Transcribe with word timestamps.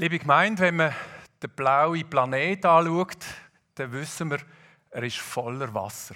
Liebe 0.00 0.18
Gemeinde, 0.18 0.62
wenn 0.62 0.76
man 0.76 0.94
den 1.42 1.50
blauen 1.50 2.08
Planet 2.08 2.64
anschaut, 2.64 3.18
dann 3.74 3.92
wissen 3.92 4.30
wir, 4.30 4.38
er 4.88 5.02
ist 5.02 5.18
voller 5.18 5.74
Wasser. 5.74 6.14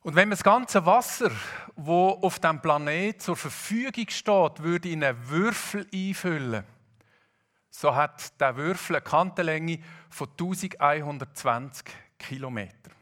Und 0.00 0.14
wenn 0.16 0.28
man 0.28 0.38
das 0.38 0.42
ganze 0.42 0.86
Wasser, 0.86 1.30
wo 1.76 2.18
auf 2.22 2.38
dem 2.38 2.62
Planet 2.62 3.20
zur 3.20 3.36
Verfügung 3.36 4.08
steht, 4.08 4.62
würde 4.62 4.88
in 4.88 5.04
einen 5.04 5.28
Würfel 5.28 5.86
einfüllen, 5.92 6.64
so 7.68 7.94
hat 7.94 8.40
der 8.40 8.56
Würfel 8.56 8.96
eine 8.96 9.04
Kantenlänge 9.04 9.80
von 10.08 10.30
1120 10.30 11.84
Kilometern. 12.18 12.94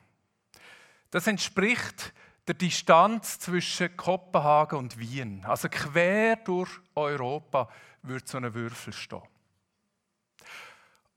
Das 1.12 1.28
entspricht 1.28 2.12
der 2.48 2.56
Distanz 2.56 3.38
zwischen 3.38 3.96
Kopenhagen 3.96 4.76
und 4.80 4.98
Wien. 4.98 5.44
Also 5.46 5.68
quer 5.68 6.34
durch 6.34 6.80
Europa 6.96 7.68
würde 8.02 8.26
so 8.26 8.38
ein 8.38 8.52
Würfel 8.54 8.92
stehen. 8.92 9.22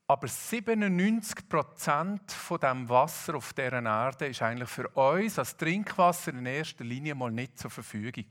Aber 0.08 0.28
97 0.28 1.48
Prozent 1.48 2.30
von 2.30 2.60
dem 2.60 2.88
Wasser 2.88 3.34
auf 3.34 3.52
dieser 3.52 3.82
Erde 3.82 4.26
ist 4.28 4.40
eigentlich 4.40 4.68
für 4.68 4.88
uns 4.88 5.36
als 5.36 5.56
Trinkwasser 5.56 6.32
in 6.32 6.46
erster 6.46 6.84
Linie 6.84 7.16
mal 7.16 7.32
nicht 7.32 7.58
zur 7.58 7.70
Verfügung. 7.70 8.24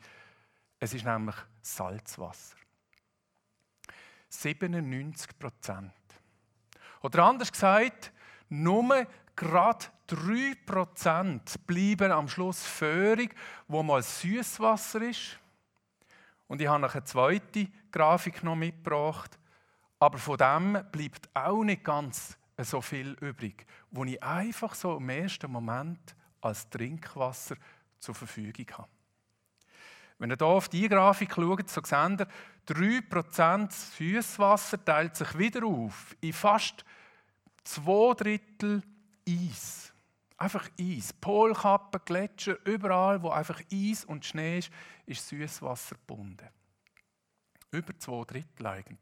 Es 0.79 0.93
ist 0.93 1.03
nämlich 1.03 1.35
Salzwasser. 1.61 2.55
97 4.29 5.37
Prozent. 5.37 5.91
Oder 7.01 7.23
anders 7.25 7.51
gesagt, 7.51 8.11
nur 8.47 9.05
gerade 9.35 9.85
3 10.07 10.55
Prozent 10.65 11.67
bleiben 11.67 12.11
am 12.11 12.29
Schluss 12.29 12.65
föhrig, 12.65 13.35
wo 13.67 13.83
mal 13.83 14.01
Süßwasser 14.01 15.01
ist. 15.01 15.37
Und 16.47 16.61
ich 16.61 16.67
habe 16.67 16.79
noch 16.79 16.93
eine 16.95 17.03
zweite 17.03 17.67
Grafik 17.91 18.43
noch 18.43 18.55
mitgebracht 18.55 19.37
aber 20.05 20.19
von 20.19 20.37
dem 20.37 20.77
bleibt 20.91 21.27
auch 21.33 21.63
nicht 21.63 21.83
ganz 21.83 22.37
so 22.59 22.79
viel 22.79 23.13
übrig, 23.21 23.65
wo 23.89 24.03
ich 24.03 24.21
einfach 24.21 24.75
so 24.75 24.97
im 24.97 25.09
ersten 25.09 25.51
Moment 25.51 26.15
als 26.41 26.69
Trinkwasser 26.69 27.55
zur 27.99 28.13
Verfügung 28.13 28.67
habe. 28.73 28.87
Wenn 30.19 30.29
ihr 30.29 30.37
hier 30.37 30.45
auf 30.45 30.69
die 30.69 30.87
Grafik 30.87 31.33
schaut, 31.33 31.67
so 31.71 31.81
seht 31.83 32.21
ihr, 32.21 32.27
3% 32.67 33.71
Süßwasser 33.71 34.85
teilt 34.85 35.15
sich 35.15 35.35
wieder 35.39 35.65
auf 35.65 36.15
in 36.21 36.33
fast 36.33 36.85
zwei 37.63 38.13
Drittel 38.13 38.83
Eis. 39.27 39.91
Einfach 40.37 40.69
Eis. 40.79 41.13
Polkappen, 41.13 42.01
Gletscher, 42.05 42.57
überall, 42.63 43.23
wo 43.23 43.31
einfach 43.31 43.59
Eis 43.73 44.05
und 44.05 44.23
Schnee 44.23 44.59
ist, 44.59 44.69
ist 45.07 45.27
Süßwasser 45.27 45.95
gebunden. 45.95 46.47
Über 47.71 47.97
zwei 47.97 48.23
Drittel 48.23 48.67
eigentlich. 48.67 48.99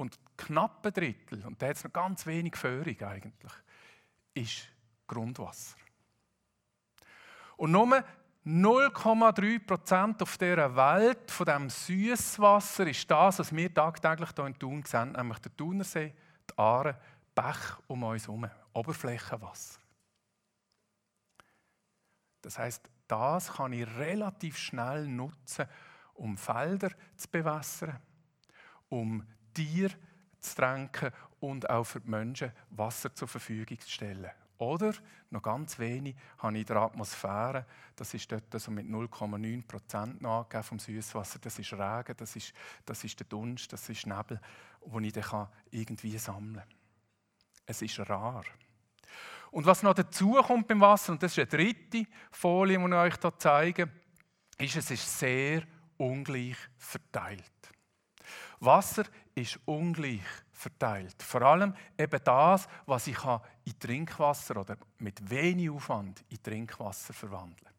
Und 0.00 0.18
knapp 0.38 0.86
ein 0.86 0.94
Drittel, 0.94 1.44
und 1.44 1.60
da 1.60 1.66
hat 1.66 1.76
es 1.76 1.84
noch 1.84 1.92
ganz 1.92 2.24
wenig 2.24 2.56
Föhrung 2.56 2.98
eigentlich, 3.02 3.52
ist 4.32 4.66
Grundwasser. 5.06 5.76
Und 7.58 7.72
nur 7.72 8.02
0,3% 8.46 10.22
auf 10.22 10.38
dieser 10.38 10.74
Welt 10.74 11.30
von 11.30 11.44
dem 11.44 11.68
Süßwasser 11.68 12.86
ist 12.86 13.10
das, 13.10 13.40
was 13.40 13.54
wir 13.54 13.74
tagtäglich 13.74 14.30
hier 14.34 14.46
in 14.46 14.58
Thun 14.58 14.82
sehen, 14.86 15.12
nämlich 15.12 15.38
der 15.40 15.54
Thunersee, 15.54 16.14
die 16.48 16.58
Aare, 16.58 16.98
Bach 17.34 17.82
um 17.86 18.02
uns 18.02 18.26
herum, 18.26 18.48
Oberflächenwasser. 18.72 19.80
Das 22.40 22.58
heißt, 22.58 22.88
das 23.06 23.52
kann 23.52 23.74
ich 23.74 23.86
relativ 23.98 24.56
schnell 24.56 25.06
nutzen, 25.06 25.66
um 26.14 26.38
Felder 26.38 26.88
zu 27.18 27.28
bewässern, 27.28 28.00
um 28.88 29.26
Tiere 29.54 29.94
zu 30.40 30.56
tränken 30.56 31.10
und 31.40 31.68
auch 31.68 31.84
für 31.84 32.00
die 32.00 32.10
Menschen 32.10 32.52
Wasser 32.70 33.14
zur 33.14 33.28
Verfügung 33.28 33.78
zu 33.80 33.90
stellen. 33.90 34.30
Oder, 34.58 34.92
noch 35.30 35.42
ganz 35.42 35.78
wenig, 35.78 36.14
habe 36.38 36.52
ich 36.52 36.60
in 36.60 36.66
der 36.66 36.76
Atmosphäre, 36.76 37.64
das 37.96 38.12
ist 38.12 38.30
dort 38.30 38.52
also 38.52 38.70
mit 38.70 38.86
0,9 38.86 39.66
Prozent 39.66 40.24
angegeben 40.24 40.62
vom 40.62 40.78
Süßwasser, 40.78 41.38
das 41.38 41.58
ist 41.58 41.72
Regen, 41.72 42.14
das 42.14 42.36
ist, 42.36 42.52
das 42.84 43.02
ist 43.02 43.18
der 43.18 43.26
Dunst, 43.26 43.72
das 43.72 43.88
ist 43.88 44.06
Nebel, 44.06 44.38
den 44.84 45.04
ich 45.04 45.14
dann 45.14 45.48
irgendwie 45.70 46.18
sammeln 46.18 46.56
kann. 46.56 46.74
Es 47.64 47.80
ist 47.80 48.00
rar. 48.00 48.44
Und 49.50 49.64
was 49.64 49.82
noch 49.82 49.94
dazu 49.94 50.34
kommt 50.34 50.68
beim 50.68 50.80
Wasser, 50.82 51.12
und 51.12 51.22
das 51.22 51.32
ist 51.32 51.38
eine 51.38 51.46
dritte 51.46 52.06
Folie, 52.30 52.78
die 52.78 52.84
ich 52.84 52.92
euch 52.92 53.14
hier 53.18 53.38
zeige, 53.38 53.90
ist, 54.58 54.76
es 54.76 54.90
ist 54.90 55.18
sehr 55.18 55.62
ungleich 55.96 56.56
verteilt. 56.76 57.42
Wasser 58.60 59.04
ist 59.40 59.58
ungleich 59.64 60.20
verteilt. 60.52 61.22
Vor 61.22 61.42
allem 61.42 61.74
eben 61.98 62.20
das, 62.22 62.68
was 62.86 63.06
ich 63.06 63.18
in 63.64 63.78
Trinkwasser 63.78 64.56
oder 64.58 64.76
mit 64.98 65.28
wenig 65.28 65.70
Aufwand 65.70 66.24
in 66.28 66.42
Trinkwasser 66.42 67.12
verwandeln 67.12 67.70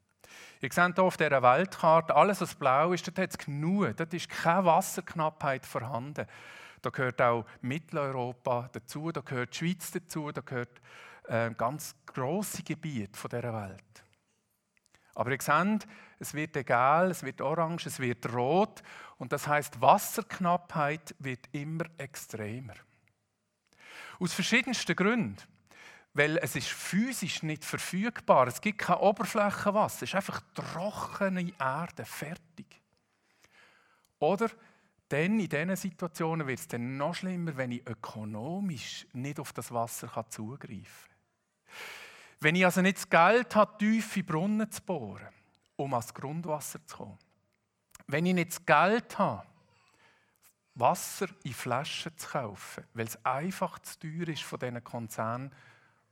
Ihr 0.62 0.72
seht 0.72 0.96
hier 0.96 1.04
auf 1.04 1.18
dieser 1.18 1.42
Weltkarte, 1.42 2.16
alles 2.16 2.40
was 2.42 2.54
blau 2.56 2.94
ist, 2.94 3.08
dort 3.08 3.18
hat 3.18 3.32
es 3.32 3.38
genug. 3.38 3.98
Dort 3.98 4.14
ist 4.14 4.30
keine 4.30 4.66
Wasserknappheit 4.66 5.66
vorhanden. 5.66 6.28
Da 6.82 6.90
gehört 6.90 7.22
auch 7.22 7.46
Mitteleuropa 7.62 8.70
dazu, 8.72 9.12
da 9.12 9.22
gehört 9.22 9.54
die 9.54 9.58
Schweiz 9.58 9.92
dazu, 9.92 10.32
da 10.32 10.42
gehört 10.42 10.82
äh, 11.28 11.52
ganz 11.52 11.96
grosse 12.06 12.64
Gebiete 12.64 13.28
dieser 13.28 13.54
Welt. 13.54 14.04
Aber 15.16 15.32
ihr 15.32 15.42
seht, 15.42 15.88
es 16.20 16.34
wird 16.34 16.56
egal, 16.56 17.12
es 17.12 17.24
wird 17.24 17.42
orange, 17.42 17.88
es 17.88 18.00
wird 18.00 18.32
rot 18.34 18.82
und 19.18 19.32
das 19.32 19.48
heißt 19.48 19.82
Wasserknappheit 19.82 21.16
wird 21.20 21.50
immer 21.52 21.86
extremer. 21.98 22.76
Aus 24.20 24.34
verschiedensten 24.34 24.96
Gründen. 24.96 25.38
Weil 26.14 26.38
es 26.38 26.58
ist 26.58 26.68
physisch 26.68 27.42
nicht 27.42 27.64
verfügbar. 27.64 28.48
Es 28.48 28.60
gibt 28.60 28.80
kein 28.80 28.98
Oberflächenwasser. 28.98 30.04
Es 30.04 30.10
ist 30.10 30.16
einfach 30.16 30.42
trockene 30.54 31.54
Erde, 31.58 32.04
fertig. 32.04 32.82
Oder 34.20 34.50
dann 35.08 35.40
in 35.40 35.50
diesen 35.50 35.76
Situationen 35.76 36.48
wird 36.48 36.60
es 36.60 36.68
dann 36.68 36.98
noch 36.98 37.16
schlimmer, 37.16 37.56
wenn 37.58 37.72
ich 37.72 37.88
ökonomisch 37.88 39.08
nicht 39.14 39.40
auf 39.40 39.54
das 39.54 39.72
Wasser 39.72 40.26
zugreifen 40.30 40.86
kann. 40.86 41.72
Wenn 42.42 42.56
ich 42.56 42.66
also 42.66 42.82
nicht 42.82 42.98
das 42.98 43.10
Geld 43.10 43.56
habe, 43.56 43.78
tiefe 43.78 44.24
Brunnen 44.24 44.70
zu 44.70 44.82
bohren, 44.82 45.30
um 45.76 45.94
ans 45.94 46.14
Grundwasser 46.14 46.86
zu 46.88 46.98
kommen. 46.98 47.20
Wenn 48.08 48.26
ich 48.26 48.34
nicht 48.34 48.50
das 48.50 48.66
Geld 48.66 49.18
habe, 49.20 49.46
Wasser 50.74 51.28
in 51.44 51.54
Flaschen 51.54 52.18
zu 52.18 52.28
kaufen, 52.28 52.84
weil 52.94 53.06
es 53.06 53.24
einfach 53.24 53.78
zu 53.80 54.00
teuer 54.00 54.28
ist 54.28 54.44
von 54.44 54.60
diesen 54.60 54.84
Konzernen, 54.84 55.52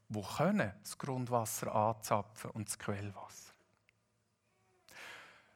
die 0.09 0.21
können 0.21 0.71
das 0.83 0.97
Grundwasser 0.97 1.73
anzapfen 1.73 2.51
und 2.51 2.67
das 2.67 2.77
Quellwasser. 2.77 3.53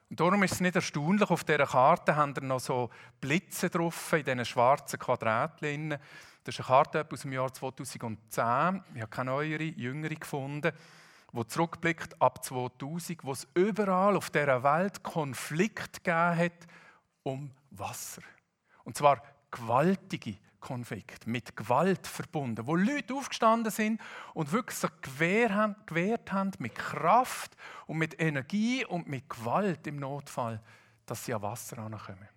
Und 0.10 0.20
darum 0.20 0.42
ist 0.44 0.54
es 0.54 0.60
nicht 0.60 0.76
erstaunlich, 0.76 1.30
auf 1.30 1.44
dieser 1.44 1.68
Karte 1.68 2.16
haben 2.16 2.36
wir 2.36 2.44
noch 2.44 2.60
so 2.60 2.90
Blitze 3.20 3.70
drauf 3.70 4.14
in 4.14 4.24
diesen 4.24 4.46
schwarzen 4.46 5.00
Quadratlinien. 5.00 6.00
Das 6.44 6.56
ist 6.56 6.60
eine 6.60 6.68
Karte 6.68 7.08
aus 7.10 7.22
dem 7.22 7.32
Jahr 7.32 7.54
2010. 7.54 8.84
Ich 8.96 9.02
habe 9.02 9.08
keine 9.10 9.32
neuere, 9.32 9.64
jüngere 9.64 10.16
gefunden, 10.16 10.72
die 11.32 11.48
zurückblickt 11.48 12.22
ab 12.22 12.44
2000, 12.44 13.24
wo 13.24 13.32
es 13.32 13.48
überall 13.54 14.18
auf 14.18 14.30
dieser 14.30 14.62
Welt 14.64 15.02
Konflikt 15.04 16.04
gegeben 16.04 16.38
hat 16.38 16.68
um 17.24 17.52
Wasser. 17.72 18.22
Und 18.84 18.98
zwar 18.98 19.24
gewaltige 19.50 20.38
Konflikte, 20.60 21.30
mit 21.30 21.56
Gewalt 21.56 22.08
verbunden, 22.08 22.66
wo 22.66 22.76
Leute 22.76 23.14
aufgestanden 23.14 23.72
sind 23.72 24.02
und 24.34 24.52
wirklich 24.52 24.80
haben, 25.52 25.76
gewehrt 25.86 26.32
haben 26.32 26.52
mit 26.60 26.76
Kraft 26.76 27.56
und 27.86 27.98
mit 27.98 28.20
Energie 28.20 28.86
und 28.86 29.08
mit 29.08 29.30
Gewalt 29.30 29.86
im 29.88 29.98
Notfall, 29.98 30.62
dass 31.06 31.26
sie 31.26 31.34
an 31.34 31.42
Wasser 31.42 31.80
ankommen. 31.80 32.30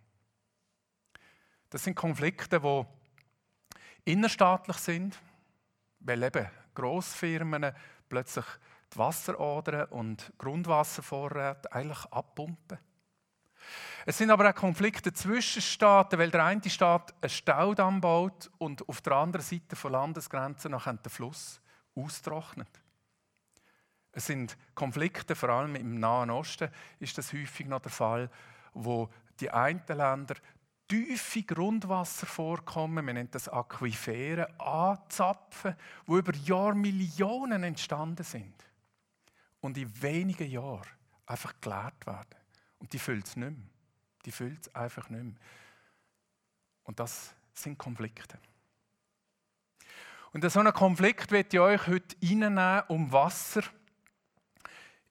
Das 1.71 1.85
sind 1.85 1.95
Konflikte, 1.95 2.61
die 2.61 2.87
innerstaatlich 4.07 4.79
sind, 4.79 5.19
weil 6.01 6.23
eben 6.23 6.49
Grossfirmen 6.75 7.73
plötzlich 8.09 8.45
die 8.93 8.99
Wasseradern 8.99 9.89
und 9.91 10.33
Grundwasservorräte 10.39 11.71
eigentlich 11.73 12.05
abpumpen. 12.07 12.79
Es 14.05 14.19
sind 14.19 14.31
aber 14.31 14.49
auch 14.49 14.55
Konflikte 14.55 15.13
zwischen 15.13 15.61
Staaten, 15.61 16.19
weil 16.19 16.31
der 16.31 16.45
eine 16.45 16.71
Staat 16.71 17.13
einen 17.21 17.31
Staudamm 17.31 18.01
baut 18.01 18.51
und 18.59 18.89
auf 18.89 19.01
der 19.01 19.15
anderen 19.15 19.45
Seite 19.45 19.75
von 19.75 19.93
Landesgrenzen 19.93 20.71
nach 20.71 20.85
den 20.85 21.11
Fluss 21.11 21.61
austrocknet. 21.97 22.71
Es 24.13 24.27
sind 24.27 24.57
Konflikte, 24.75 25.35
vor 25.35 25.49
allem 25.49 25.75
im 25.75 25.99
Nahen 25.99 26.31
Osten 26.31 26.71
ist 27.01 27.19
das 27.19 27.33
häufig 27.33 27.67
noch 27.67 27.81
der 27.81 27.91
Fall, 27.91 28.31
wo 28.73 29.11
die 29.41 29.51
einen 29.51 29.83
Länder 29.89 30.37
tiefe 30.89 31.43
Grundwasservorkommen, 31.43 33.05
man 33.05 33.15
nennt 33.15 33.35
das 33.35 33.49
Aquifere, 33.49 34.49
anzapfen, 34.61 35.75
wo 36.07 36.19
über 36.19 36.35
Jahre 36.35 36.75
Millionen 36.75 37.63
entstanden 37.63 38.25
sind 38.25 38.55
und 39.61 39.77
in 39.79 40.03
wenigen 40.03 40.51
Jahren 40.51 40.89
einfach 41.27 41.55
geleert 41.61 42.07
werden. 42.07 42.37
Und 42.79 42.93
die 42.93 42.99
füllt 42.99 43.27
es 43.27 43.37
nicht 43.37 43.57
mehr. 43.57 43.67
Die 44.25 44.33
füllt 44.33 44.67
es 44.67 44.75
einfach 44.75 45.09
nicht 45.09 45.25
mehr. 45.25 45.35
Und 46.85 47.01
das 47.01 47.35
sind 47.53 47.79
Konflikte. 47.79 48.39
Und 50.33 50.45
in 50.45 50.51
so 50.51 50.61
einen 50.61 50.73
Konflikt 50.73 51.31
wird 51.31 51.55
ich 51.55 51.61
euch 51.61 51.87
heute 51.87 52.17
reinnehmen 52.23 52.83
um 52.89 53.11
Wasser 53.11 53.63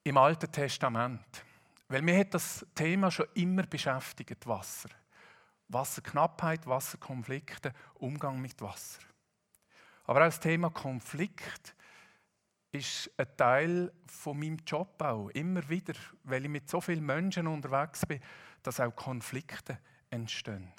im 0.03 0.17
Alten 0.17 0.51
Testament. 0.51 1.43
Weil 1.87 2.01
mir 2.01 2.19
hat 2.19 2.33
das 2.33 2.65
Thema 2.75 3.09
schon 3.11 3.27
immer 3.33 3.63
beschäftigt, 3.63 4.45
Wasser. 4.47 4.89
Wasserknappheit, 5.67 6.67
Wasserkonflikte, 6.67 7.73
Umgang 7.95 8.41
mit 8.41 8.61
Wasser. 8.61 9.01
Aber 10.05 10.21
auch 10.21 10.25
das 10.25 10.39
Thema 10.39 10.69
Konflikt 10.69 11.75
ist 12.71 13.09
ein 13.17 13.27
Teil 13.37 13.91
von 14.05 14.37
meinem 14.37 14.57
Job 14.65 15.01
auch. 15.01 15.29
Immer 15.29 15.67
wieder, 15.69 15.93
weil 16.23 16.43
ich 16.43 16.51
mit 16.51 16.69
so 16.69 16.81
vielen 16.81 17.05
Menschen 17.05 17.47
unterwegs 17.47 18.05
bin, 18.05 18.19
dass 18.61 18.79
auch 18.79 18.95
Konflikte 18.95 19.79
entstehen. 20.09 20.71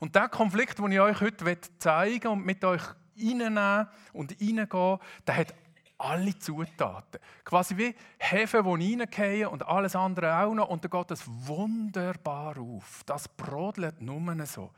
Und 0.00 0.14
der 0.14 0.28
Konflikt, 0.28 0.78
den 0.78 0.92
ich 0.92 1.00
euch 1.00 1.20
heute 1.20 1.60
zeigen 1.78 2.28
und 2.28 2.44
mit 2.44 2.64
euch 2.64 2.82
reinnehmen 3.16 3.88
und 4.12 4.32
reingehen, 4.32 4.98
der 5.26 5.36
hat 5.36 5.54
alle 5.98 6.38
Zutaten. 6.38 7.20
Quasi 7.44 7.76
wie 7.76 7.94
Hefe, 8.18 8.62
die 8.62 8.94
reingehen 8.96 9.48
und 9.48 9.66
alles 9.66 9.96
andere 9.96 10.36
auch 10.38 10.54
noch. 10.54 10.68
Und 10.68 10.84
dann 10.84 10.90
geht 10.90 11.10
es 11.10 11.24
wunderbar 11.26 12.58
auf. 12.58 13.02
Das 13.06 13.28
brodelt 13.28 14.00
nur 14.00 14.46
so. 14.46 14.70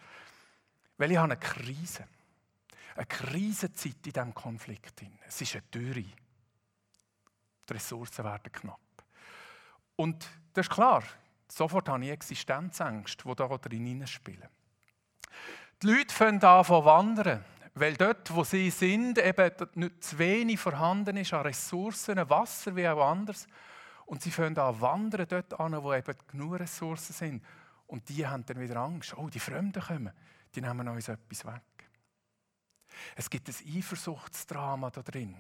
Weil 0.99 1.13
ich 1.13 1.17
habe 1.17 1.33
eine 1.33 1.41
Krise. 1.41 2.07
Eine 2.95 3.07
Krisenzeit 3.07 4.07
in 4.07 4.13
diesem 4.13 4.35
Konflikt. 4.35 5.03
Es 5.27 5.41
ist 5.41 5.55
eine 5.55 5.63
Dürre. 5.63 6.05
Die 7.69 7.73
Ressourcen 7.73 8.25
werden 8.25 8.53
knapp. 8.53 8.81
Und 9.97 10.29
das 10.53 10.67
ist 10.67 10.73
klar, 10.73 11.03
sofort 11.49 11.89
habe 11.89 12.05
ich 12.05 12.11
Existenzängste, 12.11 13.25
die 13.27 13.35
da 13.35 13.49
drin 13.49 14.07
spielen. 14.07 14.49
Die 15.83 15.87
Leute 15.89 16.15
fangen 16.15 16.43
an 16.43 16.65
zu 16.65 16.85
wandern. 16.85 17.45
Weil 17.79 17.95
dort, 17.95 18.35
wo 18.35 18.43
sie 18.43 18.71
sind, 18.71 19.19
eben 19.19 19.51
nicht 19.75 20.03
zu 20.03 20.19
wenig 20.19 20.59
vorhanden 20.59 21.19
ist 21.19 21.35
an 21.35 21.43
Ressourcen, 21.43 22.17
Wasser 22.31 22.75
wie 22.75 22.89
auch 22.89 23.07
anders. 23.07 23.47
Und 24.07 24.23
sie 24.23 24.31
fangen 24.31 24.57
an 24.59 24.81
wandern 24.81 25.27
dort 25.29 25.61
an, 25.61 25.83
wo 25.83 25.93
eben 25.93 26.15
genug 26.27 26.59
Ressourcen 26.59 27.13
sind. 27.13 27.45
Und 27.87 28.09
die 28.09 28.27
haben 28.27 28.47
dann 28.47 28.59
wieder 28.61 28.77
Angst. 28.77 29.15
Oh, 29.19 29.29
die 29.29 29.39
Fremden 29.39 29.83
kommen, 29.83 30.11
die 30.55 30.63
nehmen 30.63 30.89
uns 30.89 31.09
etwas 31.09 31.45
weg. 31.45 31.63
Es 33.15 33.29
gibt 33.29 33.47
ein 33.47 33.77
Eifersuchtsdrama 33.77 34.89
da 34.89 35.03
drin, 35.03 35.37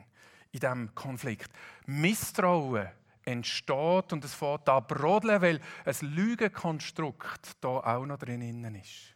in 0.53 0.61
diesem 0.61 0.95
Konflikt. 0.95 1.51
Misstrauen 1.87 2.89
entsteht 3.25 4.13
und 4.13 4.23
es 4.23 4.35
fängt 4.35 4.69
an 4.69 4.87
brodeln, 4.87 5.41
weil 5.41 5.61
ein 5.87 5.97
Lügenkonstrukt 6.03 7.53
da 7.63 7.69
auch 7.69 8.05
noch 8.05 8.19
drin 8.19 8.75
ist. 8.75 9.16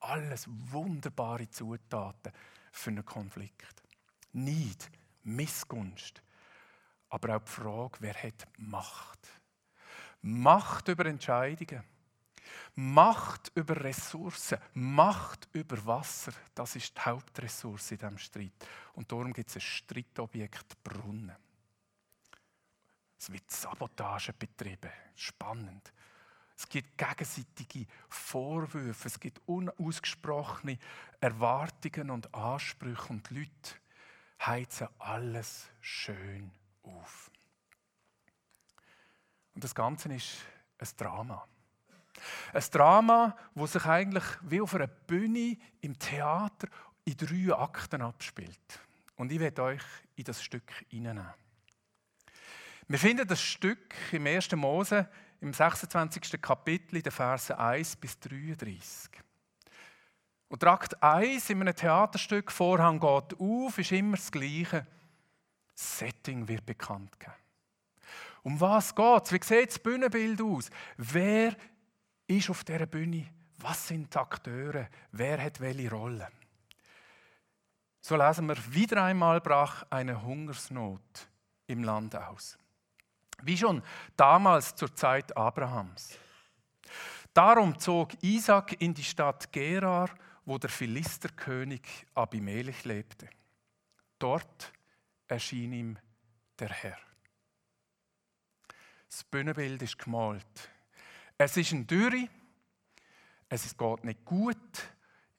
Alles 0.00 0.46
wunderbare 0.48 1.48
Zutaten 1.50 2.32
für 2.70 2.90
einen 2.90 3.04
Konflikt. 3.04 3.82
Neid, 4.32 4.90
Missgunst, 5.24 6.22
aber 7.08 7.36
auch 7.36 7.42
die 7.42 7.50
Frage, 7.50 7.96
wer 8.00 8.14
hat 8.14 8.46
Macht? 8.58 9.28
Macht 10.20 10.88
über 10.88 11.06
Entscheidungen, 11.06 11.82
Macht 12.74 13.50
über 13.54 13.82
Ressourcen, 13.82 14.58
Macht 14.74 15.48
über 15.52 15.84
Wasser, 15.84 16.32
das 16.54 16.76
ist 16.76 16.96
die 16.96 17.00
Hauptressource 17.00 17.92
in 17.92 17.98
diesem 17.98 18.18
Streit. 18.18 18.52
Und 18.94 19.10
darum 19.10 19.32
gibt 19.32 19.50
es 19.50 19.56
ein 19.56 19.60
Streitobjekt 19.60 20.82
Brunnen. 20.82 21.36
Es 23.18 23.32
wird 23.32 23.50
Sabotage 23.50 24.32
betrieben. 24.32 24.90
Spannend. 25.16 25.92
Es 26.58 26.68
gibt 26.68 26.98
gegenseitige 26.98 27.86
Vorwürfe, 28.08 29.06
es 29.06 29.20
gibt 29.20 29.40
unausgesprochene 29.46 30.76
Erwartungen 31.20 32.10
und 32.10 32.34
Ansprüche 32.34 33.10
und 33.10 33.30
die 33.30 33.34
Leute 33.34 33.76
heizen 34.44 34.88
alles 34.98 35.68
schön 35.80 36.50
auf. 36.82 37.30
Und 39.54 39.62
das 39.62 39.72
Ganze 39.72 40.12
ist 40.12 40.38
ein 40.78 40.88
Drama. 40.96 41.46
Ein 42.52 42.64
Drama, 42.72 43.36
das 43.54 43.72
sich 43.74 43.84
eigentlich 43.84 44.24
wie 44.42 44.60
auf 44.60 44.74
einer 44.74 44.88
Bühne 44.88 45.56
im 45.80 45.96
Theater 45.96 46.66
in 47.04 47.16
drei 47.16 47.54
Akten 47.54 48.02
abspielt. 48.02 48.80
Und 49.14 49.30
ich 49.30 49.38
werde 49.38 49.62
euch 49.62 49.82
in 50.16 50.24
das 50.24 50.42
Stück 50.42 50.72
hineinnehmen. 50.88 51.32
Wir 52.88 52.98
finden 52.98 53.28
das 53.28 53.42
Stück 53.42 53.94
im 54.10 54.26
1. 54.26 54.50
Mose 54.56 55.08
im 55.40 55.52
26. 55.52 56.40
Kapitel, 56.40 56.96
in 56.96 57.02
den 57.02 57.12
Versen 57.12 57.56
1 57.56 57.96
bis 57.96 58.18
33. 58.20 59.10
Und 60.48 60.64
Akt 60.64 61.02
1 61.02 61.50
in 61.50 61.60
einem 61.60 61.74
Theaterstück, 61.74 62.50
Vorhang 62.50 62.98
geht 62.98 63.38
auf, 63.38 63.78
ist 63.78 63.92
immer 63.92 64.16
das 64.16 64.32
Gleiche. 64.32 64.86
Das 65.74 65.98
Setting 65.98 66.48
wird 66.48 66.64
bekannt 66.64 67.18
gegeben. 67.18 67.36
Um 68.42 68.60
was 68.60 68.94
geht 68.94 69.24
es? 69.24 69.32
Wie 69.32 69.40
sieht 69.42 69.70
das 69.70 69.78
Bühnenbild 69.78 70.40
aus? 70.40 70.70
Wer 70.96 71.54
ist 72.26 72.50
auf 72.50 72.64
dieser 72.64 72.86
Bühne? 72.86 73.28
Was 73.58 73.88
sind 73.88 74.14
die 74.14 74.18
Akteure? 74.18 74.88
Wer 75.12 75.42
hat 75.42 75.60
welche 75.60 75.90
Rolle? 75.90 76.28
So 78.00 78.16
lesen 78.16 78.46
wir, 78.46 78.56
wieder 78.72 79.04
einmal 79.04 79.40
brach 79.40 79.84
eine 79.90 80.22
Hungersnot 80.22 81.28
im 81.66 81.84
Land 81.84 82.16
aus. 82.16 82.56
Wie 83.42 83.56
schon 83.56 83.82
damals 84.16 84.74
zur 84.74 84.94
Zeit 84.94 85.36
Abrahams. 85.36 86.18
Darum 87.32 87.78
zog 87.78 88.20
Isaac 88.22 88.80
in 88.80 88.94
die 88.94 89.04
Stadt 89.04 89.52
Gerar, 89.52 90.10
wo 90.44 90.58
der 90.58 90.70
Philisterkönig 90.70 91.82
Abimelech 92.14 92.84
lebte. 92.84 93.28
Dort 94.18 94.72
erschien 95.28 95.72
ihm 95.72 95.98
der 96.58 96.70
Herr. 96.70 96.98
Das 99.08 99.22
Bühnenbild 99.24 99.80
ist 99.82 99.98
gemalt. 99.98 100.70
Es 101.36 101.56
ist 101.56 101.72
ein 101.72 101.86
Dürre, 101.86 102.28
es 103.48 103.76
geht 103.76 104.04
nicht 104.04 104.24
gut, 104.24 104.56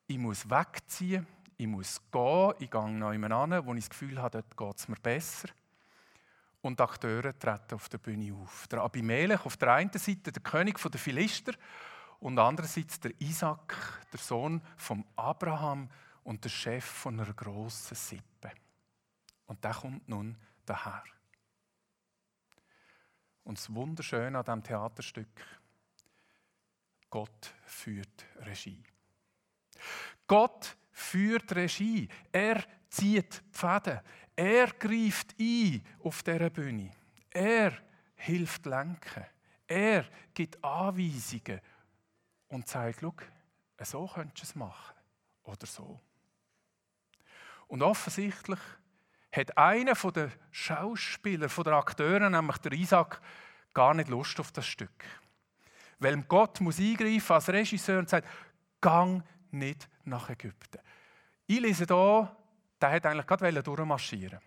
ich 0.08 0.18
muss 0.18 0.50
wegziehen, 0.50 1.28
ich 1.58 1.68
muss 1.68 2.02
gehen, 2.10 2.54
ich 2.60 2.72
gehe 2.72 2.90
noch 2.90 3.10
an, 3.12 3.66
wo 3.66 3.74
ich 3.74 3.82
das 3.82 3.90
Gefühl 3.90 4.22
habe, 4.22 4.42
dort 4.42 4.58
geht 4.58 4.78
es 4.78 4.88
mir 4.88 4.96
besser 4.96 5.50
und 6.62 6.82
Akteure 6.82 7.38
treten 7.38 7.76
auf 7.76 7.90
der 7.90 7.98
Bühne 7.98 8.34
auf. 8.34 8.68
Der 8.68 8.82
Abimelech 8.82 9.46
auf 9.46 9.58
der 9.58 9.74
einen 9.74 9.92
Seite 9.94 10.32
der 10.32 10.42
König 10.42 10.80
der 10.80 11.00
Philister 11.00 11.54
und 12.20 12.38
andererseits 12.38 13.00
der 13.00 13.20
Isaac, 13.22 13.76
der 14.12 14.20
Sohn 14.20 14.62
von 14.76 15.06
Abraham 15.16 15.90
und 16.24 16.44
der 16.44 16.50
Chef 16.50 16.84
von 16.84 17.20
einer 17.20 17.34
grossen 17.34 17.96
Sippe. 17.96 18.52
Und 19.46 19.64
der 19.64 19.74
kommt 19.74 20.08
nun 20.08 20.38
daher. 20.66 21.04
Und 23.44 23.58
das 23.58 23.74
Wunderschöne 23.74 24.38
an 24.38 24.44
diesem 24.44 24.64
Theaterstück, 24.64 25.46
Gott 27.10 27.54
führt 27.66 28.26
Regie. 28.42 28.84
Gott 30.28 30.78
führt 30.92 31.56
Regie. 31.56 32.08
Er 32.32 32.64
zieht 32.90 33.42
Fäden. 33.52 34.02
Er 34.40 34.68
greift 34.68 35.36
ein 35.38 35.82
auf 36.02 36.24
dieser 36.24 36.50
Bühne. 36.50 36.94
Er 37.30 37.74
hilft 38.16 38.66
lenken. 38.66 39.26
Er 39.68 40.06
gibt 40.34 40.64
Anweisungen 40.64 41.60
und 42.48 42.66
sagt, 42.66 43.02
schau, 43.02 43.14
so 43.84 44.08
könntest 44.08 44.38
du 44.38 44.44
es 44.44 44.56
machen. 44.56 44.96
Oder 45.44 45.66
so. 45.66 46.00
Und 47.68 47.84
offensichtlich 47.84 48.60
hat 49.30 49.58
einer 49.58 49.94
der 49.94 50.32
Schauspieler, 50.52 51.50
der 51.50 51.74
Akteure, 51.74 52.30
nämlich 52.30 52.60
der 52.60 52.72
Isaac, 52.72 53.20
gar 53.74 53.94
nicht 53.94 54.08
Lust 54.08 54.40
auf 54.40 54.54
das 54.54 54.66
Stück. 54.66 55.04
Weil 56.00 56.16
Gott 56.24 56.62
muss 56.62 56.80
eingreifen 56.80 57.34
als 57.34 57.50
Regisseur 57.50 58.00
und 58.00 58.08
sagt, 58.08 58.30
gang 58.80 59.22
nicht 59.52 59.90
nach 60.06 60.30
Ägypten. 60.30 60.80
Ich 61.46 61.60
lese 61.60 61.84
hier 61.86 62.38
der 62.82 62.92
hat 62.92 63.06
eigentlich 63.06 63.28
gerade 63.28 63.64
durchmarschieren. 63.64 64.40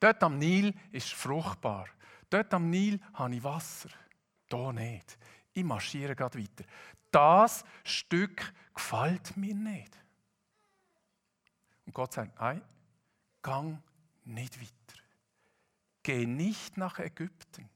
Dort 0.00 0.22
am 0.22 0.38
Nil 0.38 0.74
ist 0.92 1.12
fruchtbar. 1.12 1.86
Dort 2.30 2.52
am 2.54 2.70
Nil 2.70 3.00
habe 3.14 3.34
ich 3.34 3.42
Wasser. 3.42 3.90
Hier 4.50 4.72
nicht. 4.72 5.18
Ich 5.52 5.64
marschiere 5.64 6.14
gerade 6.14 6.38
weiter. 6.38 6.64
Das 7.10 7.64
Stück 7.84 8.52
gefällt 8.74 9.36
mir 9.36 9.54
nicht. 9.54 9.96
Und 11.86 11.94
Gott 11.94 12.12
sagt, 12.12 12.38
nein, 12.38 12.62
gang 13.42 13.82
nicht 14.24 14.60
weiter. 14.60 15.00
Geh 16.02 16.26
nicht 16.26 16.76
nach 16.76 16.98
Ägypten. 16.98 17.68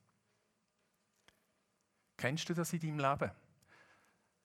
Kennst 2.16 2.48
du 2.48 2.54
das 2.54 2.72
in 2.72 2.80
deinem 2.80 2.98
Leben? 2.98 3.32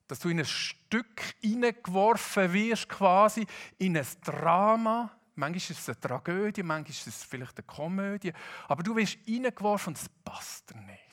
Dass 0.07 0.19
du 0.19 0.29
in 0.29 0.39
ein 0.39 0.45
Stück 0.45 1.21
hineingeworfen 1.41 2.53
wirst, 2.53 2.89
quasi 2.89 3.45
in 3.77 3.97
ein 3.97 4.07
Drama, 4.23 5.16
Manchmal 5.37 5.57
ist 5.57 5.69
es 5.71 5.89
eine 5.89 5.99
Tragödie, 5.99 6.63
manchmal 6.63 6.89
ist 6.89 7.07
es 7.07 7.23
vielleicht 7.23 7.57
eine 7.57 7.67
Komödie. 7.67 8.33
Aber 8.67 8.81
du 8.81 8.95
wirst 8.95 9.19
reingeworfen 9.27 9.91
und 9.91 9.97
es 9.97 10.09
passt 10.25 10.71
dir 10.71 10.81
nicht. 10.81 11.03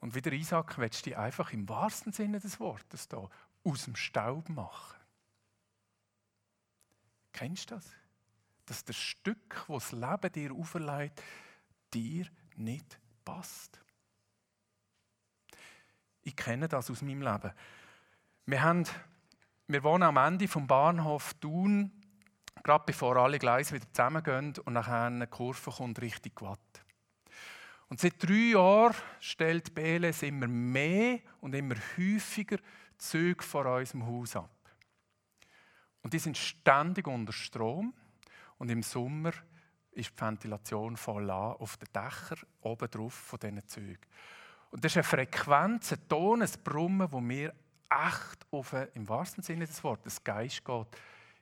Und 0.00 0.14
wie 0.14 0.20
der 0.20 0.34
Isaac 0.34 0.76
willst 0.76 1.06
du 1.06 1.10
dich 1.10 1.16
einfach 1.16 1.54
im 1.54 1.66
wahrsten 1.66 2.12
Sinne 2.12 2.38
des 2.38 2.60
Wortes 2.60 3.08
da 3.08 3.30
aus 3.64 3.84
dem 3.86 3.96
Staub 3.96 4.50
machen. 4.50 5.00
Kennst 7.32 7.70
du 7.70 7.76
das? 7.76 7.90
Dass 8.66 8.84
das 8.84 8.96
Stück, 8.96 9.64
das 9.66 9.90
das 9.90 9.92
Leben 9.92 10.32
dir 10.32 10.52
auferlegt, 10.52 11.22
dir 11.94 12.26
nicht 12.56 13.00
passt. 13.24 13.80
Ich 16.20 16.36
kenne 16.36 16.68
das 16.68 16.90
aus 16.90 17.00
meinem 17.00 17.22
Leben. 17.22 17.52
Wir, 18.44 18.62
haben, 18.62 18.84
wir 19.66 19.82
wohnen 19.82 20.02
am 20.02 20.18
Ende 20.18 20.46
vom 20.46 20.66
Bahnhof 20.66 21.32
Thun, 21.34 22.03
gerade 22.62 22.84
bevor 22.86 23.16
alle 23.16 23.38
Gleise 23.38 23.74
wieder 23.74 23.90
zusammengehen 23.92 24.54
und 24.64 24.72
nachher 24.72 25.06
eine 25.06 25.26
Kurve 25.26 25.70
kommt 25.70 26.00
Richtung 26.00 26.32
Watt. 26.40 26.84
Und 27.88 28.00
seit 28.00 28.22
drei 28.22 28.52
Jahren 28.52 28.94
stellt 29.20 29.74
BLS 29.74 30.22
immer 30.22 30.48
mehr 30.48 31.20
und 31.40 31.54
immer 31.54 31.76
häufiger 31.96 32.58
Züge 32.98 33.42
vor 33.44 33.66
unserem 33.66 34.06
Haus 34.06 34.36
ab. 34.36 34.50
Und 36.02 36.12
die 36.12 36.18
sind 36.18 36.36
ständig 36.36 37.06
unter 37.06 37.32
Strom 37.32 37.94
und 38.58 38.70
im 38.70 38.82
Sommer 38.82 39.32
ist 39.92 40.10
die 40.10 40.20
Ventilation 40.20 40.96
voll 40.96 41.30
an 41.30 41.56
auf 41.56 41.76
den 41.76 41.88
Dächern 41.92 42.46
oben 42.62 42.90
drauf 42.90 43.14
von 43.14 43.38
diesen 43.38 43.66
Zügen. 43.66 44.06
Und 44.70 44.84
das 44.84 44.92
ist 44.92 44.96
eine 44.96 45.04
Frequenz, 45.04 45.92
ein 45.92 46.08
Ton, 46.08 46.42
ein 46.42 46.50
Brummen, 46.64 47.10
wo 47.12 47.20
mir 47.20 47.54
echt 47.88 48.46
auf, 48.50 48.74
im 48.94 49.08
wahrsten 49.08 49.42
Sinne 49.42 49.66
des 49.66 49.84
Wortes, 49.84 50.24
Geist 50.24 50.64
geht. 50.64 50.86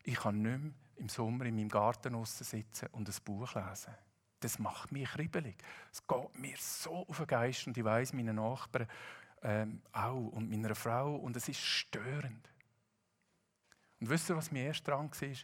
Ich 0.04 0.16
kann 0.16 0.42
nicht 0.42 0.60
mehr 0.60 0.72
im 0.96 1.08
Sommer 1.08 1.46
in 1.46 1.56
meinem 1.56 1.68
Garten 1.68 2.24
sitzen 2.24 2.88
und 2.92 3.08
ein 3.08 3.24
Buch 3.24 3.54
lesen. 3.54 3.94
Das 4.40 4.58
macht 4.58 4.90
mich 4.92 5.08
kribbelig. 5.08 5.56
Es 5.92 6.06
geht 6.06 6.38
mir 6.38 6.56
so 6.58 7.06
auf 7.06 7.18
den 7.18 7.26
Geist 7.26 7.66
und 7.66 7.76
ich 7.76 7.84
weiß 7.84 8.12
meine 8.12 8.34
Nachbarn 8.34 8.88
ähm, 9.42 9.82
auch 9.92 10.28
und 10.32 10.50
meiner 10.50 10.74
Frau 10.74 11.16
und 11.16 11.36
es 11.36 11.48
ist 11.48 11.60
störend. 11.60 12.50
Und 14.00 14.10
wisst 14.10 14.30
ihr, 14.30 14.36
was 14.36 14.50
mir 14.50 14.64
erst 14.64 14.86
dran 14.86 15.10
war? 15.10 15.36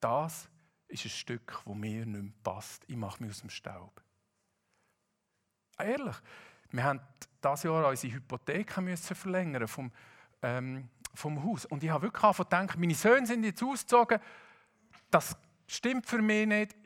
Das 0.00 0.48
ist 0.88 1.04
ein 1.04 1.10
Stück, 1.10 1.62
das 1.64 1.74
mir 1.74 2.06
nicht 2.06 2.22
mehr 2.22 2.32
passt. 2.42 2.84
Ich 2.88 2.96
mache 2.96 3.22
mich 3.22 3.30
aus 3.30 3.40
dem 3.40 3.50
Staub. 3.50 4.02
Ehrlich, 5.78 6.16
wir 6.70 6.84
haben 6.84 7.00
dieses 7.42 7.62
Jahr 7.62 7.88
unsere 7.88 8.14
Hypothek 8.14 8.76
müssen 8.78 9.14
verlängern 9.14 9.68
vom, 9.68 9.92
ähm, 10.42 10.88
vom 11.18 11.44
Haus. 11.44 11.64
Und 11.66 11.82
ich 11.82 11.90
habe 11.90 12.04
wirklich 12.04 12.36
gedacht, 12.36 12.78
meine 12.78 12.94
Söhne 12.94 13.26
sind 13.26 13.44
jetzt 13.44 13.62
ausgezogen. 13.62 14.20
Das 15.10 15.36
stimmt 15.66 16.06
für 16.06 16.22
mich 16.22 16.46
nicht. 16.46 16.76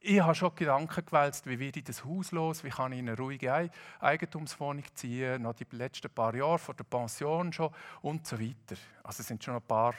Ich 0.00 0.20
habe 0.20 0.34
schon 0.34 0.54
Gedanken 0.54 1.04
gewälzt, 1.04 1.46
wie 1.46 1.58
werde 1.58 1.80
ich 1.80 1.84
das 1.84 2.04
Haus 2.04 2.30
los, 2.30 2.62
wie 2.62 2.68
kann 2.68 2.92
ich 2.92 2.98
in 2.98 3.08
eine 3.08 3.16
ruhige 3.16 3.70
Eigentumswohnung 3.98 4.84
ziehen, 4.94 5.42
noch 5.42 5.54
die 5.54 5.66
letzten 5.72 6.10
paar 6.10 6.34
Jahre 6.34 6.58
vor 6.58 6.74
der 6.74 6.84
Pension 6.84 7.52
schon 7.52 7.70
und 8.02 8.26
so 8.26 8.38
weiter. 8.38 8.76
Also 9.02 9.22
es 9.22 9.26
sind 9.26 9.42
schon 9.42 9.54
ein 9.54 9.62
paar, 9.62 9.94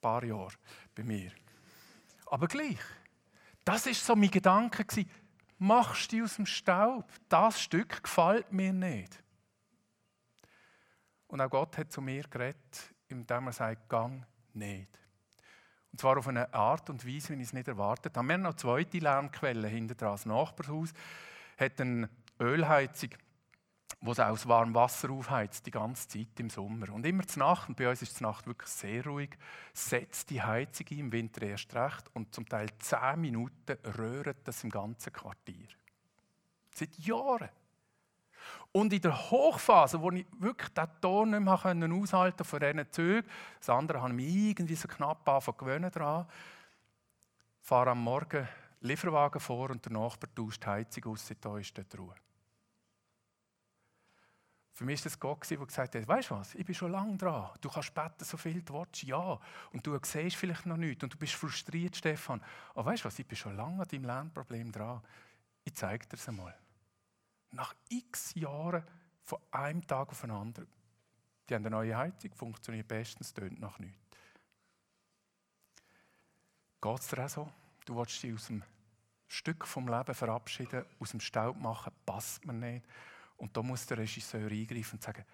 paar 0.00 0.22
Jahre 0.22 0.52
bei 0.94 1.02
mir. 1.02 1.32
Aber 2.26 2.46
gleich, 2.46 2.78
das 3.64 3.86
ist 3.86 4.04
so 4.04 4.14
mein 4.14 4.30
Gedanke 4.30 4.84
gewesen. 4.84 5.10
Machst 5.58 6.12
du 6.12 6.22
aus 6.22 6.36
dem 6.36 6.46
Staub? 6.46 7.10
Das 7.28 7.60
Stück 7.60 8.02
gefällt 8.02 8.52
mir 8.52 8.72
nicht. 8.72 9.22
Und 11.26 11.40
auch 11.40 11.50
Gott 11.50 11.76
hat 11.76 11.92
zu 11.92 12.00
mir 12.00 12.22
geredet, 12.24 12.94
indem 13.10 13.46
er 13.46 13.52
sagt, 13.52 13.88
gang 13.88 14.24
nicht. 14.54 14.98
Und 15.92 16.00
zwar 16.00 16.18
auf 16.18 16.28
eine 16.28 16.52
Art 16.54 16.88
und 16.90 17.06
Weise, 17.06 17.30
wie 17.30 17.42
ich 17.42 17.48
es 17.48 17.52
nicht 17.52 17.68
erwartet 17.68 18.16
habe. 18.16 18.28
Wir 18.28 18.34
haben 18.34 18.42
noch 18.42 18.50
eine 18.50 18.56
zweite 18.56 18.98
Lärmquelle 18.98 19.68
hinter. 19.68 19.94
Das 19.94 20.24
Nachbarshaus 20.24 20.92
hat 21.58 21.80
eine 21.80 22.08
Ölheizung, 22.38 23.10
die 24.00 24.10
es 24.10 24.20
aus 24.20 24.46
warmem 24.46 24.74
Wasser 24.74 25.10
aufheizt, 25.10 25.66
die 25.66 25.72
ganze 25.72 26.08
Zeit 26.08 26.38
im 26.38 26.48
Sommer. 26.48 26.90
Und 26.90 27.04
immer 27.04 27.26
zur 27.26 27.40
Nacht, 27.40 27.68
und 27.68 27.76
bei 27.76 27.88
uns 27.88 28.02
ist 28.02 28.20
die 28.20 28.22
Nacht 28.22 28.46
wirklich 28.46 28.70
sehr 28.70 29.04
ruhig, 29.04 29.36
setzt 29.74 30.30
die 30.30 30.40
Heizung 30.40 30.86
im 30.90 31.12
Winter 31.12 31.42
erst 31.42 31.74
recht, 31.74 32.08
und 32.14 32.34
zum 32.34 32.48
Teil 32.48 32.68
zehn 32.78 33.20
Minuten 33.20 33.76
röhrt 33.98 34.38
das 34.44 34.64
im 34.64 34.70
ganzen 34.70 35.12
Quartier. 35.12 35.68
Seit 36.74 36.96
Jahren. 36.98 37.50
Und 38.72 38.92
in 38.92 39.00
der 39.00 39.30
Hochphase, 39.30 40.00
wo 40.00 40.10
ich 40.12 40.26
wirklich 40.38 40.68
den 40.70 40.88
Ton 41.00 41.30
nicht 41.30 41.40
mehr 41.40 41.92
aushalten 42.02 42.44
von 42.44 42.60
diesen 42.60 42.92
Zügen, 42.92 43.28
das 43.58 43.68
andere 43.68 44.00
habe 44.00 44.10
ich 44.10 44.16
mich 44.16 44.34
irgendwie 44.50 44.76
so 44.76 44.86
knapp 44.86 45.24
gewöhnt 45.58 45.96
daran, 45.96 46.26
fahre 47.60 47.90
am 47.90 48.02
Morgen 48.02 48.46
Lieferwagen 48.80 49.40
vor 49.40 49.70
und 49.70 49.84
der 49.84 49.92
Nachbar 49.92 50.34
tauscht 50.34 50.62
die 50.62 50.66
Heizung 50.68 51.12
aus, 51.12 51.30
da 51.40 51.58
ist 51.58 51.76
dort 51.76 51.98
Ruhe. 51.98 52.14
Für 54.72 54.84
mich 54.84 55.00
war 55.00 55.04
das 55.04 55.20
Gott, 55.20 55.50
der 55.50 55.58
gesagt 55.58 55.94
hat, 55.94 56.08
weißt 56.08 56.30
du 56.30 56.36
was, 56.36 56.54
ich 56.54 56.64
bin 56.64 56.74
schon 56.74 56.92
lange 56.92 57.14
dran. 57.18 57.50
Du 57.60 57.68
kannst 57.68 57.92
beten, 57.92 58.24
so 58.24 58.38
viel 58.38 58.62
du 58.62 58.72
willst, 58.72 59.02
ja. 59.02 59.38
Und 59.72 59.86
du 59.86 59.98
siehst 60.02 60.36
vielleicht 60.36 60.64
noch 60.64 60.78
nichts 60.78 61.02
und 61.02 61.12
du 61.12 61.18
bist 61.18 61.34
frustriert, 61.34 61.96
Stefan. 61.96 62.40
Aber 62.74 62.86
weißt 62.86 63.04
du 63.04 63.08
was, 63.08 63.18
ich 63.18 63.26
bin 63.26 63.36
schon 63.36 63.56
lange 63.56 63.82
an 63.82 63.88
deinem 63.88 64.04
Lernproblem 64.04 64.72
dran. 64.72 65.02
Ich 65.64 65.74
zeige 65.74 66.06
dir 66.06 66.16
es 66.16 66.26
einmal 66.28 66.56
nach 67.52 67.74
x 67.88 68.34
Jahren 68.34 68.84
von 69.22 69.38
einem 69.50 69.86
Tag 69.86 70.08
auf 70.10 70.20
den 70.20 70.30
anderen. 70.30 70.68
Die 71.48 71.54
haben 71.54 71.66
eine 71.66 71.76
neue 71.76 71.96
Heizung, 71.96 72.32
funktioniert 72.34 72.88
bestens, 72.88 73.32
tönt 73.32 73.60
nach 73.60 73.78
nichts. 73.78 73.98
Geht 76.80 77.00
es 77.00 77.08
dir 77.08 77.24
auch 77.24 77.28
so? 77.28 77.52
Du 77.84 77.96
willst 77.96 78.22
dich 78.22 78.32
aus 78.32 78.46
dem 78.46 78.62
Stück 79.28 79.66
vom 79.66 79.88
Leben 79.88 80.14
verabschieden, 80.14 80.84
aus 80.98 81.10
dem 81.10 81.20
Staub 81.20 81.56
machen, 81.56 81.92
passt 82.06 82.44
mir 82.44 82.52
nicht. 82.52 82.86
Und 83.36 83.56
da 83.56 83.62
muss 83.62 83.86
der 83.86 83.98
Regisseur 83.98 84.50
eingreifen 84.50 84.96
und 84.96 85.02
sagen, 85.02 85.24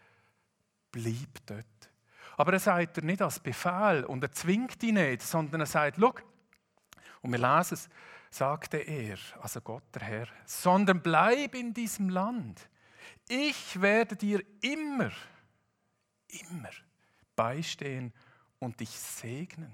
bleib 0.91 1.47
dort. 1.47 1.91
Aber 2.37 2.53
er 2.53 2.61
sagt 2.61 2.99
er 2.99 3.05
nicht 3.05 3.23
als 3.23 3.41
Befehl 3.41 4.05
und 4.05 4.23
er 4.23 4.33
zwingt 4.33 4.81
dich 4.83 4.93
nicht, 4.93 5.23
sondern 5.23 5.61
er 5.61 5.67
sagt, 5.67 5.97
schau, 5.99 6.15
und 7.23 7.33
wir 7.33 7.39
lesen 7.39 7.75
es, 7.75 7.89
sagte 8.37 8.77
er, 8.77 9.17
also 9.41 9.61
Gott 9.61 9.95
der 9.95 10.03
Herr, 10.03 10.29
sondern 10.45 11.01
bleib 11.01 11.55
in 11.55 11.73
diesem 11.73 12.11
Land. 12.11 12.69
Ich 13.29 13.81
werde 13.81 14.15
dir 14.15 14.45
immer, 14.61 15.11
immer 16.29 16.71
beistehen 17.35 18.13
und 18.59 18.81
dich 18.81 18.91
segnen. 18.91 19.73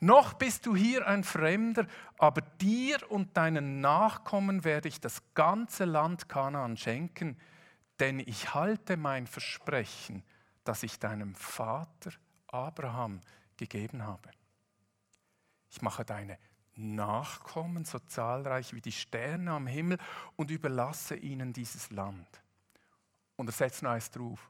Noch 0.00 0.34
bist 0.34 0.64
du 0.64 0.74
hier 0.74 1.06
ein 1.06 1.24
Fremder, 1.24 1.86
aber 2.18 2.40
dir 2.40 2.98
und 3.10 3.36
deinen 3.36 3.80
Nachkommen 3.80 4.64
werde 4.64 4.88
ich 4.88 5.00
das 5.00 5.22
ganze 5.34 5.84
Land 5.84 6.28
Kanaan 6.28 6.76
schenken, 6.76 7.38
denn 8.00 8.20
ich 8.20 8.54
halte 8.54 8.96
mein 8.96 9.26
Versprechen, 9.26 10.22
das 10.64 10.82
ich 10.82 10.98
deinem 10.98 11.34
Vater 11.34 12.12
Abraham 12.46 13.20
gegeben 13.56 14.02
habe. 14.04 14.30
Ich 15.70 15.82
mache 15.82 16.04
deine 16.04 16.38
Nachkommen, 16.76 17.84
so 17.84 17.98
zahlreich 17.98 18.74
wie 18.74 18.80
die 18.80 18.92
Sterne 18.92 19.52
am 19.52 19.66
Himmel, 19.66 19.98
und 20.36 20.50
überlasse 20.50 21.16
ihnen 21.16 21.52
dieses 21.52 21.90
Land. 21.90 22.28
Und 23.36 23.48
er 23.48 23.52
setzt 23.52 23.82
noch 23.82 23.90
eins 23.90 24.10
drauf. 24.10 24.48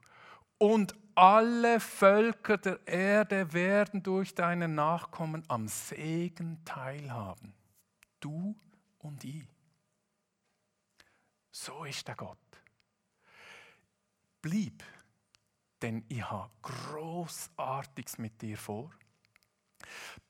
Und 0.57 0.95
alle 1.15 1.79
Völker 1.79 2.57
der 2.57 2.85
Erde 2.87 3.53
werden 3.53 4.03
durch 4.03 4.35
deine 4.35 4.67
Nachkommen 4.67 5.43
am 5.47 5.67
Segen 5.67 6.63
teilhaben. 6.65 7.53
Du 8.19 8.55
und 8.99 9.23
ich. 9.23 9.47
So 11.51 11.83
ist 11.85 12.07
der 12.07 12.15
Gott. 12.15 12.37
Blieb, 14.41 14.83
denn 15.81 16.05
ich 16.07 16.29
habe 16.29 16.51
Großartiges 16.61 18.17
mit 18.17 18.41
dir 18.41 18.57
vor. 18.57 18.91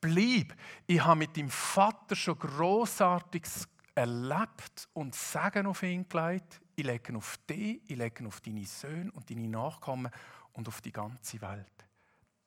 Bleib. 0.02 0.56
Ich 0.86 1.04
habe 1.04 1.20
mit 1.20 1.36
dem 1.36 1.50
Vater 1.50 2.16
schon 2.16 2.38
Großartiges 2.38 3.68
erlebt 3.96 4.88
und 4.94 5.16
Segen 5.16 5.66
auf 5.66 5.82
ihn 5.84 6.08
gelegt. 6.08 6.62
Ich 6.76 6.86
lege 6.86 7.16
auf 7.16 7.38
dich, 7.50 7.82
ich 7.88 7.98
lege 7.98 8.28
auf 8.28 8.42
deine 8.42 8.66
Söhne 8.66 9.12
und 9.12 9.30
deine 9.30 9.48
Nachkommen 9.48 10.12
und 10.54 10.68
auf 10.68 10.82
die 10.82 10.92
ganze 10.92 11.42
Welt. 11.42 11.86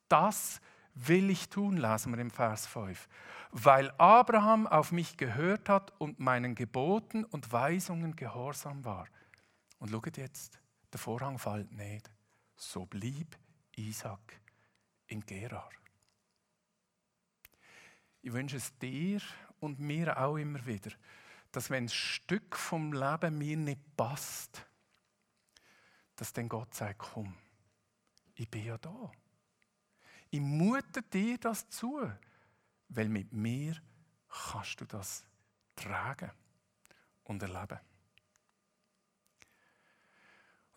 Das 0.09 0.61
will 0.95 1.31
ich 1.31 1.49
tun, 1.49 1.76
lesen 1.76 2.12
wir 2.12 2.21
im 2.21 2.31
Vers 2.31 2.67
5. 2.67 3.09
Weil 3.52 3.90
Abraham 3.99 4.67
auf 4.67 4.93
mich 4.93 5.17
gehört 5.17 5.69
hat 5.69 5.93
und 5.99 6.21
meinen 6.21 6.55
Geboten 6.55 7.25
und 7.25 7.50
Weisungen 7.52 8.14
gehorsam 8.14 8.85
war. 8.85 9.07
Und 9.79 9.90
schaut 9.90 10.17
jetzt, 10.17 10.61
der 10.93 11.00
Vorhang 11.00 11.38
fällt 11.38 11.73
nicht. 11.73 12.11
So 12.57 12.87
blieb 12.87 13.37
Isaac 13.76 14.40
in 15.07 15.21
Gerar. 15.21 15.71
Ich 18.23 18.33
wünsche 18.33 18.57
es 18.57 18.77
dir 18.79 19.21
und 19.61 19.79
mir 19.79 20.19
auch 20.19 20.37
immer 20.37 20.65
wieder, 20.67 20.91
dass 21.53 21.71
wenn 21.71 21.85
ein 21.85 21.89
Stück 21.89 22.57
vom 22.57 22.93
Leben 22.93 23.39
mir 23.39 23.57
nicht 23.57 23.97
passt, 23.97 24.67
dass 26.17 26.33
dann 26.33 26.49
Gott 26.49 26.75
sagt, 26.75 26.99
komm, 26.99 27.35
ich 28.35 28.50
bin 28.50 28.65
ja 28.65 28.79
da. 28.79 29.11
Ich 30.31 30.41
mute 30.41 31.03
dir 31.03 31.39
das 31.39 31.69
zu, 31.71 32.11
weil 32.89 33.09
mit 33.09 33.33
mir 33.33 33.77
kannst 34.29 34.81
du 34.81 34.85
das 34.85 35.25
tragen 35.75 36.31
und 37.25 37.43
erleben. 37.43 37.81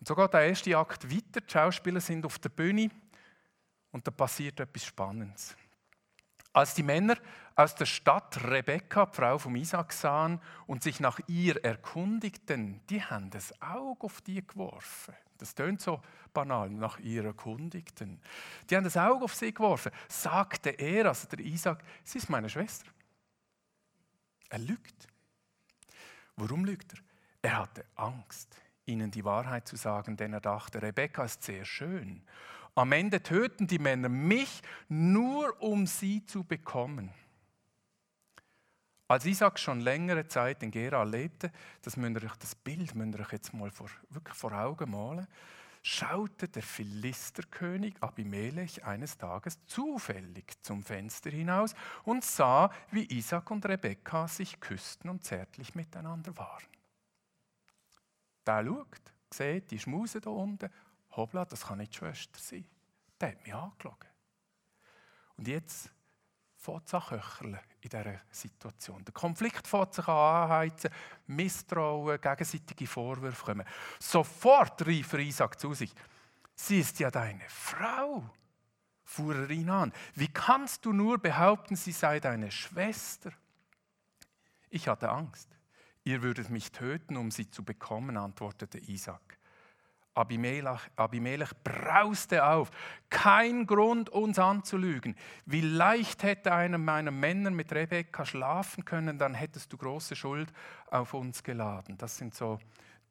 Und 0.00 0.08
so 0.08 0.14
geht 0.14 0.32
der 0.32 0.48
erste 0.48 0.76
Akt 0.76 1.10
weiter. 1.10 1.40
Die 1.40 1.50
Schauspieler 1.52 2.00
sind 2.00 2.26
auf 2.26 2.38
der 2.38 2.48
Bühne 2.48 2.90
und 3.90 4.06
da 4.06 4.10
passiert 4.10 4.60
etwas 4.60 4.84
Spannendes. 4.84 5.56
Als 6.54 6.72
die 6.74 6.84
Männer 6.84 7.16
aus 7.56 7.74
der 7.74 7.84
Stadt 7.84 8.44
Rebekka, 8.44 9.06
Frau 9.06 9.38
von 9.38 9.56
Isaac, 9.56 9.92
sahen 9.92 10.40
und 10.66 10.84
sich 10.84 11.00
nach 11.00 11.20
ihr 11.26 11.62
erkundigten, 11.64 12.80
die 12.88 13.02
haben 13.02 13.28
das 13.30 13.60
Auge 13.60 14.04
auf 14.04 14.20
die 14.20 14.46
geworfen. 14.46 15.14
Das 15.38 15.54
tönt 15.54 15.80
so 15.80 16.00
banal, 16.32 16.70
nach 16.70 17.00
ihr 17.00 17.24
erkundigten. 17.24 18.20
Die 18.70 18.76
haben 18.76 18.84
das 18.84 18.96
Auge 18.96 19.24
auf 19.24 19.34
sie 19.34 19.52
geworfen. 19.52 19.90
Sagte 20.08 20.70
er, 20.70 21.06
also 21.06 21.26
der 21.28 21.40
Isaac, 21.40 21.82
sie 22.04 22.18
ist 22.18 22.30
meine 22.30 22.48
Schwester. 22.48 22.90
Er 24.48 24.60
lügt. 24.60 25.08
Warum 26.36 26.64
lügt 26.64 26.92
er? 26.92 27.00
Er 27.42 27.58
hatte 27.58 27.84
Angst, 27.96 28.56
ihnen 28.86 29.10
die 29.10 29.24
Wahrheit 29.24 29.66
zu 29.66 29.74
sagen, 29.74 30.16
denn 30.16 30.32
er 30.32 30.40
dachte, 30.40 30.80
Rebekka 30.80 31.24
ist 31.24 31.42
sehr 31.42 31.64
schön. 31.64 32.22
Am 32.74 32.90
Ende 32.92 33.22
töten 33.22 33.66
die 33.66 33.78
Männer 33.78 34.08
mich 34.08 34.62
nur, 34.88 35.60
um 35.62 35.86
sie 35.86 36.26
zu 36.26 36.42
bekommen. 36.42 37.12
Als 39.06 39.26
Isaac 39.26 39.58
schon 39.60 39.80
längere 39.80 40.26
Zeit 40.26 40.62
in 40.62 40.70
Gera 40.70 41.02
lebte, 41.04 41.52
das, 41.82 41.96
müsst 41.96 42.16
ihr 42.16 42.24
euch, 42.24 42.36
das 42.36 42.54
Bild 42.54 42.94
müsst 42.94 43.14
ihr 43.14 43.20
euch 43.20 43.32
jetzt 43.32 43.54
mal 43.54 43.70
vor, 43.70 43.88
wirklich 44.08 44.36
vor 44.36 44.52
Augen 44.52 44.90
malen, 44.90 45.28
schaute 45.82 46.48
der 46.48 46.62
Philisterkönig 46.62 47.94
Abimelech 48.00 48.84
eines 48.84 49.18
Tages 49.18 49.64
zufällig 49.66 50.54
zum 50.62 50.82
Fenster 50.82 51.30
hinaus 51.30 51.74
und 52.04 52.24
sah, 52.24 52.70
wie 52.90 53.04
Isaac 53.04 53.50
und 53.50 53.66
Rebekka 53.66 54.26
sich 54.26 54.58
küssten 54.58 55.10
und 55.10 55.22
zärtlich 55.22 55.74
miteinander 55.74 56.36
waren. 56.38 56.64
Der 58.46 58.64
schaut, 58.64 59.12
sieht 59.32 59.70
die 59.70 59.78
Schmuse 59.78 60.22
da 60.22 60.30
unten, 60.30 60.70
hoppla, 61.16 61.44
das 61.44 61.66
kann 61.66 61.78
nicht 61.78 61.94
Schwester 61.94 62.38
sein. 62.38 62.66
Der 63.20 63.30
hat 63.30 63.44
mich 63.44 63.54
angelogen. 63.54 64.08
Und 65.36 65.48
jetzt 65.48 65.90
fängt 66.56 66.86
es 66.86 66.94
an 66.94 67.58
in 67.80 67.90
dieser 67.90 68.20
Situation. 68.30 69.04
Der 69.04 69.12
Konflikt 69.12 69.66
fängt 69.66 69.94
sich 69.94 70.08
an 70.08 70.44
anheizen, 70.44 70.90
Misstrauen, 71.26 72.20
gegenseitige 72.20 72.86
Vorwürfe 72.86 73.44
kommen. 73.44 73.66
Sofort 73.98 74.86
rief 74.86 75.12
er 75.12 75.18
Isaac 75.20 75.60
zu 75.60 75.74
sich, 75.74 75.92
sie 76.54 76.80
ist 76.80 76.98
ja 76.98 77.10
deine 77.10 77.44
Frau, 77.48 78.28
fuhr 79.02 79.36
er 79.36 79.50
ihn 79.50 79.68
an. 79.68 79.92
Wie 80.14 80.28
kannst 80.28 80.84
du 80.86 80.92
nur 80.92 81.18
behaupten, 81.18 81.76
sie 81.76 81.92
sei 81.92 82.20
deine 82.20 82.50
Schwester? 82.50 83.32
Ich 84.70 84.88
hatte 84.88 85.10
Angst. 85.10 85.48
Ihr 86.02 86.22
würdet 86.22 86.50
mich 86.50 86.72
töten, 86.72 87.16
um 87.16 87.30
sie 87.30 87.50
zu 87.50 87.64
bekommen, 87.64 88.16
antwortete 88.16 88.78
Isaac. 88.78 89.38
Abimelech, 90.14 90.80
Abimelech 90.96 91.50
brauste 91.64 92.44
auf. 92.44 92.70
Kein 93.10 93.66
Grund, 93.66 94.10
uns 94.10 94.38
anzulügen. 94.38 95.16
Wie 95.44 95.60
leicht 95.60 96.22
hätte 96.22 96.52
einer 96.52 96.78
meiner 96.78 97.10
Männer 97.10 97.50
mit 97.50 97.72
Rebekka 97.72 98.24
schlafen 98.24 98.84
können, 98.84 99.18
dann 99.18 99.34
hättest 99.34 99.72
du 99.72 99.76
große 99.76 100.14
Schuld 100.14 100.52
auf 100.90 101.14
uns 101.14 101.42
geladen. 101.42 101.98
Das 101.98 102.16
sind 102.16 102.34
so 102.34 102.60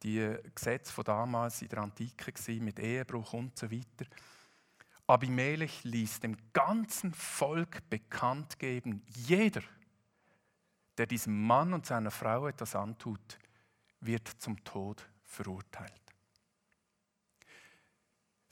die 0.02 0.36
Gesetze 0.56 0.94
von 0.94 1.04
damals 1.04 1.62
in 1.62 1.70
der 1.70 1.80
Antike 1.80 2.34
mit 2.62 2.80
Ehebruch 2.80 3.34
und 3.34 3.58
so 3.58 3.70
weiter. 3.70 4.06
Abimelech 5.08 5.84
ließ 5.84 6.22
dem 6.22 6.38
ganzen 6.54 7.14
Volk 7.14 7.90
bekannt 7.90 8.58
geben, 8.58 9.04
jeder, 9.08 9.62
der 10.98 11.08
diesem 11.08 11.46
Mann 11.46 11.74
und 11.74 11.86
seiner 11.86 12.12
Frau 12.12 12.48
etwas 12.48 12.76
antut, 12.76 13.38
wird 14.00 14.28
zum 14.40 14.64
Tod 14.64 15.06
verurteilt. 15.24 16.03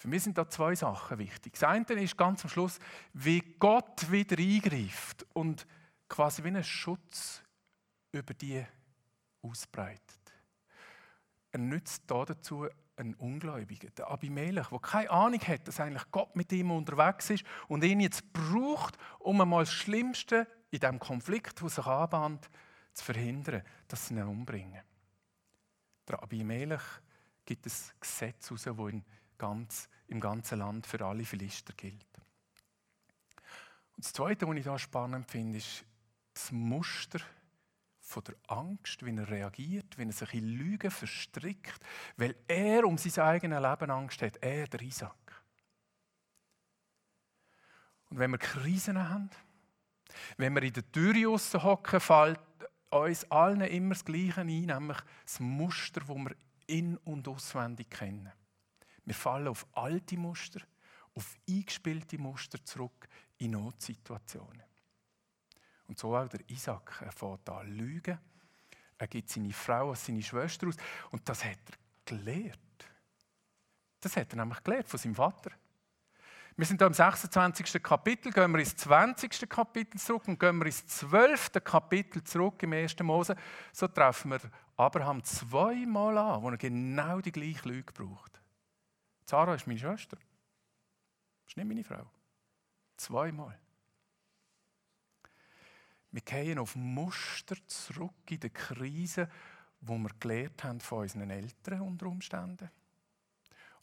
Für 0.01 0.07
mich 0.07 0.23
sind 0.23 0.35
da 0.35 0.49
zwei 0.49 0.73
Sachen 0.73 1.19
wichtig. 1.19 1.53
Das 1.53 1.61
eine 1.61 1.85
ist 2.01 2.17
ganz 2.17 2.43
am 2.43 2.49
Schluss, 2.49 2.79
wie 3.13 3.39
Gott 3.59 4.11
wieder 4.11 4.35
eingreift 4.35 5.27
und 5.33 5.67
quasi 6.09 6.43
wie 6.43 6.47
einen 6.47 6.63
Schutz 6.63 7.43
über 8.11 8.33
die 8.33 8.65
ausbreitet. 9.43 10.01
Er 11.51 11.59
nützt 11.59 12.01
da 12.07 12.25
dazu 12.25 12.65
einen 12.95 13.13
Ungläubigen, 13.13 13.93
der 13.95 14.09
Abimelech, 14.09 14.69
der 14.69 14.79
keine 14.79 15.11
Ahnung 15.11 15.41
hat, 15.41 15.67
dass 15.67 15.79
eigentlich 15.79 16.09
Gott 16.09 16.35
mit 16.35 16.51
ihm 16.51 16.71
unterwegs 16.71 17.29
ist 17.29 17.43
und 17.67 17.83
ihn 17.83 17.99
jetzt 17.99 18.33
braucht, 18.33 18.97
um 19.19 19.39
einmal 19.39 19.65
das 19.65 19.73
Schlimmste 19.73 20.47
in 20.71 20.79
diesem 20.79 20.97
Konflikt, 20.97 21.61
der 21.61 21.69
sich 21.69 21.85
anbahnt, 21.85 22.49
zu 22.93 23.05
verhindern, 23.05 23.61
dass 23.87 24.07
sie 24.07 24.15
ihn 24.15 24.23
umbringen. 24.23 24.81
Der 26.07 26.23
Abimelech 26.23 26.81
gibt 27.45 27.67
ein 27.67 27.71
Gesetz 27.99 28.49
heraus, 28.49 28.63
das 28.63 28.93
ihn 28.93 29.05
ganz, 29.41 29.89
im 30.07 30.19
ganzen 30.19 30.59
Land 30.59 30.85
für 30.85 31.03
alle 31.03 31.25
Philister 31.25 31.73
gilt. 31.73 32.05
Und 33.95 34.05
das 34.05 34.13
Zweite, 34.13 34.47
was 34.47 34.55
ich 34.55 34.63
da 34.63 34.77
spannend 34.77 35.29
finde, 35.29 35.57
ist 35.57 35.83
das 36.33 36.51
Muster 36.51 37.19
von 37.99 38.23
der 38.23 38.35
Angst, 38.47 39.03
wie 39.03 39.15
er 39.15 39.29
reagiert, 39.29 39.97
wie 39.97 40.03
er 40.03 40.11
sich 40.11 40.33
in 40.35 40.47
Lügen 40.47 40.91
verstrickt, 40.91 41.79
weil 42.17 42.35
er 42.47 42.85
um 42.85 42.97
sein 42.97 43.23
eigenes 43.23 43.61
Leben 43.61 43.89
Angst 43.89 44.21
hat, 44.21 44.37
er, 44.37 44.67
der 44.67 44.81
Isaac. 44.81 45.43
Und 48.09 48.19
wenn 48.19 48.31
wir 48.31 48.37
Krisen 48.37 49.09
haben, 49.09 49.29
wenn 50.37 50.53
wir 50.53 50.63
in 50.63 50.73
der 50.73 50.91
Tür 50.91 51.15
hocken, 51.63 51.99
fällt 51.99 52.39
uns 52.89 53.23
allen 53.31 53.61
immer 53.61 53.95
das 53.95 54.05
Gleiche 54.05 54.41
ein, 54.41 54.47
nämlich 54.47 54.97
das 55.23 55.39
Muster, 55.39 56.01
das 56.01 56.09
wir 56.09 56.35
in- 56.67 56.97
und 56.97 57.27
auswendig 57.27 57.89
kennen. 57.89 58.31
Wir 59.11 59.15
fallen 59.15 59.49
auf 59.49 59.67
alte 59.73 60.15
Muster, 60.15 60.61
auf 61.15 61.35
eingespielte 61.45 62.17
Muster 62.17 62.63
zurück 62.63 63.09
in 63.39 63.51
Notsituationen. 63.51 64.63
Und 65.87 65.99
so 65.99 66.15
auch 66.15 66.29
der 66.29 66.39
Isaac. 66.49 67.01
Er 67.01 67.11
fährt 67.11 67.49
an 67.49 67.67
lügen. 67.75 68.17
Er 68.97 69.07
gibt 69.07 69.29
seine 69.29 69.51
Frau 69.51 69.89
als 69.89 70.05
seine 70.05 70.21
Schwester 70.21 70.69
aus. 70.69 70.77
Und 71.09 71.27
das 71.27 71.43
hat 71.43 71.59
er 71.71 71.75
gelernt. 72.05 72.89
Das 73.99 74.15
hat 74.15 74.31
er 74.31 74.37
nämlich 74.37 74.63
gelernt 74.63 74.87
von 74.87 74.97
seinem 74.97 75.15
Vater. 75.15 75.51
Wir 76.55 76.65
sind 76.65 76.79
hier 76.79 76.87
im 76.87 76.93
26. 76.93 77.83
Kapitel, 77.83 78.31
gehen 78.31 78.49
wir 78.53 78.59
ins 78.59 78.77
20. 78.77 79.49
Kapitel 79.49 79.99
zurück 79.99 80.25
und 80.29 80.39
gehen 80.39 80.57
wir 80.57 80.67
ins 80.67 80.87
12. 80.87 81.51
Kapitel 81.65 82.23
zurück 82.23 82.63
im 82.63 82.71
1. 82.71 82.97
Mose. 83.01 83.35
So 83.73 83.89
treffen 83.89 84.31
wir 84.31 84.39
Abraham 84.77 85.21
zweimal 85.21 86.17
an, 86.17 86.41
wo 86.41 86.49
er 86.49 86.57
genau 86.57 87.19
die 87.19 87.33
gleiche 87.33 87.67
Lüge 87.67 87.91
braucht. 87.91 88.40
Sarah 89.31 89.55
ist 89.55 89.65
meine 89.65 89.79
Schwester. 89.79 90.17
Ist 91.47 91.55
nicht 91.55 91.65
meine 91.65 91.85
Frau. 91.85 92.05
Zweimal. 92.97 93.57
Wir 96.11 96.21
gehen 96.21 96.59
auf 96.59 96.75
Muster 96.75 97.55
zurück 97.65 98.29
in 98.29 98.41
der 98.41 98.49
Krise, 98.49 99.31
wo 99.79 99.97
wir 99.97 100.09
gelernt 100.19 100.61
haben 100.65 100.81
von 100.81 101.03
unseren 101.03 101.29
Eltern 101.29 101.79
unter 101.79 102.07
Umständen 102.07 102.69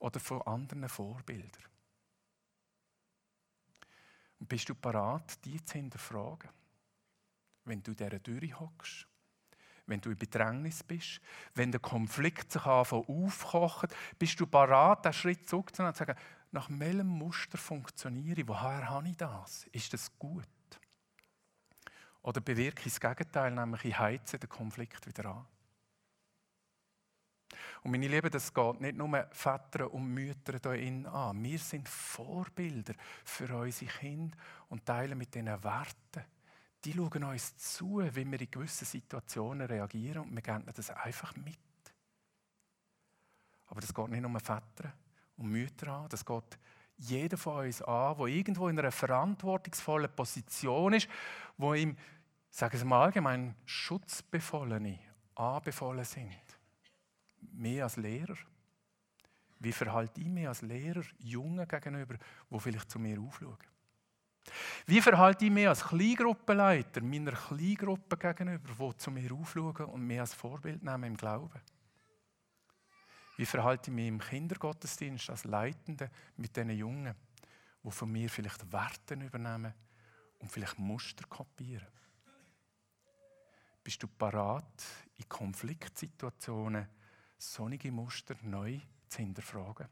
oder 0.00 0.20
von 0.20 0.42
anderen 0.42 0.86
Vorbildern. 0.86 1.64
Und 4.40 4.50
bist 4.50 4.68
du 4.68 4.74
parat, 4.74 5.42
die 5.46 5.64
zu 5.64 5.78
hinterfragen, 5.78 6.50
wenn 7.64 7.82
du 7.82 7.94
dieser 7.94 8.22
Tür 8.22 8.42
hockst 8.60 9.07
wenn 9.88 10.00
du 10.00 10.10
in 10.10 10.16
Bedrängnis 10.16 10.82
bist, 10.82 11.20
wenn 11.54 11.72
der 11.72 11.80
Konflikt 11.80 12.52
sich 12.52 12.64
aufkocht, 12.64 13.94
bist 14.18 14.38
du 14.38 14.46
bereit, 14.46 15.04
einen 15.04 15.12
Schritt 15.12 15.48
zurückzunehmen 15.48 15.92
und 15.92 15.96
zu 15.96 16.04
sagen, 16.04 16.18
nach 16.50 16.68
welchem 16.70 17.08
Muster 17.08 17.58
funktioniere 17.58 18.40
ich? 18.40 18.48
Woher 18.48 18.88
habe 18.88 19.08
ich 19.08 19.16
das? 19.16 19.66
Ist 19.72 19.92
das 19.92 20.16
gut? 20.18 20.46
Oder 22.22 22.40
bewirke 22.40 22.82
ich 22.86 22.94
das 22.94 23.00
Gegenteil, 23.00 23.52
nämlich 23.52 23.84
ich 23.84 23.98
heize 23.98 24.38
den 24.38 24.48
Konflikt 24.48 25.06
wieder 25.06 25.26
an? 25.26 25.46
Und 27.82 27.92
meine 27.92 28.08
Lieben, 28.08 28.30
das 28.30 28.52
geht 28.52 28.80
nicht 28.80 28.96
nur 28.96 29.26
Väter 29.30 29.92
und 29.92 30.12
Mütter 30.12 30.74
hier 30.74 31.12
an. 31.12 31.42
Wir 31.42 31.58
sind 31.58 31.88
Vorbilder 31.88 32.94
für 33.24 33.54
unsere 33.56 33.90
Kinder 33.90 34.36
und 34.68 34.84
teilen 34.84 35.16
mit 35.16 35.34
diesen 35.34 35.46
Werten 35.46 36.24
die 36.88 36.94
schauen 36.94 37.24
uns 37.24 37.56
zu, 37.56 38.00
wie 38.00 38.30
wir 38.30 38.40
in 38.40 38.50
gewissen 38.50 38.86
Situationen 38.86 39.66
reagieren 39.66 40.22
und 40.22 40.34
wir 40.34 40.40
geben 40.40 40.64
das 40.74 40.90
einfach 40.90 41.36
mit. 41.36 41.58
Aber 43.66 43.80
das 43.82 43.92
geht 43.92 44.08
nicht 44.08 44.22
nur 44.22 44.40
Väter 44.40 44.94
und 45.36 45.50
Mütter 45.50 45.88
an, 45.88 46.08
das 46.08 46.24
geht 46.24 46.58
jeder 46.96 47.36
von 47.36 47.66
uns 47.66 47.82
an, 47.82 48.16
der 48.16 48.26
irgendwo 48.26 48.68
in 48.68 48.78
einer 48.78 48.90
verantwortungsvollen 48.90 50.10
Position 50.16 50.94
ist, 50.94 51.08
wo 51.58 51.74
ihm, 51.74 51.96
sagen 52.48 52.78
wir 52.78 52.86
mal 52.86 53.04
allgemein, 53.04 53.54
Schutzbefohlene 53.66 54.98
anbefohlen 55.34 56.04
sind. 56.04 56.40
Mehr 57.52 57.84
als 57.84 57.96
Lehrer. 57.96 58.36
Wie 59.60 59.72
verhalte 59.72 60.20
ich 60.22 60.28
mich 60.28 60.48
als 60.48 60.62
Lehrer 60.62 61.02
Jungen 61.18 61.68
gegenüber, 61.68 62.14
die 62.50 62.58
vielleicht 62.58 62.90
zu 62.90 62.98
mir 62.98 63.20
aufschauen? 63.20 63.58
Wie 64.86 65.00
verhalte 65.00 65.44
ich 65.44 65.50
mich 65.50 65.68
als 65.68 65.84
Kleingruppenleiter 65.84 67.00
meiner 67.02 67.32
Kleingruppe 67.32 68.16
gegenüber, 68.16 68.92
die 68.92 68.96
zu 68.96 69.10
mir 69.10 69.32
aufschauen 69.32 69.86
und 69.86 70.06
mich 70.06 70.20
als 70.20 70.34
Vorbild 70.34 70.82
nehmen 70.82 71.04
im 71.04 71.16
Glauben? 71.16 71.60
Wie 73.36 73.46
verhalte 73.46 73.90
ich 73.90 73.94
mich 73.94 74.08
im 74.08 74.18
Kindergottesdienst 74.18 75.30
als 75.30 75.44
Leitende 75.44 76.10
mit 76.36 76.56
diesen 76.56 76.70
Jungen, 76.70 77.14
die 77.82 77.90
von 77.90 78.10
mir 78.10 78.28
vielleicht 78.28 78.72
Werten 78.72 79.20
übernehmen 79.20 79.72
und 80.38 80.50
vielleicht 80.50 80.78
Muster 80.78 81.24
kopieren? 81.28 81.86
Bist 83.84 84.02
du 84.02 84.08
parat, 84.08 84.84
in 85.16 85.28
Konfliktsituationen 85.28 86.88
sonnige 87.38 87.92
Muster 87.92 88.34
neu 88.42 88.80
zu 89.08 89.18
hinterfragen? 89.18 89.88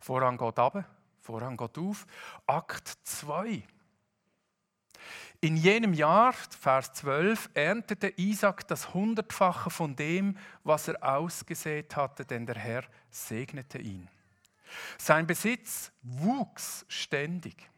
Vorhang 0.00 0.36
geht 0.36 0.58
ab, 0.58 0.84
Vorhang 1.22 1.56
geht 1.56 1.78
auf. 1.78 2.04
Akt 2.46 2.88
2. 3.04 3.62
In 5.40 5.56
jenem 5.56 5.94
Jahr, 5.94 6.32
Vers 6.32 6.92
12, 6.94 7.50
erntete 7.54 8.12
Isaac 8.16 8.66
das 8.66 8.92
Hundertfache 8.92 9.70
von 9.70 9.94
dem, 9.96 10.36
was 10.64 10.88
er 10.88 11.02
ausgesät 11.02 11.94
hatte, 11.96 12.24
denn 12.24 12.46
der 12.46 12.56
Herr 12.56 12.84
segnete 13.10 13.78
ihn. 13.78 14.08
Sein 14.98 15.26
Besitz 15.26 15.92
wuchs 16.02 16.84
ständig, 16.88 17.70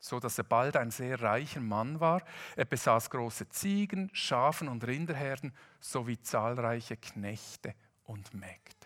so 0.00 0.18
dass 0.18 0.38
er 0.38 0.44
bald 0.44 0.76
ein 0.76 0.90
sehr 0.90 1.20
reicher 1.20 1.60
Mann 1.60 2.00
war. 2.00 2.22
Er 2.56 2.64
besaß 2.64 3.10
große 3.10 3.48
Ziegen, 3.48 4.10
Schafen 4.12 4.68
und 4.68 4.84
Rinderherden 4.84 5.52
sowie 5.80 6.20
zahlreiche 6.20 6.96
Knechte 6.96 7.74
und 8.04 8.32
Mägde. 8.34 8.77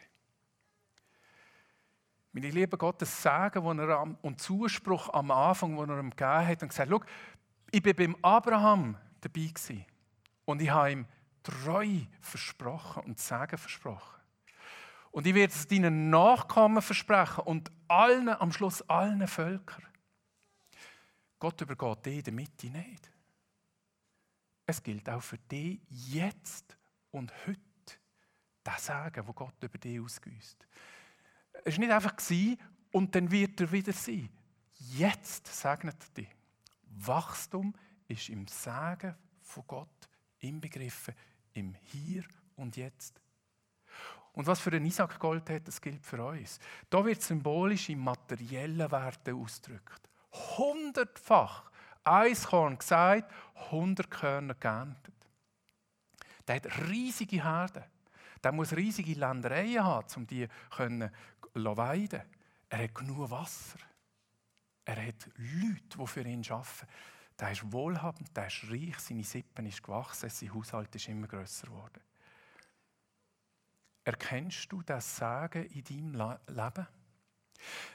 Meine 2.32 2.50
lieben 2.50 2.78
Gottes 2.78 3.22
Sagen 3.22 3.62
wo 3.62 3.72
er 3.72 3.98
am, 3.98 4.16
und 4.22 4.40
Zuspruch 4.40 5.10
am 5.10 5.30
Anfang, 5.30 5.76
wo 5.76 5.84
er 5.84 5.98
ihm 5.98 6.10
gegeben 6.10 6.46
hat 6.46 6.62
und 6.62 6.68
gesagt, 6.70 6.90
hat, 6.90 7.02
ich 7.70 7.82
bin 7.82 7.96
beim 7.96 8.16
Abraham 8.22 8.96
dabei 9.20 9.46
gewesen. 9.46 9.84
Und 10.44 10.62
ich 10.62 10.70
habe 10.70 10.92
ihm 10.92 11.06
treu 11.42 12.00
versprochen 12.20 13.04
und 13.04 13.18
Sagen 13.18 13.58
versprochen. 13.58 14.20
Und 15.10 15.26
ich 15.26 15.34
werde 15.34 15.52
es 15.52 15.68
deinen 15.68 16.08
Nachkommen 16.08 16.80
versprechen 16.80 17.44
und 17.44 17.70
allen, 17.86 18.30
am 18.30 18.50
Schluss 18.50 18.80
allen 18.88 19.26
Völkern. 19.28 19.86
Gott 21.38 21.60
übergeht 21.60 22.06
dich 22.06 22.18
in 22.18 22.24
der 22.24 22.32
Mitte 22.32 22.66
nicht. 22.68 23.10
Es 24.64 24.82
gilt 24.82 25.08
auch 25.10 25.22
für 25.22 25.38
dich 25.38 25.80
jetzt 25.88 26.78
und 27.10 27.32
heute, 27.46 27.60
das 28.64 28.86
Sagen, 28.86 29.26
wo 29.26 29.32
Gott 29.32 29.62
über 29.62 29.76
dich 29.76 30.00
ausgüßt. 30.00 30.66
War 31.64 31.78
nicht 31.78 31.90
einfach 31.90 32.16
und 32.92 33.14
dann 33.14 33.30
wird 33.30 33.60
er 33.60 33.72
wieder 33.72 33.92
sein. 33.92 34.28
Jetzt 34.74 35.46
segnet 35.46 36.16
dich. 36.16 36.28
Wachstum 36.84 37.74
ist 38.08 38.28
im 38.28 38.46
Sagen 38.48 39.14
von 39.40 39.64
Gott 39.66 40.08
inbegriffen, 40.40 41.14
im 41.54 41.74
Hier 41.74 42.24
und 42.56 42.76
Jetzt. 42.76 43.20
Und 44.32 44.46
was 44.46 44.60
für 44.60 44.70
den 44.70 44.86
Isaac 44.86 45.18
Gold 45.18 45.48
hat, 45.50 45.68
das 45.68 45.80
gilt 45.80 46.04
für 46.04 46.24
uns. 46.24 46.58
Da 46.88 47.04
wird 47.04 47.22
symbolisch 47.22 47.90
in 47.90 47.98
materiellen 47.98 48.90
Werten 48.90 49.34
ausgedrückt. 49.34 50.08
Hundertfach. 50.56 51.70
Eins 52.04 52.46
Korn 52.46 52.78
gesagt, 52.78 53.30
hundert 53.70 54.10
Körner 54.10 54.54
geerntet. 54.54 55.14
Der 56.48 56.56
hat 56.56 56.88
riesige 56.88 57.44
Herden. 57.44 57.84
Der 58.42 58.50
muss 58.50 58.74
riesige 58.74 59.14
Ländereien 59.14 59.84
haben, 59.84 60.08
um 60.16 60.26
die 60.26 60.48
zu 60.48 61.10
weiden. 61.54 62.22
Er 62.68 62.84
hat 62.84 62.94
genug 62.94 63.30
Wasser. 63.30 63.78
Er 64.84 65.06
hat 65.06 65.28
Leute, 65.36 65.98
die 65.98 66.06
für 66.06 66.22
ihn 66.22 66.44
arbeiten. 66.48 66.86
Der 67.38 67.52
ist 67.52 67.72
wohlhabend, 67.72 68.36
der 68.36 68.46
ist 68.46 68.64
reich, 68.70 68.98
seine 68.98 69.24
Sippen 69.24 69.66
ist 69.66 69.82
gewachsen, 69.82 70.28
sein 70.28 70.54
Haushalt 70.54 70.94
ist 70.94 71.08
immer 71.08 71.26
grösser 71.26 71.66
geworden. 71.66 72.00
Erkennst 74.04 74.70
du 74.70 74.82
das 74.82 75.16
Sagen 75.16 75.64
in 75.66 75.84
deinem 75.84 76.38
Leben? 76.48 76.86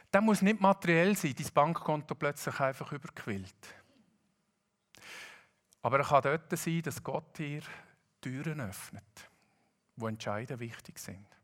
Das 0.09 0.23
muss 0.23 0.41
nicht 0.41 0.61
materiell 0.61 1.15
sein, 1.15 1.35
dein 1.37 1.53
Bankkonto 1.53 2.15
plötzlich 2.15 2.59
einfach 2.59 2.91
überquillt. 2.91 3.75
Aber 5.81 5.99
es 5.99 6.07
kann 6.07 6.23
dort 6.23 6.57
sein, 6.57 6.81
dass 6.81 7.03
Gott 7.03 7.37
dir 7.37 7.61
Türen 8.21 8.61
öffnet, 8.61 9.29
wo 9.95 10.07
Entscheidungen 10.07 10.59
wichtig 10.59 10.97
sind 10.97 11.36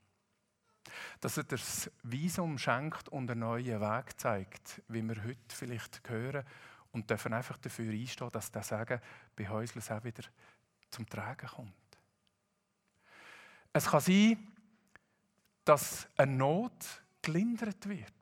dass 1.19 1.37
er 1.37 1.43
das 1.43 1.89
Visum 2.03 2.57
schenkt 2.57 3.09
und 3.09 3.29
einen 3.29 3.41
neuen 3.41 3.79
Weg 3.79 4.19
zeigt, 4.19 4.81
wie 4.87 5.01
wir 5.01 5.23
heute 5.23 5.55
vielleicht 5.55 6.07
hören 6.09 6.45
und 6.91 7.09
dürfen 7.09 7.33
einfach 7.33 7.57
dafür 7.57 7.91
einstehen, 7.91 8.29
dass 8.31 8.51
das 8.51 8.67
Sagen 8.67 9.01
bei 9.35 9.47
Häuslers 9.47 9.91
auch 9.91 10.03
wieder 10.03 10.23
zum 10.89 11.07
Tragen 11.09 11.47
kommt. 11.47 11.73
Es 13.73 13.85
kann 13.85 14.01
sein, 14.01 14.51
dass 15.65 16.07
eine 16.17 16.31
Not 16.31 17.01
gelindert 17.21 17.87
wird. 17.87 18.13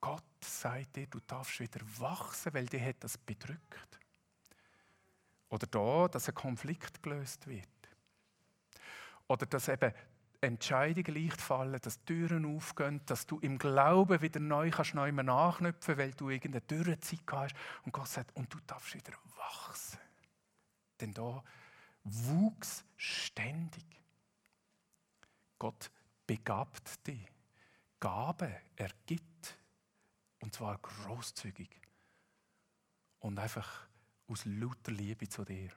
Gott 0.00 0.22
sagt 0.40 0.94
dir, 0.96 1.06
du 1.08 1.18
darfst 1.26 1.58
wieder 1.58 1.80
wachsen, 1.98 2.54
weil 2.54 2.66
dir 2.66 2.84
hat 2.84 3.02
das 3.02 3.18
bedrückt. 3.18 3.98
Oder 5.48 5.66
da, 5.66 6.08
dass 6.08 6.28
ein 6.28 6.34
Konflikt 6.34 7.02
gelöst 7.02 7.46
wird. 7.46 7.66
Oder 9.26 9.46
dass 9.46 9.68
eben 9.68 9.92
Entscheidungen 10.46 11.14
leicht 11.14 11.40
fallen, 11.40 11.80
dass 11.80 12.04
Türen 12.04 12.56
aufgehen, 12.56 13.00
dass 13.06 13.26
du 13.26 13.38
im 13.40 13.58
Glauben 13.58 14.20
wieder 14.22 14.40
neu 14.40 14.70
kannst 14.70 14.94
neu 14.94 15.10
nachknüpfen, 15.12 15.98
weil 15.98 16.12
du 16.12 16.30
irgendeine 16.30 16.62
Dürrezeit 16.62 17.20
hast 17.30 17.54
und 17.84 17.92
Gott 17.92 18.08
sagt, 18.08 18.34
und 18.36 18.52
du 18.52 18.58
darfst 18.66 18.94
wieder 18.94 19.12
wachsen. 19.36 19.98
Denn 21.00 21.12
da 21.12 21.42
wuchs 22.04 22.84
ständig. 22.96 23.84
Gott 25.58 25.90
begabt 26.26 27.06
dich. 27.06 27.26
Gabe 28.00 28.60
ergibt. 28.76 29.58
Und 30.40 30.54
zwar 30.54 30.78
großzügig. 30.78 31.70
Und 33.18 33.38
einfach 33.38 33.88
aus 34.28 34.44
lauter 34.44 34.92
Liebe 34.92 35.28
zu 35.28 35.44
dir. 35.44 35.70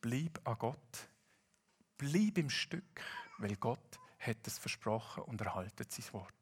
Bleib 0.00 0.40
an 0.46 0.58
Gott 0.58 1.08
Bleib 1.98 2.38
im 2.38 2.50
Stück, 2.50 3.00
weil 3.38 3.56
Gott 3.56 3.98
hat 4.18 4.46
es 4.46 4.58
versprochen 4.58 5.24
und 5.24 5.40
erhaltet 5.40 5.92
sein 5.92 6.12
Wort. 6.12 6.34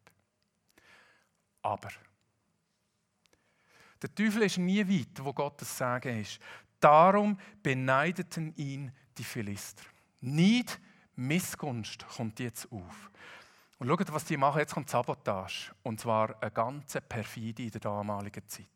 Aber 1.62 1.90
der 4.02 4.14
Teufel 4.14 4.42
ist 4.42 4.58
nie 4.58 4.86
weit, 4.86 5.24
wo 5.24 5.32
Gottes 5.32 5.76
Sagen 5.76 6.20
ist. 6.20 6.38
Darum 6.78 7.38
beneideten 7.62 8.54
ihn 8.56 8.92
die 9.16 9.24
Philister. 9.24 9.84
Nicht 10.20 10.78
Missgunst 11.16 12.06
kommt 12.08 12.40
jetzt 12.40 12.70
auf. 12.70 13.10
Und 13.78 13.88
schaut, 13.88 14.12
was 14.12 14.24
die 14.24 14.36
machen. 14.36 14.58
Jetzt 14.58 14.74
kommt 14.74 14.90
Sabotage. 14.90 15.72
Und 15.82 16.00
zwar 16.00 16.40
eine 16.42 16.50
ganze 16.50 17.00
Perfide 17.00 17.62
in 17.62 17.70
der 17.70 17.80
damaligen 17.80 18.46
Zeit. 18.46 18.66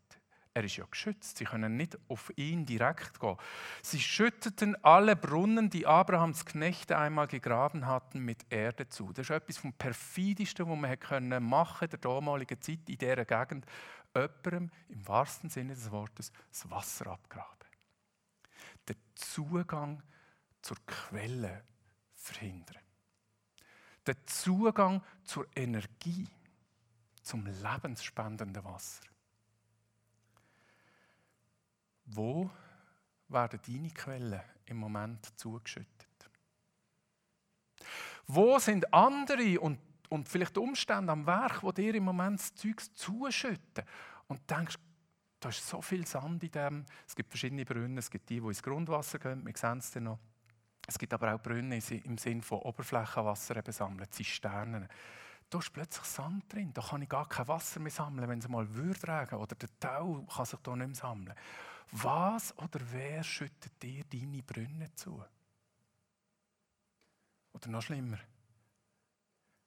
Er 0.58 0.64
ist 0.64 0.76
ja 0.76 0.86
geschützt. 0.90 1.38
Sie 1.38 1.44
können 1.44 1.76
nicht 1.76 1.96
auf 2.08 2.32
ihn 2.34 2.66
direkt 2.66 3.20
gehen. 3.20 3.36
Sie 3.80 4.00
schütteten 4.00 4.74
alle 4.82 5.14
Brunnen, 5.14 5.70
die 5.70 5.86
Abrahams 5.86 6.44
Knechte 6.44 6.98
einmal 6.98 7.28
gegraben 7.28 7.86
hatten, 7.86 8.24
mit 8.24 8.44
Erde 8.50 8.88
zu. 8.88 9.12
Das 9.12 9.26
ist 9.26 9.30
etwas 9.30 9.58
vom 9.58 9.72
perfideste, 9.72 10.68
was 10.68 10.76
man 10.76 10.98
können 10.98 11.44
machen 11.44 11.88
der 11.88 12.00
damaligen 12.00 12.60
Zeit 12.60 12.80
in 12.88 12.98
dieser 12.98 13.24
Gegend. 13.24 13.66
Jemandem 14.16 14.72
im 14.88 15.06
wahrsten 15.06 15.48
Sinne 15.48 15.74
des 15.74 15.92
Wortes 15.92 16.32
das 16.50 16.68
Wasser 16.68 17.06
abgraben. 17.06 17.68
Den 18.88 18.96
Zugang 19.14 20.02
zur 20.60 20.78
Quelle 20.86 21.62
verhindern. 22.16 22.82
Den 24.04 24.16
Zugang 24.26 25.04
zur 25.22 25.46
Energie, 25.54 26.26
zum 27.22 27.46
lebensspendenden 27.46 28.64
Wasser. 28.64 29.07
Wo 32.10 32.50
werden 33.28 33.60
deine 33.66 33.90
Quellen 33.90 34.40
im 34.66 34.78
Moment 34.78 35.38
zugeschüttet? 35.38 36.30
Wo 38.26 38.58
sind 38.58 38.92
andere 38.92 39.60
und, 39.60 39.78
und 40.08 40.28
vielleicht 40.28 40.56
Umstände 40.58 41.12
am 41.12 41.26
Werk, 41.26 41.62
wo 41.62 41.72
dir 41.72 41.94
im 41.94 42.04
Moment 42.04 42.40
das 42.40 42.54
Zeug 42.54 42.82
zuschütten 42.94 43.84
und 44.26 44.50
denkst, 44.50 44.76
da 45.40 45.50
ist 45.50 45.66
so 45.66 45.80
viel 45.80 46.06
Sand 46.06 46.42
in 46.42 46.50
dem. 46.50 46.84
Es 47.06 47.14
gibt 47.14 47.30
verschiedene 47.30 47.64
Brunnen, 47.64 47.98
es 47.98 48.10
gibt 48.10 48.28
die, 48.28 48.40
die 48.40 48.46
ins 48.46 48.62
Grundwasser 48.62 49.18
gehen, 49.18 49.46
wir 49.46 49.56
sehen 49.56 49.78
es 49.78 49.90
dann 49.90 50.04
noch. 50.04 50.18
Es 50.86 50.98
gibt 50.98 51.12
aber 51.12 51.34
auch 51.34 51.40
Brunnen 51.40 51.72
im 51.72 52.18
Sinne 52.18 52.42
von 52.42 52.58
Oberflächenwasser 52.60 53.56
eben 53.56 53.72
sammeln, 53.72 54.10
Zisternen. 54.10 54.88
Da 55.50 55.58
ist 55.58 55.72
plötzlich 55.72 56.04
Sand 56.04 56.52
drin, 56.52 56.72
da 56.74 56.82
kann 56.82 57.02
ich 57.02 57.08
gar 57.08 57.28
kein 57.28 57.48
Wasser 57.48 57.80
mehr 57.80 57.92
sammeln, 57.92 58.28
wenn 58.28 58.38
es 58.38 58.48
mal 58.48 58.68
würde 58.74 59.08
regnen 59.08 59.40
oder 59.40 59.54
der 59.54 59.68
Tau 59.78 60.26
kann 60.34 60.44
sich 60.44 60.60
da 60.60 60.76
nicht 60.76 60.86
mehr 60.86 60.94
sammeln. 60.94 61.34
Was 61.90 62.56
oder 62.58 62.80
wer 62.92 63.24
schüttet 63.24 63.82
dir 63.82 64.04
deine 64.04 64.42
Brünne 64.42 64.94
zu? 64.94 65.24
Oder 67.52 67.68
noch 67.68 67.82
schlimmer, 67.82 68.18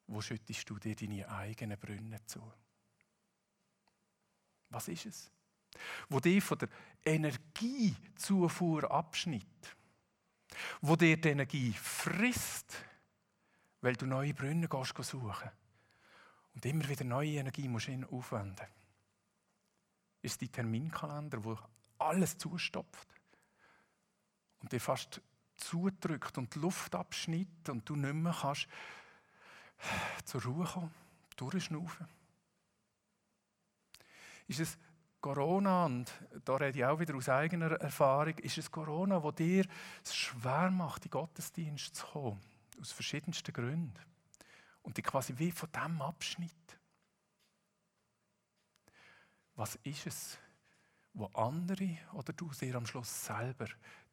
wo 0.06 0.20
schüttest 0.20 0.68
du 0.70 0.78
dir 0.78 0.94
deine 0.94 1.28
eigenen 1.28 1.78
Brünne 1.78 2.24
zu? 2.26 2.52
Was 4.70 4.88
ist 4.88 5.06
es? 5.06 5.30
Wo 6.08 6.20
dich 6.20 6.42
von 6.42 6.58
der 6.58 6.68
Energiezufuhr 7.04 8.90
abschnitt. 8.90 9.76
wo 10.80 10.96
dir 10.96 11.16
die 11.20 11.30
Energie 11.30 11.72
frisst, 11.72 12.84
weil 13.80 13.96
du 13.96 14.06
neue 14.06 14.34
Brunnen 14.34 14.68
gehst 14.68 14.94
suchen 14.96 15.50
und 16.54 16.64
immer 16.64 16.88
wieder 16.88 17.04
neue 17.04 17.38
Energie 17.38 17.68
musst 17.68 17.88
aufwenden 18.10 18.66
ist 20.22 20.40
die 20.40 20.48
Terminkalender, 20.48 21.42
wo 21.42 21.58
alles 22.02 22.36
zustopft 22.38 23.08
und 24.60 24.72
dir 24.72 24.80
fast 24.80 25.20
zudrückt 25.56 26.38
und 26.38 26.54
die 26.54 26.58
Luft 26.58 26.94
abschneidet 26.94 27.68
und 27.68 27.88
du 27.88 27.96
nicht 27.96 28.14
mehr 28.14 28.36
kannst 28.40 28.66
zur 30.24 30.42
Ruhe 30.42 30.64
kommen, 30.64 30.94
durchschnaufen. 31.36 32.06
Ist 34.46 34.60
es 34.60 34.78
Corona, 35.20 35.86
und 35.86 36.12
da 36.44 36.56
rede 36.56 36.78
ich 36.78 36.84
auch 36.84 36.98
wieder 36.98 37.14
aus 37.14 37.28
eigener 37.28 37.72
Erfahrung, 37.80 38.36
ist 38.38 38.58
es 38.58 38.70
Corona, 38.70 39.22
wo 39.22 39.30
dir 39.30 39.64
es 40.04 40.14
schwer 40.14 40.70
macht, 40.70 41.04
in 41.04 41.12
Gottesdienst 41.12 41.94
zu 41.94 42.06
kommen, 42.06 42.40
aus 42.80 42.90
verschiedensten 42.90 43.52
Gründen, 43.52 43.94
und 44.82 44.96
dich 44.96 45.04
quasi 45.04 45.38
wie 45.38 45.52
von 45.52 45.70
dem 45.70 46.02
abschnitt. 46.02 46.50
Was 49.54 49.76
ist 49.84 50.06
es, 50.06 50.38
wo 51.14 51.26
andere 51.34 51.98
oder 52.14 52.32
du 52.32 52.50
dir 52.50 52.74
am 52.74 52.86
Schluss 52.86 53.26
selber 53.26 53.66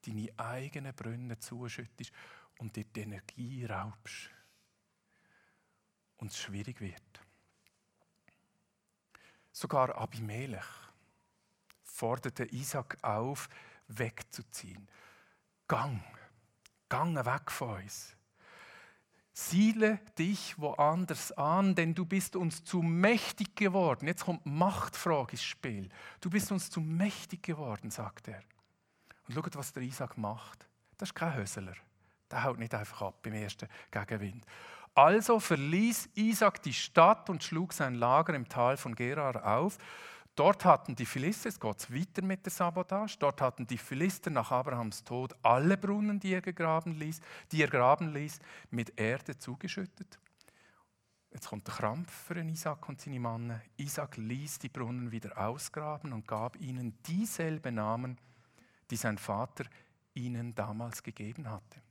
deine 0.06 0.30
eigenen 0.38 0.94
Brunnen 0.94 1.40
zuschüttest 1.40 2.12
und 2.58 2.76
dir 2.76 2.86
die 2.86 3.02
Energie 3.02 3.66
raubst 3.66 4.30
und 6.18 6.32
es 6.32 6.38
schwierig 6.38 6.82
wird? 6.82 7.22
Sogar 9.52 9.96
Abimelech 9.96 10.66
forderte 11.84 12.46
Isaac 12.46 12.98
auf, 13.02 13.50
wegzuziehen. 13.88 14.88
Gang, 15.68 16.02
gang 16.88 17.16
weg 17.26 17.52
von 17.52 17.82
uns. 17.82 18.16
Siedle 19.40 20.00
dich 20.18 20.60
woanders 20.60 21.32
an, 21.32 21.74
denn 21.74 21.96
du 21.96 22.06
bist 22.06 22.36
uns 22.36 22.66
zu 22.66 22.82
mächtig 22.82 23.56
geworden. 23.56 24.06
Jetzt 24.06 24.26
kommt 24.26 24.46
Machtfrage 24.46 25.32
ins 25.32 25.44
Spiel. 25.44 25.88
Du 26.20 26.30
bist 26.30 26.52
uns 26.52 26.70
zu 26.70 26.82
mächtig 26.82 27.42
geworden, 27.44 27.90
sagt 27.90 28.28
er. 28.28 28.42
Und 29.28 29.34
schaut, 29.34 29.56
was 29.56 29.72
der 29.72 29.84
Isaac 29.84 30.18
macht. 30.18 30.68
Das 30.98 31.10
ist 31.10 31.16
kein 31.16 31.36
Hösler. 31.36 31.74
Der 32.30 32.44
haut 32.44 32.60
nicht 32.60 32.76
einfach 32.76 33.02
ab 33.02 33.26
im 33.26 33.34
ersten 33.34 33.70
Gegenwind. 33.90 34.46
Also 34.94 35.40
verließ 35.40 36.10
Isaac 36.16 36.62
die 36.62 36.74
Stadt 36.74 37.30
und 37.30 37.42
schlug 37.42 37.72
sein 37.72 37.96
Lager 37.96 38.34
im 38.34 38.50
Tal 38.50 38.76
von 38.76 38.94
Gerar 38.94 39.58
auf. 39.58 39.78
Dort 40.40 40.64
hatten 40.64 40.96
die 40.96 41.06
Philister, 41.06 41.50
es 41.50 41.60
geht 41.60 41.94
weiter 41.94 42.22
mit 42.22 42.46
der 42.46 42.52
Sabotage, 42.54 43.18
dort 43.20 43.42
hatten 43.42 43.68
die 43.68 43.78
Philister 43.78 44.30
nach 44.30 44.52
Abrahams 44.52 45.04
Tod 45.04 45.36
alle 45.44 45.76
Brunnen, 45.76 46.18
die 46.18 46.32
er, 46.32 46.40
gegraben 46.40 46.94
ließ, 46.94 47.20
die 47.52 47.62
er 47.62 47.68
graben 47.68 48.14
ließ, 48.14 48.40
mit 48.72 48.98
Erde 48.98 49.38
zugeschüttet. 49.38 50.18
Jetzt 51.30 51.50
kommt 51.50 51.68
der 51.68 51.74
Krampf 51.76 52.10
für 52.10 52.36
den 52.36 52.48
Isaac 52.48 52.88
und 52.88 53.02
seine 53.02 53.20
Männer. 53.20 53.60
Isaac 53.76 54.16
ließ 54.16 54.60
die 54.60 54.70
Brunnen 54.70 55.12
wieder 55.12 55.38
ausgraben 55.38 56.14
und 56.14 56.26
gab 56.26 56.56
ihnen 56.62 56.98
dieselben 57.04 57.76
Namen, 57.76 58.18
die 58.92 58.96
sein 58.96 59.18
Vater 59.18 59.66
ihnen 60.14 60.56
damals 60.56 61.04
gegeben 61.04 61.52
hatte. 61.52 61.82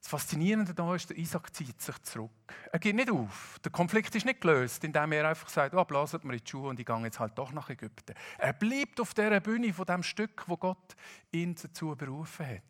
Das 0.00 0.10
Faszinierende 0.10 0.72
da 0.72 0.94
ist, 0.94 1.10
der 1.10 1.18
Isaac 1.18 1.54
zieht 1.54 1.80
sich 1.80 2.00
zurück. 2.02 2.30
Er 2.70 2.78
geht 2.78 2.94
nicht 2.94 3.10
auf. 3.10 3.58
Der 3.64 3.72
Konflikt 3.72 4.14
ist 4.14 4.24
nicht 4.24 4.40
gelöst, 4.40 4.84
indem 4.84 5.10
er 5.12 5.28
einfach 5.28 5.48
sagt, 5.48 5.74
oh, 5.74 5.84
blaset 5.84 6.22
mir 6.24 6.36
die 6.36 6.48
Schuhe 6.48 6.68
und 6.68 6.78
ich 6.78 6.86
gehe 6.86 6.98
jetzt 7.02 7.18
halt 7.18 7.36
doch 7.36 7.50
nach 7.50 7.70
Ägypten. 7.70 8.14
Er 8.38 8.52
bleibt 8.52 9.00
auf 9.00 9.14
dieser 9.14 9.40
Bühne 9.40 9.72
von 9.72 9.84
dem 9.84 10.02
Stück, 10.04 10.44
wo 10.46 10.56
Gott 10.56 10.94
ihn 11.32 11.56
dazu 11.60 11.96
berufen 11.96 12.46
hat. 12.46 12.62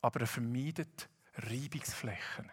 Aber 0.00 0.20
er 0.20 0.26
vermeidet 0.26 1.10
Reibungsflächen. 1.36 2.50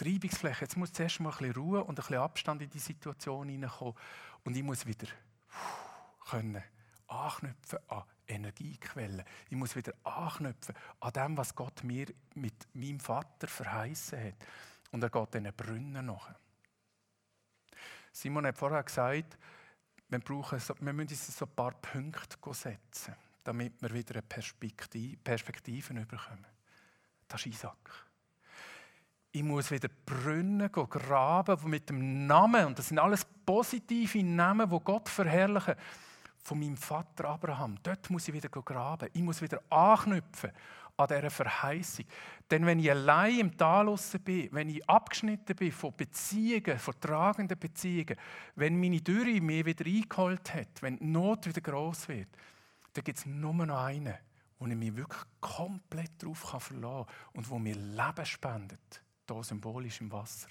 Die 0.00 0.12
Reibungsflächen, 0.12 0.62
jetzt 0.62 0.76
muss 0.76 0.92
zuerst 0.92 1.20
mal 1.20 1.30
ein 1.30 1.38
bisschen 1.38 1.54
Ruhe 1.54 1.84
und 1.84 1.90
ein 1.90 1.94
bisschen 1.94 2.16
Abstand 2.16 2.62
in 2.62 2.70
die 2.70 2.80
Situation 2.80 3.48
hineinkommen. 3.48 3.94
Und 4.42 4.56
ich 4.56 4.62
muss 4.64 4.84
wieder 4.84 5.06
können 6.28 6.62
anknüpfen 7.06 7.78
an 7.88 8.02
Energiequellen. 8.26 9.24
Ich 9.50 9.56
muss 9.56 9.76
wieder 9.76 9.92
anknüpfen 10.02 10.74
an 11.00 11.12
dem, 11.12 11.36
was 11.36 11.54
Gott 11.54 11.84
mir 11.84 12.06
mit 12.34 12.54
meinem 12.74 13.00
Vater 13.00 13.46
verheißen 13.46 14.18
hat. 14.18 14.46
Und 14.92 15.02
er 15.02 15.10
geht 15.10 15.34
diesen 15.34 15.52
Brunnen 15.52 16.06
nach. 16.06 16.34
Simon 18.12 18.46
hat 18.46 18.56
vorher 18.56 18.82
gesagt, 18.82 19.36
wir, 20.08 20.18
brauchen 20.20 20.58
so, 20.58 20.74
wir 20.78 20.92
müssen 20.92 21.10
uns 21.10 21.36
so 21.36 21.46
ein 21.46 21.54
paar 21.54 21.72
Punkte 21.72 22.54
setzen, 22.54 23.14
damit 23.42 23.80
wir 23.82 23.92
wieder 23.92 24.14
eine 24.14 24.22
Perspektive, 24.22 25.16
Perspektiven 25.16 25.96
bekommen. 26.06 26.46
Das 27.26 27.40
ist 27.40 27.54
Isaac. 27.54 28.06
Ich 29.32 29.42
muss 29.42 29.72
wieder 29.72 29.88
Brunnen 30.06 30.70
graben 30.70 31.68
mit 31.68 31.88
dem 31.90 32.28
Namen, 32.28 32.66
und 32.66 32.78
das 32.78 32.88
sind 32.88 33.00
alles 33.00 33.26
positive 33.44 34.22
Namen, 34.22 34.70
wo 34.70 34.78
Gott 34.78 35.08
verherrlichen 35.08 35.74
von 36.44 36.58
meinem 36.58 36.76
Vater 36.76 37.24
Abraham. 37.30 37.78
Dort 37.82 38.10
muss 38.10 38.28
ich 38.28 38.34
wieder 38.34 38.48
graben. 38.48 39.08
Ich 39.12 39.22
muss 39.22 39.40
wieder 39.40 39.62
anknüpfen 39.70 40.52
an 40.96 41.08
dieser 41.08 41.30
Verheißung. 41.30 42.04
Denn 42.50 42.66
wenn 42.66 42.78
ich 42.78 42.90
allein 42.90 43.40
im 43.40 43.56
Tal 43.56 43.92
bin, 44.22 44.48
wenn 44.52 44.68
ich 44.68 44.88
abgeschnitten 44.88 45.56
bin 45.56 45.72
von 45.72 45.96
Beziehungen, 45.96 46.78
von 46.78 47.00
tragenden 47.00 47.58
Beziehungen, 47.58 48.16
wenn 48.54 48.78
meine 48.78 49.00
Dürre 49.00 49.40
mich 49.40 49.64
wieder 49.64 49.86
eingeholt 49.86 50.54
hat, 50.54 50.82
wenn 50.82 50.98
die 50.98 51.06
Not 51.06 51.46
wieder 51.46 51.62
groß 51.62 52.08
wird, 52.08 52.28
dann 52.92 53.02
gibt 53.02 53.18
es 53.18 53.26
nur 53.26 53.54
noch 53.54 53.84
einen, 53.84 54.14
wo 54.58 54.66
ich 54.66 54.76
mich 54.76 54.94
wirklich 54.94 55.22
komplett 55.40 56.22
darauf 56.22 56.38
verlassen 56.38 56.80
kann 56.82 57.06
und 57.32 57.48
wo 57.48 57.58
mir 57.58 57.74
Leben 57.74 58.26
spendet, 58.26 59.02
hier 59.28 59.42
symbolisch 59.42 60.00
im 60.00 60.12
Wasser. 60.12 60.48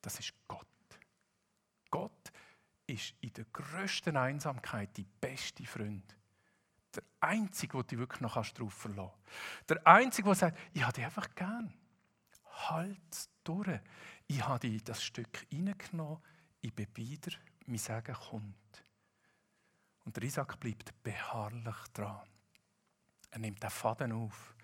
Das 0.00 0.20
ist 0.20 0.32
Gott. 0.46 0.66
Gott 1.90 2.31
ist 2.92 3.14
in 3.20 3.32
der 3.32 3.46
grössten 3.46 4.16
Einsamkeit 4.16 4.96
die 4.96 5.06
beste 5.20 5.64
Freund. 5.64 6.16
Der 6.94 7.02
Einzige, 7.20 7.78
der 7.78 7.84
dich 7.84 7.98
wirklich 7.98 8.20
noch 8.20 8.34
darauf 8.34 8.74
verlassen 8.74 9.14
kannst. 9.24 9.70
Der 9.70 9.86
Einzige, 9.86 10.26
der 10.26 10.34
sagt, 10.34 10.58
ich 10.74 10.82
habe 10.82 10.92
dich 10.92 11.04
einfach 11.04 11.34
gern. 11.34 11.72
Halt 12.68 13.30
durch. 13.44 13.80
Ich 14.26 14.46
habe 14.46 14.60
dich 14.60 14.84
das 14.84 15.02
Stück 15.02 15.46
reingenommen, 15.50 16.22
ich 16.60 16.74
bin 16.74 16.86
wieder, 16.94 17.32
mein 17.66 17.78
Sagen 17.78 18.14
kommt. 18.14 18.84
Und 20.04 20.16
der 20.16 20.24
Isaac 20.24 20.60
bleibt 20.60 21.02
beharrlich 21.02 21.76
dran. 21.94 22.28
Er 23.30 23.38
nimmt 23.38 23.62
den 23.62 23.70
Faden 23.70 24.12
auf. 24.12 24.54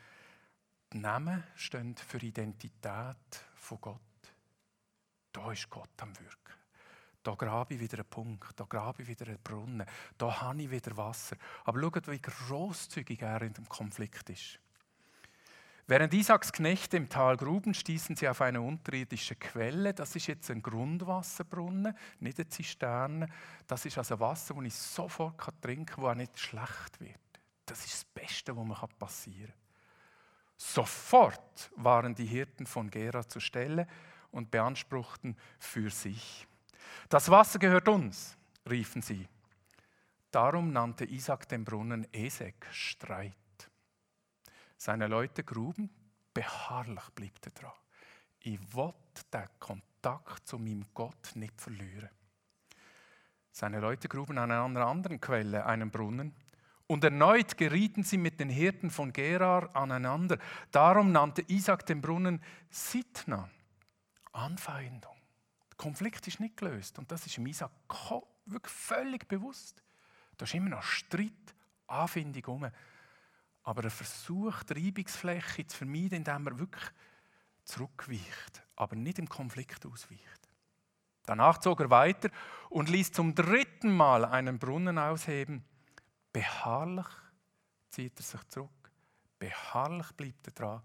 Die 0.93 0.99
Namen 0.99 1.45
stehen 1.55 1.97
für 1.97 2.19
Identität 2.19 3.45
von 3.55 3.81
Gott. 3.81 4.01
Da 5.33 5.53
ist 5.53 5.71
Gott 5.71 5.91
am 6.03 6.19
Wirken. 6.19 6.58
Da 7.29 7.35
grabe 7.35 7.75
ich 7.75 7.81
wieder 7.81 7.99
einen 7.99 8.09
Punkt, 8.09 8.59
da 8.59 8.65
grabe 8.65 9.03
ich 9.03 9.09
wieder 9.09 9.27
einen 9.27 9.39
Brunnen, 9.45 9.87
da 10.17 10.41
habe 10.41 10.63
ich 10.63 10.71
wieder 10.71 10.97
Wasser. 10.97 11.37
Aber 11.67 11.79
schaut, 11.79 12.09
wie 12.09 12.23
großzügig 12.23 13.21
er 13.21 13.43
in 13.43 13.53
dem 13.53 13.69
Konflikt 13.69 14.31
ist. 14.31 14.59
Während 15.87 16.15
Isaaks 16.15 16.51
Knechte 16.51 16.97
im 16.97 17.11
Tal 17.11 17.37
gruben, 17.37 17.75
stießen 17.75 18.17
sie 18.17 18.27
auf 18.31 18.41
eine 18.41 18.63
unterirdische 18.63 19.35
Quelle. 19.35 19.93
Das 19.93 20.17
ist 20.17 20.27
jetzt 20.27 20.51
ein 20.51 20.63
Grundwasserbrunnen, 20.63 21.95
nicht 22.21 22.39
eine 22.39 22.49
Zisterne. 22.49 23.27
Das 23.67 23.85
ist 23.85 23.99
also 23.99 24.19
Wasser, 24.21 24.55
das 24.55 24.65
ich 24.65 24.75
sofort 24.75 25.37
trinken 25.61 25.85
kann, 25.85 26.05
das 26.05 26.13
auch 26.13 26.15
nicht 26.15 26.39
schlecht 26.39 26.99
wird. 26.99 27.21
Das 27.67 27.85
ist 27.85 27.93
das 27.93 28.05
Beste, 28.07 28.57
was 28.57 28.65
mir 28.65 28.89
passieren 28.99 29.53
kann. 29.53 29.55
Sofort 30.57 31.71
waren 31.77 32.15
die 32.15 32.25
Hirten 32.25 32.65
von 32.65 32.89
Gera 32.89 33.29
zur 33.29 33.43
Stelle 33.43 33.87
und 34.31 34.51
beanspruchten 34.51 35.37
für 35.59 35.91
sich. 35.91 36.49
Das 37.09 37.31
Wasser 37.31 37.59
gehört 37.59 37.89
uns, 37.89 38.37
riefen 38.69 39.03
sie. 39.03 39.29
Darum 40.31 40.73
nannte 40.73 41.05
Isaac 41.05 41.49
den 41.49 41.65
Brunnen 41.65 42.07
Esek, 42.13 42.67
Streit. 42.71 43.35
Seine 44.77 45.07
Leute 45.07 45.43
gruben, 45.43 45.91
beharrlich 46.35 47.11
blieb 47.15 47.33
er 47.45 47.51
dran. 47.51 47.73
Ich 48.41 48.61
wollte 48.75 49.25
den 49.33 49.49
Kontakt 49.59 50.47
zu 50.47 50.59
meinem 50.59 50.85
Gott 50.95 51.33
nicht 51.35 51.61
verlieren. 51.61 52.11
Seine 53.51 53.81
Leute 53.81 54.09
gruben 54.09 54.39
an 54.39 54.53
einer 54.53 54.87
anderen 54.87 55.21
Quelle 55.21 55.67
einen 55.67 55.91
Brunnen. 55.91 56.33
Und 56.87 57.03
erneut 57.05 57.59
gerieten 57.59 58.05
sie 58.05 58.17
mit 58.17 58.39
den 58.41 58.49
Hirten 58.49 58.91
von 58.91 59.13
Gerar 59.13 59.75
aneinander. 59.75 60.39
Darum 60.71 61.11
nannte 61.11 61.43
Isaac 61.49 61.85
den 61.85 62.01
Brunnen 62.01 62.41
Sitna, 62.71 63.51
Anfeindung. 64.33 65.18
Konflikt 65.79 66.27
ist 66.27 66.41
nicht 66.41 66.57
gelöst. 66.57 66.99
Und 66.99 67.11
das 67.11 67.25
ist 67.25 67.39
im 67.39 67.47
Isaac 67.47 67.71
wirklich 68.45 68.75
völlig 68.75 69.27
bewusst. 69.27 69.83
Da 70.37 70.45
ist 70.45 70.55
immer 70.55 70.71
noch 70.71 70.83
Streit, 70.83 71.33
Anfindung 71.87 72.43
herum. 72.43 72.71
Aber 73.63 73.85
er 73.85 73.91
versucht, 73.91 74.71
Reibungsfläche 74.73 75.67
zu 75.67 75.77
vermeiden, 75.79 76.19
indem 76.19 76.47
er 76.47 76.59
wirklich 76.59 76.85
zurückweicht, 77.65 78.63
aber 78.77 78.97
nicht 78.97 79.19
im 79.19 79.29
Konflikt 79.29 79.85
ausweicht. 79.87 80.49
Danach 81.25 81.59
zog 81.59 81.81
er 81.81 81.91
weiter 81.91 82.31
und 82.71 82.89
ließ 82.89 83.13
zum 83.13 83.35
dritten 83.35 83.95
Mal 83.95 84.25
einen 84.25 84.59
Brunnen 84.59 84.99
ausheben. 84.99 85.63
Beharrlich 86.33 87.07
zieht 87.91 88.19
er 88.19 88.23
sich 88.23 88.43
zurück. 88.49 88.71
Beharrlich 89.39 90.11
bleibt 90.13 90.47
er 90.47 90.53
dran 90.55 90.83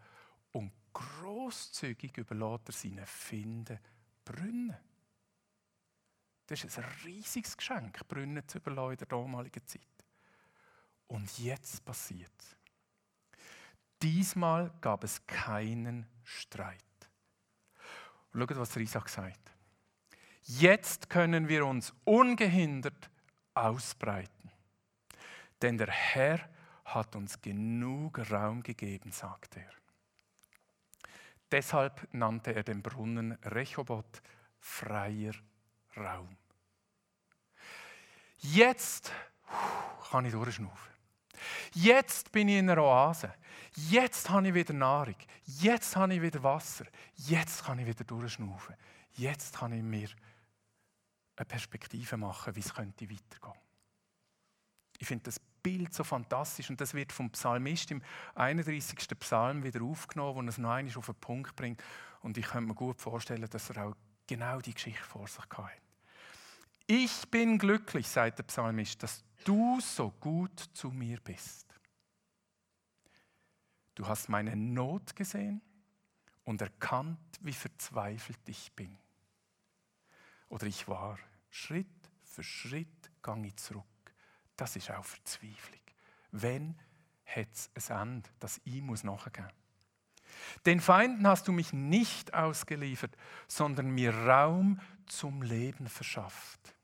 und 0.52 0.74
großzügig 0.92 2.18
überlässt 2.18 2.68
er 2.68 2.74
seinen 2.74 3.06
Finden 3.06 3.80
Brunnen. 4.26 4.78
Das 6.48 6.64
ist 6.64 6.78
ein 6.78 6.86
riesiges 7.04 7.56
Geschenk, 7.56 8.08
Brunnen 8.08 8.48
zu 8.48 8.58
überlassen 8.58 8.92
in 8.92 8.98
der 8.98 9.08
damaligen 9.08 9.66
Zeit. 9.66 9.82
Und 11.08 11.40
jetzt 11.40 11.84
passiert 11.86 12.32
es. 12.38 12.56
Diesmal 14.02 14.72
gab 14.82 15.04
es 15.04 15.26
keinen 15.26 16.06
Streit. 16.24 16.84
Und 18.34 18.42
schaut, 18.42 18.58
was 18.58 18.76
Isaac 18.76 19.10
sagt. 19.10 19.52
Jetzt 20.44 21.10
können 21.10 21.48
wir 21.48 21.66
uns 21.66 21.94
ungehindert 22.04 23.10
ausbreiten. 23.54 24.52
Denn 25.62 25.78
der 25.78 25.90
Herr 25.90 26.40
hat 26.84 27.16
uns 27.16 27.42
genug 27.42 28.20
Raum 28.30 28.62
gegeben, 28.62 29.12
sagt 29.12 29.56
er. 29.56 29.72
Deshalb 31.54 32.08
nannte 32.14 32.56
er 32.56 32.64
den 32.64 32.82
Brunnen 32.82 33.34
Rechobot 33.44 34.24
freier 34.58 35.36
Raum. 35.96 36.36
Jetzt 38.40 39.12
kann 40.10 40.26
ich 40.26 40.32
durchschnaufen. 40.32 40.92
Jetzt 41.76 42.32
bin 42.32 42.48
ich 42.48 42.58
in 42.58 42.72
einer 42.72 42.82
Oase. 42.82 43.36
Jetzt 43.76 44.32
habe 44.32 44.48
ich 44.48 44.54
wieder 44.56 44.74
Nahrung. 44.74 45.16
Jetzt 45.46 45.96
habe 45.96 46.16
ich 46.16 46.24
wieder 46.24 46.42
Wasser. 46.42 46.86
Jetzt 47.18 47.64
kann 47.64 47.78
ich 47.78 47.86
wieder 47.86 48.04
durchschnaufen. 48.04 48.76
Jetzt 49.12 49.56
kann 49.56 49.74
ich 49.74 49.84
mir 49.84 50.10
eine 51.36 51.46
Perspektive 51.46 52.18
machen, 52.18 52.56
wie 52.56 52.62
es 52.62 52.74
könnte 52.74 53.08
weitergehen. 53.08 53.62
Ich 54.98 55.08
finde 55.08 55.26
das 55.26 55.40
Bild 55.64 55.94
so 55.94 56.04
fantastisch 56.04 56.70
und 56.70 56.80
das 56.82 56.94
wird 56.94 57.12
vom 57.12 57.32
Psalmist 57.32 57.90
im 57.92 58.02
31. 58.36 58.98
Psalm 59.20 59.64
wieder 59.64 59.82
aufgenommen, 59.82 60.36
wo 60.36 60.42
er 60.42 60.48
es 60.50 60.58
noch 60.58 60.72
einmal 60.72 60.98
auf 60.98 61.06
den 61.06 61.16
Punkt 61.16 61.56
bringt. 61.56 61.82
Und 62.22 62.38
ich 62.38 62.46
könnte 62.46 62.68
mir 62.68 62.76
gut 62.76 63.02
vorstellen, 63.02 63.48
dass 63.50 63.70
er 63.70 63.86
auch 63.86 63.96
genau 64.28 64.60
die 64.60 64.74
Geschichte 64.74 65.04
vor 65.04 65.28
sich 65.28 65.40
hat. 65.40 65.72
Ich 66.86 67.30
bin 67.32 67.58
glücklich, 67.58 68.08
sagt 68.08 68.40
der 68.40 68.44
Psalmist, 68.44 69.02
dass 69.02 69.24
du 69.46 69.80
so 69.80 70.12
gut 70.20 70.60
zu 70.74 70.92
mir 70.92 71.20
bist. 71.22 71.74
Du 73.96 74.08
hast 74.08 74.28
meine 74.28 74.56
Not 74.56 75.16
gesehen 75.16 75.62
und 76.44 76.62
erkannt, 76.62 77.20
wie 77.42 77.54
verzweifelt 77.54 78.40
ich 78.48 78.72
bin. 78.74 78.98
Oder 80.50 80.66
ich 80.66 80.88
war. 80.88 81.18
Schritt 81.50 81.88
für 82.24 82.44
Schritt 82.44 83.12
gang 83.22 83.46
ich 83.46 83.56
zurück. 83.56 83.86
Das 84.56 84.76
ist 84.76 84.92
auch 84.92 85.04
Verzweiflung. 85.04 85.82
Wenn 86.32 86.76
hat 87.26 87.48
es 87.74 87.92
ein 87.92 88.02
Ende, 88.02 88.30
das 88.40 88.62
ich 88.64 88.82
muss 88.82 89.04
nachgeben 89.04 89.50
Den 90.66 90.80
Feinden 90.80 91.28
hast 91.28 91.48
du 91.48 91.52
mich 91.52 91.74
nicht 91.74 92.34
ausgeliefert, 92.34 93.16
sondern 93.48 93.90
mir 93.90 94.14
Raum 94.14 94.80
zum 95.08 95.42
Leben 95.42 95.88
verschafft. 95.88 96.76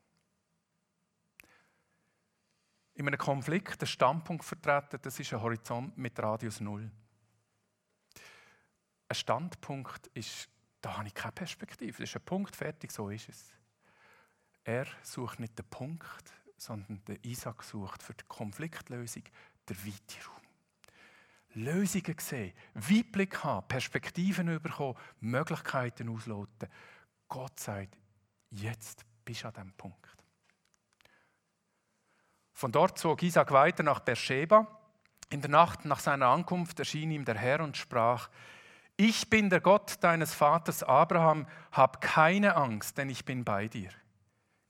In 2.94 3.08
einem 3.08 3.18
Konflikt 3.18 3.82
den 3.82 3.88
Standpunkt 3.88 4.44
vertreten, 4.44 5.00
das 5.02 5.20
ist 5.20 5.34
ein 5.34 5.42
Horizont 5.42 5.98
mit 5.98 6.20
Radius 6.20 6.60
Null. 6.60 6.92
Ein 9.08 9.16
Standpunkt 9.16 10.08
ist, 10.08 10.50
da 10.82 10.98
habe 10.98 11.08
ich 11.08 11.14
keine 11.14 11.32
Perspektive. 11.32 12.02
Das 12.02 12.10
ist 12.10 12.16
ein 12.16 12.26
Punkt, 12.26 12.56
fertig, 12.56 12.92
so 12.92 13.10
ist 13.10 13.30
es. 13.30 13.52
Er 14.66 14.86
sucht 15.02 15.40
nicht 15.40 15.58
den 15.58 15.66
Punkt, 15.66 16.34
sondern 16.62 17.02
der 17.06 17.24
Isaac 17.24 17.64
sucht 17.64 18.04
für 18.04 18.14
die 18.14 18.26
Konfliktlösung 18.28 19.24
den 19.68 19.78
weiten 19.86 20.22
Raum. 20.28 20.40
Lösungen 21.56 22.16
sehen, 22.20 22.54
Weitblick 22.74 23.44
haben, 23.44 23.68
Perspektiven 23.68 24.62
bekommen, 24.62 24.98
Möglichkeiten 25.20 26.10
ausloten. 26.10 26.70
Gott 27.28 27.60
sagt, 27.60 27.98
jetzt 28.52 29.06
bist 29.26 29.44
du 29.44 29.48
an 29.48 29.54
diesem 29.54 29.74
Punkt. 29.74 30.20
Von 32.54 32.72
dort 32.72 32.98
zog 32.98 33.24
Isaac 33.24 33.52
weiter 33.52 33.84
nach 33.84 34.02
Beersheba. 34.02 34.68
In 35.30 35.42
der 35.42 35.50
Nacht 35.50 35.86
nach 35.86 36.00
seiner 36.00 36.28
Ankunft 36.28 36.80
erschien 36.80 37.12
ihm 37.12 37.24
der 37.24 37.38
Herr 37.38 37.62
und 37.62 37.78
sprach: 37.78 38.30
Ich 38.98 39.30
bin 39.30 39.50
der 39.50 39.62
Gott 39.62 39.98
deines 40.02 40.34
Vaters 40.34 40.84
Abraham, 40.84 41.48
hab 41.72 42.02
keine 42.02 42.56
Angst, 42.56 42.98
denn 42.98 43.10
ich 43.10 43.24
bin 43.26 43.46
bei 43.46 43.68
dir. 43.68 43.92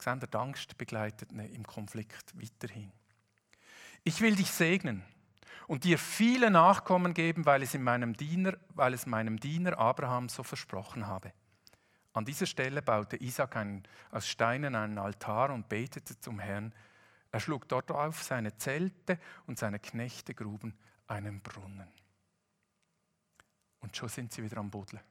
Sehen 0.02 0.20
die 0.20 0.38
Angst 0.38 0.78
begleitet 0.78 1.32
ihn 1.32 1.40
im 1.40 1.66
Konflikt 1.66 2.34
weiterhin. 2.40 2.92
Ich 4.04 4.22
will 4.22 4.36
dich 4.36 4.52
segnen 4.52 5.04
und 5.68 5.84
dir 5.84 6.00
viele 6.00 6.50
Nachkommen 6.50 7.14
geben, 7.14 7.46
weil 7.46 7.62
es, 7.62 7.74
in 7.74 7.84
meinem 7.84 8.16
Diener, 8.16 8.58
weil 8.70 8.94
es 8.94 9.06
meinem 9.06 9.40
Diener 9.40 9.78
Abraham 9.78 10.30
so 10.30 10.44
versprochen 10.44 11.06
habe. 11.06 11.34
An 12.14 12.26
dieser 12.26 12.46
Stelle 12.46 12.82
baute 12.82 13.22
Isaac 13.22 13.56
einen, 13.56 13.84
aus 14.12 14.28
Steinen 14.28 14.76
einen 14.76 14.98
Altar 14.98 15.52
und 15.52 15.70
betete 15.70 16.20
zum 16.20 16.40
Herrn, 16.40 16.74
er 17.32 17.40
schlug 17.40 17.68
dort 17.68 17.92
auf 17.92 18.24
seine 18.24 18.58
Zelte 18.58 19.20
und 19.46 19.60
seine 19.60 19.80
Knechte 19.80 20.34
gruben 20.34 20.76
einen 21.08 21.42
Brunnen. 21.42 21.88
Und 23.82 23.96
schon 23.96 24.10
sind 24.10 24.32
sie 24.32 24.44
wieder 24.44 24.58
am 24.58 24.72
Buddeln. 24.72 25.02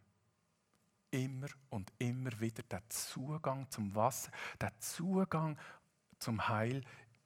Immer 1.10 1.48
und 1.70 1.92
immer 1.98 2.38
wieder 2.38 2.62
der 2.64 2.82
Zugang 2.88 3.70
zum 3.70 3.94
Wasser, 3.94 4.30
der 4.60 4.78
Zugang 4.78 5.58
zum 6.18 6.48
Heil 6.48 6.84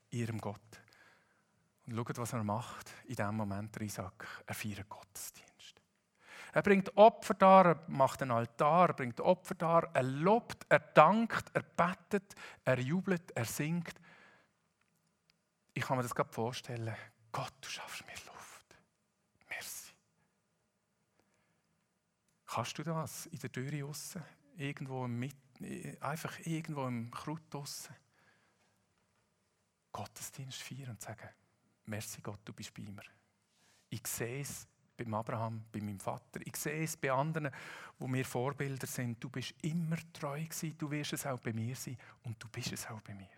ihrem 0.09 0.39
Gott. 0.39 0.59
Und 1.85 1.95
schaut, 1.95 2.17
was 2.17 2.33
er 2.33 2.43
macht 2.43 2.91
in 3.05 3.15
dem 3.15 3.35
Moment, 3.35 3.75
Isaac. 3.81 4.25
Er 4.45 4.55
feiert 4.55 4.87
Gottesdienst. 4.87 5.81
Er 6.53 6.61
bringt 6.61 6.95
Opfer 6.95 7.33
dar, 7.33 7.65
er 7.65 7.83
macht 7.87 8.21
einen 8.21 8.31
Altar, 8.31 8.89
er 8.89 8.93
bringt 8.93 9.19
Opfer 9.19 9.55
dar, 9.55 9.89
er 9.93 10.03
lobt, 10.03 10.65
er 10.69 10.79
dankt, 10.79 11.51
er 11.53 11.63
betet, 11.63 12.35
er 12.63 12.79
jubelt, 12.79 13.31
er 13.31 13.45
singt 13.45 13.99
ich 15.73 15.83
kann 15.83 15.97
mir 15.97 16.03
das 16.03 16.13
gerade 16.13 16.31
vorstellen. 16.31 16.95
Gott, 17.31 17.53
du 17.61 17.67
schaffst 17.67 18.05
mir 18.05 18.13
Luft. 18.13 18.77
Merci. 19.49 19.93
Kannst 22.53 22.77
du 22.77 22.83
das 22.83 23.25
in 23.25 23.39
der 23.39 23.51
Tür 23.51 23.87
aussen? 23.87 24.21
Irgendwo 24.57 25.05
im 25.05 25.17
Mit 25.17 25.35
einfach 26.01 26.37
irgendwo 26.45 26.85
im 26.85 27.09
Krut 27.09 27.55
aussen? 27.55 27.95
Gottesdienst 29.91 30.61
feiern 30.61 30.91
und 30.91 31.01
sagen, 31.01 31.29
merci 31.85 32.21
Gott, 32.21 32.41
du 32.45 32.53
bist 32.53 32.71
bei 32.75 32.83
mir. 32.83 33.01
Ich 33.89 34.05
sehe 34.05 34.41
es 34.41 34.67
beim 34.95 35.15
Abraham, 35.15 35.65
bei 35.71 35.81
meinem 35.81 35.99
Vater. 35.99 36.41
Ich 36.45 36.55
sehe 36.57 36.83
es 36.83 36.95
bei 36.95 37.11
anderen, 37.11 37.49
wo 37.97 38.05
mir 38.05 38.23
Vorbilder 38.23 38.85
sind. 38.85 39.23
Du 39.23 39.31
bist 39.31 39.55
immer 39.63 39.97
treu 40.13 40.43
gewesen, 40.43 40.77
du 40.77 40.91
wirst 40.91 41.13
es 41.13 41.25
auch 41.25 41.39
bei 41.39 41.53
mir 41.53 41.75
sein 41.75 41.97
und 42.21 42.43
du 42.43 42.47
bist 42.49 42.71
es 42.71 42.85
auch 42.85 43.01
bei 43.01 43.15
mir. 43.15 43.35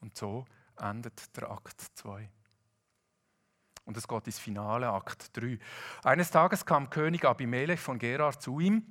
Und 0.00 0.16
so 0.16 0.46
endet 0.78 1.36
der 1.36 1.50
Akt 1.50 1.78
2. 1.94 2.26
Und 3.84 3.96
es 3.96 4.06
geht 4.06 4.26
ins 4.26 4.38
Finale, 4.38 4.88
Akt 4.88 5.36
3. 5.36 5.58
Eines 6.04 6.30
Tages 6.30 6.64
kam 6.64 6.88
König 6.88 7.24
Abimelech 7.24 7.80
von 7.80 7.98
Gerar 7.98 8.38
zu 8.38 8.60
ihm, 8.60 8.84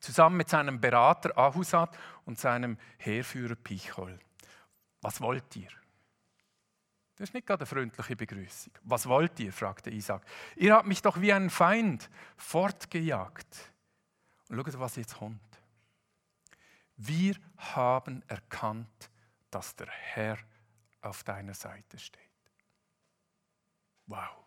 zusammen 0.00 0.36
mit 0.36 0.48
seinem 0.48 0.80
Berater 0.80 1.36
Ahusat 1.36 1.96
und 2.24 2.38
seinem 2.38 2.78
Heerführer 2.98 3.56
Pichol. 3.56 4.18
Was 5.02 5.20
wollt 5.20 5.54
ihr? 5.56 5.68
Das 7.16 7.30
ist 7.30 7.34
nicht 7.34 7.46
gerade 7.46 7.60
eine 7.60 7.66
freundliche 7.66 8.16
Begrüßung. 8.16 8.72
Was 8.82 9.06
wollt 9.06 9.40
ihr? 9.40 9.52
fragte 9.52 9.90
Isaac. 9.90 10.22
Ihr 10.56 10.74
habt 10.74 10.86
mich 10.86 11.00
doch 11.00 11.20
wie 11.20 11.32
einen 11.32 11.48
Feind 11.48 12.10
fortgejagt. 12.36 13.72
Und 14.48 14.56
schaut, 14.56 14.78
was 14.78 14.96
jetzt 14.96 15.16
kommt. 15.16 15.40
Wir 16.96 17.36
haben 17.56 18.22
erkannt, 18.28 19.10
dass 19.50 19.74
der 19.76 19.88
Herr 19.88 20.38
auf 21.00 21.24
deiner 21.24 21.54
Seite 21.54 21.98
steht. 21.98 22.25
Wow. 24.06 24.44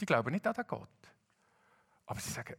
Die 0.00 0.06
glauben 0.06 0.32
nicht 0.32 0.46
an 0.46 0.54
den 0.54 0.66
Gott. 0.66 0.88
Aber 2.06 2.20
sie 2.20 2.30
sagen, 2.30 2.56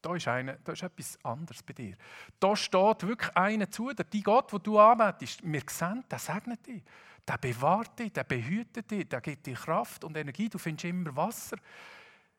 da 0.00 0.14
ist, 0.14 0.28
eine, 0.28 0.58
da 0.64 0.72
ist 0.72 0.82
etwas 0.82 1.18
anderes 1.24 1.62
bei 1.62 1.72
dir. 1.72 1.96
Da 2.38 2.54
steht 2.54 3.06
wirklich 3.06 3.36
einer 3.36 3.70
zu 3.70 3.92
dir. 3.92 4.04
Die 4.04 4.22
Gott, 4.22 4.52
den 4.52 4.62
du 4.62 4.78
anbetest, 4.78 5.40
wir 5.42 5.62
sehen, 5.68 6.04
der 6.10 6.18
segnet 6.18 6.66
dich. 6.66 6.82
Der 7.26 7.36
bewahrt 7.36 7.98
dich, 7.98 8.12
der 8.12 8.24
behütet 8.24 8.90
dich, 8.90 9.08
der 9.08 9.20
gibt 9.20 9.46
dir 9.46 9.54
Kraft 9.54 10.04
und 10.04 10.16
Energie. 10.16 10.48
Du 10.48 10.58
findest 10.58 10.84
immer 10.84 11.14
Wasser. 11.14 11.58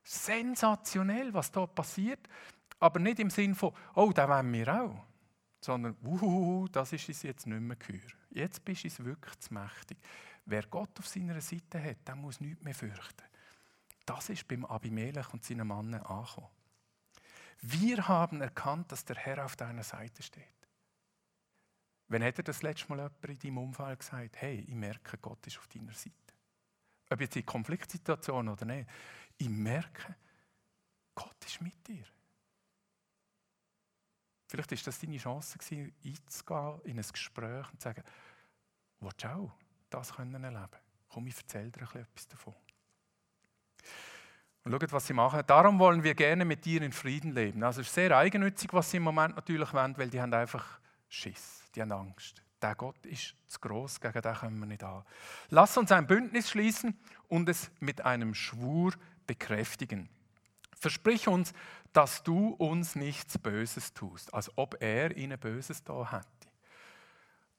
Sensationell, 0.01 1.33
was 1.33 1.51
da 1.51 1.67
passiert. 1.67 2.27
Aber 2.79 2.99
nicht 2.99 3.19
im 3.19 3.29
Sinn 3.29 3.53
von, 3.53 3.73
oh, 3.93 4.11
da 4.13 4.27
wollen 4.27 4.51
wir 4.53 4.81
auch. 4.81 5.05
Sondern, 5.61 5.97
uhuhu, 6.01 6.69
das 6.69 6.93
ist 6.93 7.09
es 7.09 7.23
jetzt 7.23 7.45
nicht 7.45 7.59
mehr 7.59 7.75
gehör. 7.75 7.99
Jetzt 8.31 8.63
bist 8.63 8.85
du 8.85 8.87
es 8.87 9.03
wirklich 9.03 9.37
zu 9.39 9.53
mächtig. 9.53 9.97
Wer 10.49 10.65
Gott 10.65 10.97
auf 10.97 11.07
seiner 11.07 11.39
Seite 11.41 11.79
hat, 11.83 12.07
der 12.07 12.15
muss 12.15 12.39
nichts 12.39 12.63
mehr 12.63 12.73
fürchten. 12.73 13.23
Das 14.03 14.29
ist 14.29 14.47
beim 14.47 14.65
Abimelech 14.65 15.31
und 15.31 15.45
seinen 15.45 15.67
Mannen 15.67 16.01
angekommen. 16.01 16.49
Wir 17.61 18.07
haben 18.07 18.41
erkannt, 18.41 18.91
dass 18.91 19.05
der 19.05 19.17
Herr 19.17 19.45
auf 19.45 19.55
deiner 19.55 19.83
Seite 19.83 20.23
steht. 20.23 20.43
Wann 22.07 22.23
hat 22.23 22.39
er 22.39 22.43
das 22.43 22.63
letzte 22.63 22.89
Mal 22.89 22.97
jemand 22.97 23.25
in 23.25 23.37
deinem 23.37 23.57
Umfeld 23.59 23.99
gesagt, 23.99 24.41
hey, 24.41 24.61
ich 24.61 24.73
merke, 24.73 25.19
Gott 25.19 25.45
ist 25.45 25.59
auf 25.59 25.67
deiner 25.67 25.93
Seite? 25.93 26.15
Ob 27.11 27.21
jetzt 27.21 27.35
in 27.35 27.45
Konfliktsituationen 27.45 28.51
oder 28.51 28.65
nicht, 28.65 28.89
ich 29.37 29.49
merke, 29.49 30.15
Gott 31.13 31.45
ist 31.45 31.61
mit 31.61 31.87
dir. 31.87 32.05
Vielleicht 34.47 34.71
ist 34.71 34.87
das 34.87 34.97
deine 34.97 35.17
Chance, 35.17 35.59
einzugehen 35.59 36.81
in 36.85 36.97
ein 36.97 37.11
Gespräch 37.11 37.71
und 37.71 37.79
zu 37.79 37.89
sagen, 37.89 38.03
willst 38.99 39.23
du 39.23 39.27
auch 39.27 39.51
das 39.89 40.13
können 40.13 40.43
erleben 40.43 40.67
Komm, 41.09 41.27
ich 41.27 41.37
erzähle 41.37 41.71
dir 41.71 41.81
etwas 41.81 42.27
davon. 42.27 42.53
Und 44.63 44.71
schaut, 44.71 44.91
was 44.91 45.07
sie 45.07 45.13
machen. 45.13 45.41
Darum 45.47 45.79
wollen 45.79 46.03
wir 46.03 46.13
gerne 46.13 46.45
mit 46.45 46.65
dir 46.65 46.81
in 46.81 46.91
Frieden 46.91 47.31
leben. 47.31 47.63
Also 47.63 47.81
es 47.81 47.87
ist 47.87 47.95
sehr 47.95 48.15
eigennützig, 48.15 48.71
was 48.73 48.91
sie 48.91 48.97
im 48.97 49.03
Moment 49.03 49.35
natürlich 49.35 49.73
wollen, 49.73 49.97
weil 49.97 50.09
die 50.09 50.21
haben 50.21 50.33
einfach 50.33 50.79
Schiss, 51.07 51.63
die 51.73 51.81
haben 51.81 51.91
Angst. 51.91 52.43
Der 52.61 52.75
Gott 52.75 53.05
ist 53.05 53.35
zu 53.47 53.59
groß, 53.59 54.01
gegen 54.01 54.21
den 54.21 54.33
können 54.33 54.59
wir 54.59 54.65
nicht 54.67 54.83
an. 54.83 55.03
Lass 55.49 55.77
uns 55.77 55.91
ein 55.91 56.05
Bündnis 56.05 56.49
schließen 56.49 56.97
und 57.27 57.47
es 57.47 57.71
mit 57.79 58.01
einem 58.01 58.35
Schwur 58.35 58.93
bekräftigen. 59.25 60.09
Versprich 60.77 61.27
uns, 61.27 61.53
dass 61.93 62.23
du 62.23 62.49
uns 62.49 62.95
nichts 62.95 63.37
Böses 63.37 63.93
tust, 63.93 64.33
als 64.33 64.51
ob 64.57 64.81
er 64.81 65.15
ihnen 65.15 65.39
Böses 65.39 65.83
da 65.83 66.11
hätte. 66.11 66.38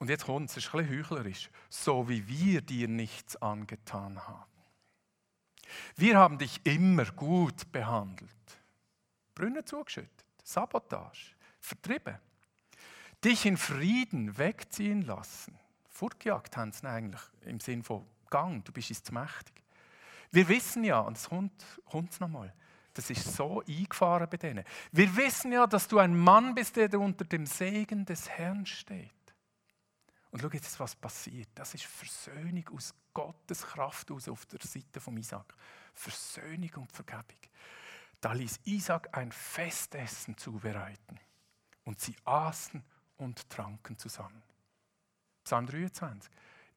Und 0.00 0.08
jetzt 0.08 0.24
kommt 0.24 0.48
es, 0.48 0.56
ist 0.56 0.74
ein 0.74 0.80
bisschen 0.80 0.98
heuchlerisch, 0.98 1.50
so 1.68 2.08
wie 2.08 2.26
wir 2.26 2.62
dir 2.62 2.88
nichts 2.88 3.36
angetan 3.36 4.26
haben. 4.26 4.50
Wir 5.94 6.16
haben 6.16 6.38
dich 6.38 6.58
immer 6.64 7.04
gut 7.04 7.70
behandelt. 7.70 8.30
Brunnen 9.34 9.64
zugeschüttet, 9.64 10.24
Sabotage, 10.42 11.34
vertrieben. 11.60 12.16
Dich 13.22 13.44
in 13.44 13.58
Frieden 13.58 14.38
wegziehen 14.38 15.02
lassen. 15.02 15.54
Fortgejagt 15.90 16.56
haben 16.56 16.72
sie 16.72 16.88
eigentlich 16.88 17.20
im 17.42 17.60
Sinn 17.60 17.82
von 17.82 18.06
Gang, 18.30 18.64
du 18.64 18.72
bist 18.72 18.88
uns 18.88 19.02
zu 19.02 19.12
mächtig. 19.12 19.62
Wir 20.30 20.48
wissen 20.48 20.82
ja, 20.82 21.00
und 21.00 21.18
es 21.18 21.28
kommt, 21.28 21.52
kommt 21.84 22.18
nochmal, 22.20 22.54
das 22.94 23.10
ist 23.10 23.34
so 23.34 23.62
eingefahren 23.68 24.28
bei 24.30 24.38
denen. 24.38 24.64
Wir 24.92 25.14
wissen 25.14 25.52
ja, 25.52 25.66
dass 25.66 25.88
du 25.88 25.98
ein 25.98 26.16
Mann 26.16 26.54
bist, 26.54 26.76
der 26.76 26.98
unter 26.98 27.26
dem 27.26 27.44
Segen 27.44 28.06
des 28.06 28.30
Herrn 28.30 28.64
steht. 28.64 29.12
Und 30.30 30.40
schau 30.40 30.48
jetzt, 30.52 30.78
was 30.78 30.94
passiert. 30.94 31.48
Das 31.54 31.74
ist 31.74 31.84
Versöhnung 31.84 32.68
aus 32.74 32.94
Gottes 33.12 33.62
Kraft 33.62 34.10
aus 34.12 34.28
auf 34.28 34.46
der 34.46 34.60
Seite 34.62 35.00
von 35.00 35.16
Isaac. 35.16 35.54
Versöhnung 35.92 36.70
und 36.76 36.92
Vergebung. 36.92 37.38
Da 38.20 38.32
ließ 38.32 38.60
Isaac 38.64 39.08
ein 39.16 39.32
Festessen 39.32 40.36
zubereiten. 40.36 41.18
Und 41.84 42.00
sie 42.00 42.14
aßen 42.24 42.82
und 43.16 43.48
tranken 43.50 43.98
zusammen. 43.98 44.42
Psalm 45.42 45.66
23. 45.66 46.30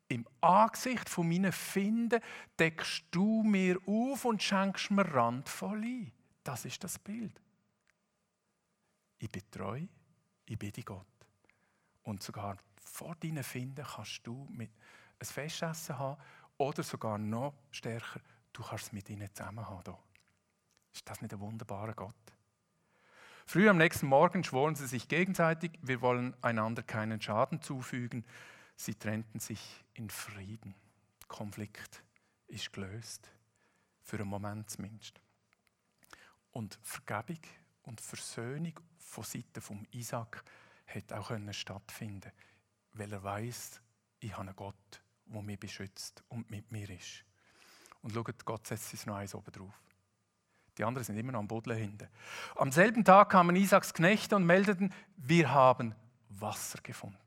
Im 0.07 0.27
Angesicht 0.41 1.09
von 1.09 1.27
meinen 1.27 1.51
Finden 1.51 2.21
deckst 2.57 3.05
du 3.11 3.43
mir 3.43 3.77
auf 3.85 4.25
und 4.25 4.41
schenkst 4.41 4.91
mir 4.91 5.05
randvoll 5.13 5.83
ein. 5.83 6.11
Das 6.43 6.65
ist 6.65 6.83
das 6.83 6.99
Bild. 6.99 7.39
Ich 9.19 9.29
bin 9.29 9.43
treu, 9.49 9.81
ich 10.45 10.59
bin 10.59 10.71
Gott. 10.83 11.07
Und 12.03 12.21
sogar 12.21 12.57
vor 12.93 13.15
deinen 13.15 13.43
Finden 13.43 13.83
kannst 13.83 14.21
du 14.23 14.47
mit 14.51 14.69
ein 15.19 15.25
Festessen 15.25 15.97
haben 15.97 16.21
oder 16.57 16.83
sogar 16.83 17.17
noch 17.17 17.55
stärker, 17.71 18.21
du 18.53 18.61
kannst 18.61 18.85
es 18.85 18.91
mit 18.93 19.09
ihnen 19.09 19.33
zusammen 19.33 19.67
haben. 19.67 19.83
Hier. 19.83 19.99
Ist 20.93 21.09
das 21.09 21.19
nicht 21.19 21.33
ein 21.33 21.39
wunderbarer 21.39 21.95
Gott? 21.95 22.13
Früh 23.47 23.67
am 23.67 23.77
nächsten 23.77 24.05
Morgen 24.05 24.43
schworen 24.43 24.75
sie 24.75 24.85
sich 24.85 25.07
gegenseitig, 25.07 25.71
wir 25.81 26.01
wollen 26.01 26.35
einander 26.43 26.83
keinen 26.83 27.19
Schaden 27.19 27.63
zufügen. 27.63 28.25
Sie 28.75 28.93
trennten 28.93 29.39
sich 29.39 29.83
in 29.95 30.11
Frieden. 30.11 30.75
Konflikt 31.27 32.03
ist 32.45 32.71
gelöst, 32.73 33.31
für 34.03 34.17
einen 34.17 34.29
Moment 34.29 34.69
zumindest. 34.69 35.19
Und 36.51 36.77
Vergebung 36.83 37.41
und 37.81 37.99
Versöhnung 37.99 38.79
von 38.99 39.23
Seiten 39.23 39.61
von 39.61 39.87
Isaac 39.91 40.43
hätte 40.85 41.19
auch 41.19 41.31
stattfinden 41.51 42.31
weil 42.93 43.11
er 43.11 43.23
weiß, 43.23 43.81
ich 44.19 44.31
habe 44.31 44.41
einen 44.41 44.55
Gott, 44.55 45.03
der 45.25 45.41
mich 45.41 45.59
beschützt 45.59 46.23
und 46.29 46.49
mit 46.49 46.71
mir 46.71 46.89
ist. 46.89 47.25
Und 48.01 48.13
schaut, 48.13 48.45
Gott 48.45 48.67
setzt 48.67 48.89
sich 48.89 49.05
noch 49.05 49.15
eins 49.15 49.35
oben 49.35 49.51
drauf. 49.51 49.79
Die 50.77 50.83
anderen 50.83 51.05
sind 51.05 51.17
immer 51.17 51.31
noch 51.31 51.39
am 51.39 51.47
Boden 51.47 51.75
hinten. 51.75 52.07
Am 52.55 52.71
selben 52.71 53.03
Tag 53.05 53.29
kamen 53.29 53.55
Isaaks 53.55 53.93
Knechte 53.93 54.35
und 54.35 54.45
meldeten, 54.45 54.93
wir 55.17 55.51
haben 55.53 55.93
Wasser 56.29 56.81
gefunden. 56.81 57.17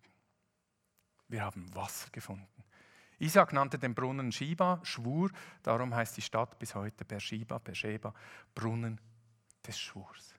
Wir 1.28 1.42
haben 1.42 1.72
Wasser 1.74 2.10
gefunden. 2.10 2.46
Isaac 3.18 3.52
nannte 3.52 3.78
den 3.78 3.94
Brunnen 3.94 4.30
Shiba, 4.30 4.80
Schwur, 4.82 5.30
darum 5.62 5.94
heißt 5.94 6.16
die 6.16 6.22
Stadt 6.22 6.58
bis 6.58 6.74
heute 6.74 7.04
Beersheba, 7.04 7.58
Beersheba, 7.58 8.12
Brunnen 8.54 9.00
des 9.66 9.78
Schwurs. 9.78 10.34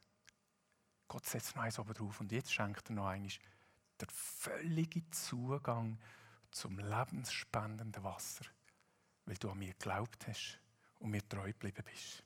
Gott 1.07 1.25
setzt 1.25 1.55
noch 1.55 1.63
eins 1.63 1.79
oben 1.79 1.93
drauf 1.93 2.19
und 2.19 2.31
jetzt 2.31 2.53
schenkt 2.53 2.89
er 2.89 2.95
noch 2.95 3.07
einmal 3.07 3.31
der 3.99 4.07
völlige 4.09 5.09
Zugang 5.09 5.97
zum 6.51 6.79
lebensspendenden 6.79 8.03
Wasser, 8.03 8.45
weil 9.25 9.35
du 9.37 9.49
an 9.49 9.59
mir 9.59 9.73
geglaubt 9.73 10.27
hast 10.27 10.59
und 10.99 11.11
mir 11.11 11.27
treu 11.27 11.47
geblieben 11.47 11.83
bist. 11.85 12.23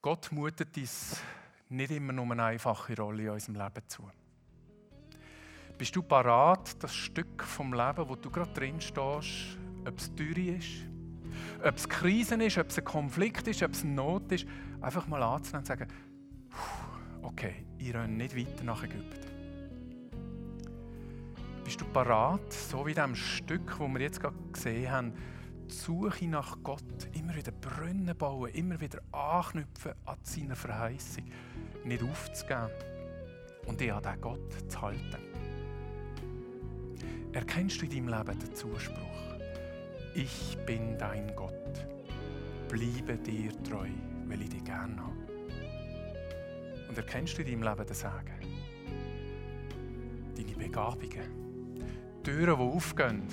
Gott 0.00 0.30
mutet 0.32 0.76
uns 0.76 1.20
nicht 1.70 1.90
immer 1.90 2.12
nur 2.12 2.30
eine 2.30 2.44
einfache 2.44 2.96
Rolle 2.96 3.22
in 3.22 3.30
unserem 3.30 3.54
Leben 3.54 3.88
zu. 3.88 4.10
Bist 5.78 5.96
du 5.96 6.02
parat, 6.02 6.82
das 6.82 6.94
Stück 6.94 7.42
vom 7.42 7.72
Leben, 7.72 8.08
wo 8.08 8.14
du 8.14 8.30
gerade 8.30 8.52
drin 8.52 8.80
stehst, 8.80 9.58
ob 9.86 9.98
es 9.98 10.14
Dürre 10.14 10.56
ist, 10.56 10.86
ob 11.64 11.76
es 11.76 11.88
Krisen 11.88 12.40
ist, 12.42 12.58
ob 12.58 12.68
es 12.68 12.78
ein 12.78 12.84
Konflikt 12.84 13.48
ist, 13.48 13.62
ob 13.62 13.72
es 13.72 13.82
Not 13.82 14.30
ist, 14.30 14.46
einfach 14.80 15.06
mal 15.06 15.22
anzunehmen 15.22 15.60
und 15.60 15.66
zu 15.66 15.72
sagen, 15.72 15.88
okay, 17.24 17.64
ich 17.78 17.94
renne 17.94 18.14
nicht 18.14 18.36
weiter 18.36 18.64
nach 18.64 18.82
Ägypten. 18.84 19.20
Bist 21.64 21.80
du 21.80 21.86
parat, 21.86 22.52
so 22.52 22.86
wie 22.86 22.94
dem 22.94 23.14
Stück, 23.14 23.78
wo 23.78 23.88
wir 23.88 24.00
jetzt 24.00 24.20
gerade 24.20 24.36
gesehen 24.52 24.90
haben, 24.90 25.12
die 25.70 25.74
Suche 25.74 26.26
nach 26.26 26.58
Gott, 26.62 27.08
immer 27.14 27.34
wieder 27.34 27.52
Brunnen 27.52 28.14
bauen, 28.16 28.50
immer 28.50 28.78
wieder 28.80 29.00
anknüpfen 29.12 29.92
an 30.04 30.18
seine 30.22 30.54
Verheißung, 30.54 31.24
nicht 31.84 32.02
aufzugeben 32.02 32.68
und 33.66 33.80
dich 33.80 33.92
an 33.92 34.02
diesen 34.02 34.20
Gott 34.20 34.70
zu 34.70 34.82
halten? 34.82 35.16
Erkennst 37.32 37.80
du 37.80 37.86
in 37.86 37.90
deinem 37.90 38.08
Leben 38.08 38.38
den 38.38 38.54
Zuspruch? 38.54 39.38
Ich 40.14 40.56
bin 40.66 40.98
dein 40.98 41.34
Gott. 41.34 41.86
Bleibe 42.68 43.16
dir 43.16 43.50
treu, 43.62 43.88
weil 44.26 44.42
ich 44.42 44.50
dich 44.50 44.64
gerne 44.64 44.96
habe. 45.00 45.33
Und 46.94 46.98
erkennst 46.98 47.36
du 47.36 47.42
in 47.42 47.48
deinem 47.48 47.62
Leben 47.64 47.86
den 47.88 47.94
Segen? 47.96 48.38
Deine 50.36 50.56
Begabungen, 50.56 51.82
Türen, 52.22 52.56
die 52.56 52.62
aufgehen, 52.62 53.24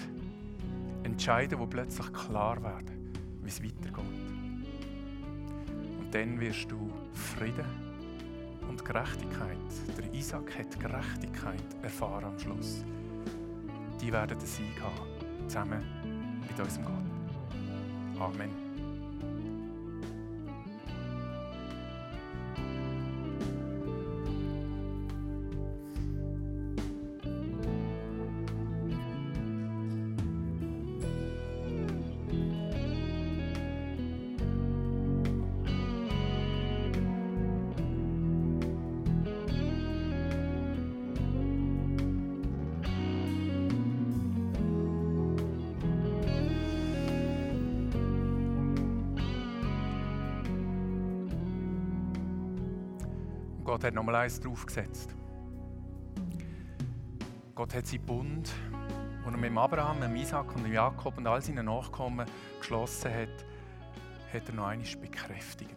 Entscheiden, 1.04 1.60
die 1.60 1.68
plötzlich 1.68 2.12
klar 2.12 2.64
werden, 2.64 3.14
wie 3.44 3.50
es 3.50 3.64
weitergeht. 3.64 4.04
Und 6.00 6.08
dann 6.12 6.40
wirst 6.40 6.72
du 6.72 6.92
Frieden 7.14 7.68
und 8.68 8.84
Gerechtigkeit. 8.84 9.58
Der 9.96 10.12
Isaac 10.12 10.58
hat 10.58 10.80
Gerechtigkeit 10.80 11.84
erfahren 11.84 12.26
am 12.26 12.40
Schluss. 12.40 12.84
Die 14.02 14.12
werden 14.12 14.40
den 14.40 14.48
Sieg 14.48 14.82
haben, 14.82 15.48
zusammen 15.48 16.42
mit 16.50 16.60
unserem 16.60 16.86
Gott. 16.86 18.20
Amen. 18.20 18.61
Hat 53.92 53.96
nochmal 53.96 54.16
eins 54.16 54.40
draufgesetzt. 54.40 55.14
Gott 57.54 57.76
hat 57.76 57.86
seinen 57.86 58.06
Bund, 58.06 58.50
den 59.26 59.34
er 59.34 59.38
mit 59.38 59.58
Abraham, 59.58 60.00
mit 60.00 60.22
Isaac 60.22 60.56
und 60.56 60.72
Jakob 60.72 61.18
und 61.18 61.28
all 61.28 61.42
seinen 61.42 61.66
Nachkommen 61.66 62.26
geschlossen 62.58 63.14
hat, 63.14 63.46
hat 64.34 64.48
er 64.48 64.56
noch 64.56 64.68
einmal 64.68 64.88
bekräftigt. 64.96 65.76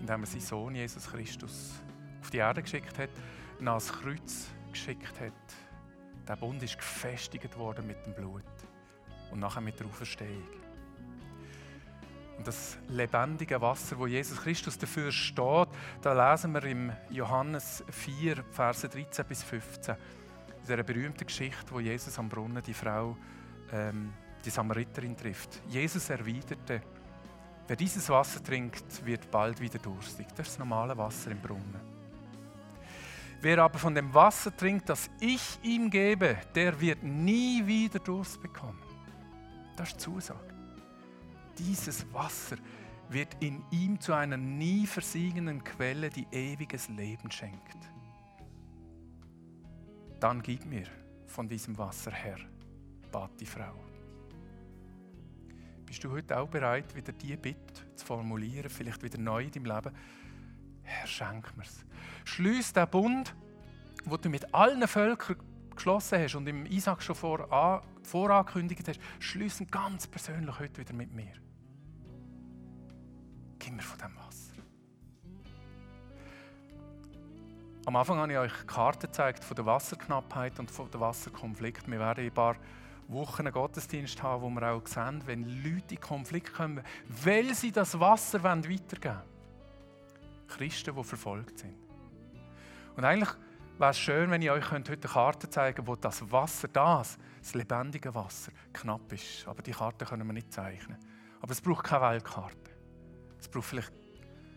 Indem 0.00 0.20
er 0.20 0.26
seinen 0.26 0.40
Sohn 0.42 0.74
Jesus 0.74 1.10
Christus 1.10 1.82
auf 2.20 2.28
die 2.28 2.38
Erde 2.38 2.62
geschickt 2.62 2.98
hat, 2.98 3.10
ihn 3.58 3.68
ans 3.68 3.90
Kreuz 3.90 4.48
geschickt 4.70 5.18
hat. 5.18 5.32
Der 6.28 6.36
Bund 6.36 6.62
ist 6.62 6.76
gefestigt 6.76 7.56
worden 7.56 7.86
mit 7.86 8.04
dem 8.04 8.12
Blut 8.12 8.44
und 9.30 9.40
nachher 9.40 9.62
mit 9.62 9.80
der 9.80 9.86
Auferstehung. 9.86 10.65
Und 12.36 12.46
das 12.46 12.76
lebendige 12.88 13.60
Wasser, 13.60 13.98
wo 13.98 14.06
Jesus 14.06 14.40
Christus 14.40 14.76
dafür 14.76 15.10
steht, 15.10 15.68
da 16.02 16.30
lesen 16.32 16.52
wir 16.52 16.64
im 16.64 16.92
Johannes 17.10 17.82
4, 17.90 18.44
Verse 18.50 18.88
13 18.88 19.24
bis 19.24 19.42
15, 19.42 19.94
in 19.94 20.62
dieser 20.62 20.82
berühmten 20.82 21.26
Geschichte, 21.26 21.70
wo 21.70 21.80
Jesus 21.80 22.18
am 22.18 22.28
Brunnen 22.28 22.62
die 22.62 22.74
Frau, 22.74 23.16
ähm, 23.72 24.12
die 24.44 24.50
Samariterin 24.50 25.16
trifft. 25.16 25.60
Jesus 25.68 26.10
erwiderte, 26.10 26.82
wer 27.66 27.76
dieses 27.76 28.08
Wasser 28.10 28.42
trinkt, 28.42 29.04
wird 29.04 29.30
bald 29.30 29.60
wieder 29.60 29.78
durstig. 29.78 30.26
Das 30.36 30.46
ist 30.46 30.54
das 30.54 30.58
normale 30.58 30.96
Wasser 30.96 31.30
im 31.30 31.40
Brunnen. 31.40 31.96
Wer 33.40 33.58
aber 33.58 33.78
von 33.78 33.94
dem 33.94 34.12
Wasser 34.12 34.54
trinkt, 34.56 34.88
das 34.88 35.10
ich 35.20 35.58
ihm 35.62 35.90
gebe, 35.90 36.36
der 36.54 36.80
wird 36.80 37.02
nie 37.02 37.66
wieder 37.66 37.98
Durst 37.98 38.40
bekommen. 38.42 38.78
Das 39.76 39.88
ist 39.88 40.00
Zusage. 40.00 40.55
Dieses 41.58 42.12
Wasser 42.12 42.56
wird 43.08 43.36
in 43.40 43.62
ihm 43.70 44.00
zu 44.00 44.12
einer 44.12 44.36
nie 44.36 44.86
versiegenden 44.86 45.62
Quelle, 45.62 46.10
die 46.10 46.26
ewiges 46.32 46.88
Leben 46.88 47.30
schenkt. 47.30 47.76
Dann 50.20 50.42
gib 50.42 50.64
mir 50.64 50.86
von 51.26 51.48
diesem 51.48 51.76
Wasser, 51.78 52.10
Herr, 52.10 52.38
bat 53.12 53.30
die 53.40 53.46
Frau. 53.46 53.74
Bist 55.84 56.02
du 56.02 56.10
heute 56.10 56.36
auch 56.36 56.48
bereit, 56.48 56.94
wieder 56.96 57.12
diese 57.12 57.36
Bitte 57.36 57.94
zu 57.94 58.04
formulieren, 58.04 58.68
vielleicht 58.68 59.02
wieder 59.02 59.18
neu 59.18 59.44
in 59.44 59.52
deinem 59.52 59.66
Leben? 59.66 59.96
Herr, 60.82 61.06
schenk 61.06 61.56
mir's. 61.56 61.84
Schließ 62.24 62.72
den 62.72 62.88
Bund, 62.88 63.34
wo 64.04 64.16
du 64.16 64.28
mit 64.28 64.52
allen 64.52 64.86
Völkern 64.88 65.36
geschlossen 65.74 66.18
hast 66.18 66.34
und 66.34 66.48
im 66.48 66.66
Isaac 66.66 67.02
schon 67.02 67.14
vor, 67.14 67.82
vorangekündigt 68.02 68.88
hast, 68.88 69.00
schließen 69.20 69.66
ganz 69.68 70.06
persönlich 70.06 70.58
heute 70.58 70.80
wieder 70.80 70.94
mit 70.94 71.12
mir. 71.12 71.45
Gib 73.66 73.74
mir 73.74 73.82
von 73.82 73.98
dem 73.98 74.16
Wasser. 74.16 74.52
Am 77.84 77.96
Anfang 77.96 78.18
habe 78.18 78.32
ich 78.32 78.38
euch 78.38 78.66
Karten 78.68 79.06
gezeigt 79.08 79.42
von 79.42 79.56
der 79.56 79.66
Wasserknappheit 79.66 80.60
und 80.60 80.70
von 80.70 80.88
dem 80.88 81.00
Wasserkonflikt. 81.00 81.90
Wir 81.90 81.98
werden 81.98 82.24
ein 82.24 82.32
paar 82.32 82.54
Wochen 83.08 83.40
einen 83.42 83.52
Gottesdienst 83.52 84.22
haben, 84.22 84.42
wo 84.42 84.50
wir 84.50 84.70
auch 84.70 84.86
sehen, 84.86 85.20
wenn 85.26 85.42
Leute 85.64 85.96
in 85.96 86.00
Konflikt 86.00 86.54
kommen, 86.54 86.84
weil 87.08 87.54
sie 87.54 87.72
das 87.72 87.98
Wasser 87.98 88.44
weitergeben 88.44 88.76
wollen. 89.02 90.46
Christen, 90.46 90.94
die 90.94 91.02
verfolgt 91.02 91.58
sind. 91.58 91.74
Und 92.94 93.04
eigentlich 93.04 93.34
wäre 93.78 93.90
es 93.90 93.98
schön, 93.98 94.30
wenn 94.30 94.42
ich 94.42 94.50
euch 94.52 94.70
heute 94.70 94.92
eine 94.92 95.00
Karte 95.00 95.50
zeigen 95.50 95.74
könnte, 95.74 95.90
wo 95.90 95.96
das 95.96 96.30
Wasser, 96.30 96.68
das, 96.68 97.18
das 97.40 97.54
lebendige 97.54 98.14
Wasser, 98.14 98.52
knapp 98.72 99.12
ist. 99.12 99.44
Aber 99.48 99.60
die 99.60 99.72
Karte 99.72 100.04
können 100.04 100.24
wir 100.24 100.34
nicht 100.34 100.52
zeichnen. 100.52 100.98
Aber 101.40 101.50
es 101.50 101.60
braucht 101.60 101.82
keine 101.82 102.02
Weltkarte. 102.02 102.75
Es 103.46 103.52
braucht 103.52 103.66
vielleicht 103.66 103.92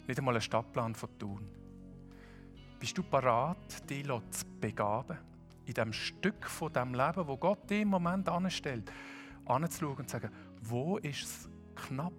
nicht 0.07 0.17
einmal 0.17 0.33
einen 0.33 0.41
Stadtplan 0.41 0.95
von 0.95 1.09
Thun. 1.19 1.47
Bist 2.79 2.97
du 2.97 3.03
parat, 3.03 3.87
dich 3.87 4.03
zu 4.03 4.45
begaben? 4.59 5.19
In 5.67 5.75
dem 5.75 5.93
Stück 5.93 6.47
von 6.47 6.73
dem 6.73 6.95
Leben, 6.95 7.27
wo 7.27 7.37
Gott 7.37 7.69
dir 7.69 7.81
im 7.81 7.89
Moment 7.89 8.27
anstellt, 8.27 8.91
anzuschauen 9.45 9.97
und 9.97 10.09
zu 10.09 10.13
sagen, 10.13 10.33
wo 10.63 10.97
ist 10.97 11.21
es 11.21 11.49
knapp 11.75 12.11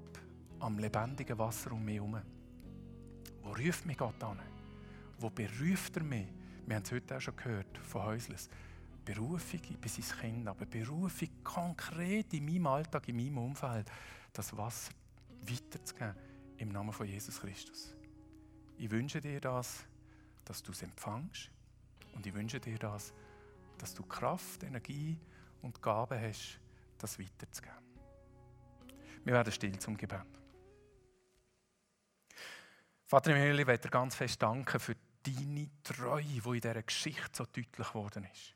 am 0.61 0.79
lebendigen 0.79 1.37
Wasser 1.41 1.73
um 1.73 1.85
mich 1.85 1.97
herum? 1.97 2.23
Wo 3.43 3.49
ruft 3.49 3.85
mich 3.85 3.99
Gott 3.99 4.23
an? 4.23 4.39
Wo 5.19 5.29
beruft 5.29 5.97
er 5.97 6.05
mich? 6.05 6.29
Wir 6.67 6.77
haben 6.77 6.85
es 6.85 6.93
heute 6.93 7.17
auch 7.17 7.21
schon 7.21 7.35
gehört 7.35 7.79
von 7.79 8.05
Häusles. 8.05 8.49
Berufung, 9.05 9.61
ich 9.69 9.77
bin 9.77 9.91
sein 9.91 10.21
Kind, 10.21 10.47
aber 10.47 10.67
Berufung 10.67 11.31
konkret 11.43 12.33
in 12.33 12.45
meinem 12.45 12.69
Alltag, 12.69 13.09
in 13.09 13.17
meinem 13.17 13.39
Umfeld, 13.39 13.91
das 14.33 14.57
Wasser 14.57 14.93
weiterzugeben 15.43 16.30
im 16.61 16.69
Namen 16.69 16.93
von 16.93 17.07
Jesus 17.07 17.41
Christus. 17.41 17.95
Ich 18.77 18.91
wünsche 18.91 19.21
dir 19.21 19.41
das, 19.41 19.85
dass 20.45 20.63
du 20.63 20.73
es 20.73 20.83
empfangst 20.83 21.51
und 22.15 22.27
ich 22.27 22.35
wünsche 22.35 22.61
dir 22.61 22.79
das, 22.79 23.15
dass 23.79 23.95
du 23.95 24.03
Kraft, 24.05 24.63
Energie 24.63 25.19
und 25.63 25.81
Gabe 25.81 26.21
hast, 26.21 26.61
das 26.99 27.19
weiterzugeben. 27.19 27.79
Wir 29.25 29.35
werden 29.35 29.53
still 29.53 29.79
zum 29.79 29.97
Gebet. 29.97 30.21
Vater 33.07 33.33
im 33.33 33.39
Himmel, 33.39 33.61
ich 33.61 33.67
möchte 33.67 33.89
dir 33.89 33.93
ganz 33.93 34.15
fest 34.15 34.43
danken 34.43 34.79
für 34.79 34.97
deine 35.23 35.69
Treue, 35.83 36.23
die 36.23 36.39
in 36.39 36.61
dieser 36.61 36.83
Geschichte 36.83 37.31
so 37.33 37.45
deutlich 37.45 37.73
geworden 37.73 38.27
ist. 38.33 38.55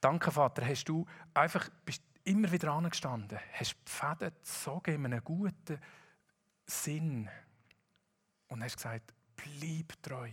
Danke, 0.00 0.30
Vater, 0.30 0.66
hast 0.66 0.84
du 0.84 1.06
einfach 1.34 1.68
bist 1.84 2.02
immer 2.24 2.50
wieder 2.52 2.72
angestanden, 2.72 3.38
hast 3.52 3.74
die 3.74 3.90
Fäden 3.90 4.34
gezogen 4.34 4.94
in 4.94 5.06
einem 5.06 5.24
guten 5.24 5.78
Sinn 6.72 7.28
und 8.48 8.62
hast 8.62 8.76
gesagt, 8.76 9.12
bleib 9.36 10.02
treu, 10.02 10.30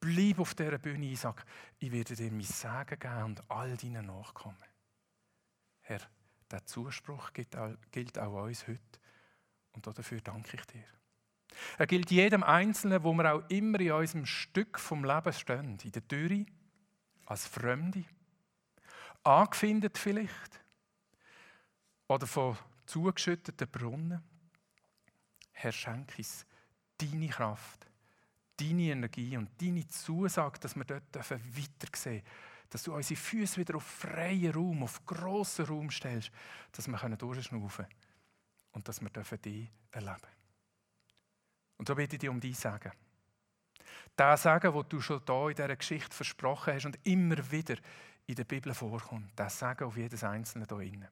bleib 0.00 0.38
auf 0.38 0.54
dieser 0.54 0.78
Bühne, 0.78 1.06
Isaac, 1.06 1.44
ich 1.78 1.90
werde 1.92 2.14
dir 2.14 2.30
mein 2.30 2.42
Segen 2.42 2.98
geben 2.98 3.22
und 3.24 3.50
all 3.50 3.76
deinen 3.76 4.06
Nachkommen. 4.06 4.56
Herr, 5.80 6.00
der 6.50 6.64
Zuspruch 6.66 7.32
gilt 7.32 8.18
auch 8.18 8.44
uns 8.44 8.66
heute 8.66 8.80
und 9.72 9.86
dafür 9.86 10.20
danke 10.20 10.56
ich 10.56 10.64
dir. 10.66 10.84
Er 11.78 11.86
gilt 11.86 12.10
jedem 12.10 12.42
Einzelnen, 12.42 13.02
wo 13.02 13.12
wir 13.14 13.32
auch 13.32 13.48
immer 13.48 13.80
in 13.80 13.92
unserem 13.92 14.26
Stück 14.26 14.78
vom 14.78 15.04
Leben 15.04 15.32
stehen. 15.32 15.78
In 15.82 15.92
der 15.92 16.06
Türe, 16.06 16.46
als 17.26 17.46
Fremde, 17.46 18.04
angefindet 19.22 19.98
vielleicht 19.98 20.60
oder 22.06 22.26
von 22.26 22.56
zugeschütteten 22.86 23.68
Brunnen. 23.68 24.22
Herr, 25.60 25.72
schenk 25.72 26.12
uns 26.18 26.46
deine 26.96 27.28
Kraft, 27.28 27.86
deine 28.56 28.92
Energie 28.92 29.36
und 29.36 29.50
deine 29.60 29.86
Zusage, 29.88 30.58
dass 30.60 30.76
wir 30.76 30.84
dort 30.84 31.14
weiter 31.14 31.96
sehen 31.96 32.22
dass 32.70 32.82
du 32.82 32.94
unsere 32.94 33.18
Füße 33.18 33.56
wieder 33.56 33.76
auf 33.76 33.84
freien 33.84 34.52
Raum, 34.52 34.82
auf 34.82 35.04
grossen 35.06 35.64
Raum 35.64 35.90
stellst, 35.90 36.30
dass 36.72 36.86
wir 36.86 37.16
durchschnaufen 37.16 37.86
können 37.86 37.96
und 38.72 38.86
dass 38.86 39.00
wir 39.00 39.08
dich 39.08 39.70
erleben 39.90 40.16
dürfen. 40.16 40.28
Und 41.78 41.88
so 41.88 41.94
bitte 41.94 42.16
ich 42.16 42.20
dich 42.20 42.28
um 42.28 42.40
dein 42.40 42.54
Sagen. 42.54 42.92
Der 44.16 44.36
Sagen, 44.36 44.74
wo 44.74 44.82
du 44.82 45.00
schon 45.00 45.22
hier 45.26 45.48
in 45.48 45.54
dieser 45.54 45.76
Geschichte 45.76 46.14
versprochen 46.14 46.74
hast 46.74 46.86
und 46.86 46.98
immer 47.06 47.50
wieder 47.50 47.76
in 48.26 48.34
der 48.34 48.44
Bibel 48.44 48.74
vorkommt. 48.74 49.38
Der 49.38 49.48
Sagen 49.48 49.84
auf 49.84 49.96
jedes 49.96 50.22
Einzelne 50.24 50.66
hier 50.68 50.80
innen. 50.80 51.08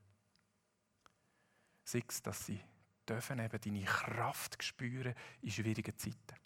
Sei 1.85 2.03
es, 2.07 2.21
dass 2.21 2.45
sie 2.45 2.61
dürfen 3.09 3.39
eben 3.39 3.61
deine 3.61 3.85
Kraft 3.85 4.63
spüren 4.63 5.15
in 5.43 5.51
schwierigen 5.51 5.97
Zeiten. 5.97 6.37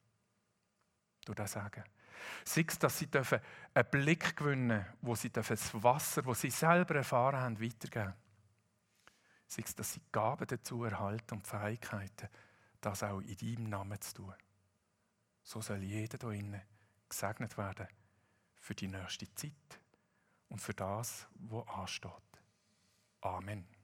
Durch 1.24 1.36
das 1.36 1.52
Sagen. 1.52 1.84
Sei 2.44 2.64
es, 2.66 2.78
dass 2.78 2.98
sie 2.98 3.06
dürfen 3.06 3.40
einen 3.74 3.90
Blick 3.90 4.36
gewinnen 4.36 4.84
wo 5.00 5.14
sie 5.14 5.30
dürfen 5.30 5.56
das 5.56 5.82
Wasser, 5.82 6.22
das 6.22 6.40
sie 6.40 6.50
selber 6.50 6.96
erfahren 6.96 7.40
haben, 7.40 7.60
weitergeben. 7.60 8.14
Sei 9.46 9.62
es, 9.64 9.74
dass 9.74 9.94
sie 9.94 10.02
Gaben 10.12 10.46
dazu 10.46 10.84
erhalten 10.84 11.34
und 11.34 11.46
Fähigkeiten, 11.46 12.28
das 12.80 13.02
auch 13.02 13.20
in 13.20 13.36
deinem 13.36 13.70
Namen 13.70 14.00
zu 14.00 14.14
tun. 14.14 14.34
So 15.42 15.60
soll 15.60 15.82
jeder 15.82 16.18
hier 16.18 16.38
innen 16.38 16.62
gesegnet 17.08 17.56
werden 17.58 17.88
für 18.60 18.74
die 18.74 18.88
nächste 18.88 19.32
Zeit 19.34 19.80
und 20.48 20.60
für 20.60 20.74
das, 20.74 21.26
was 21.34 21.66
ansteht. 21.68 22.12
Amen. 23.22 23.79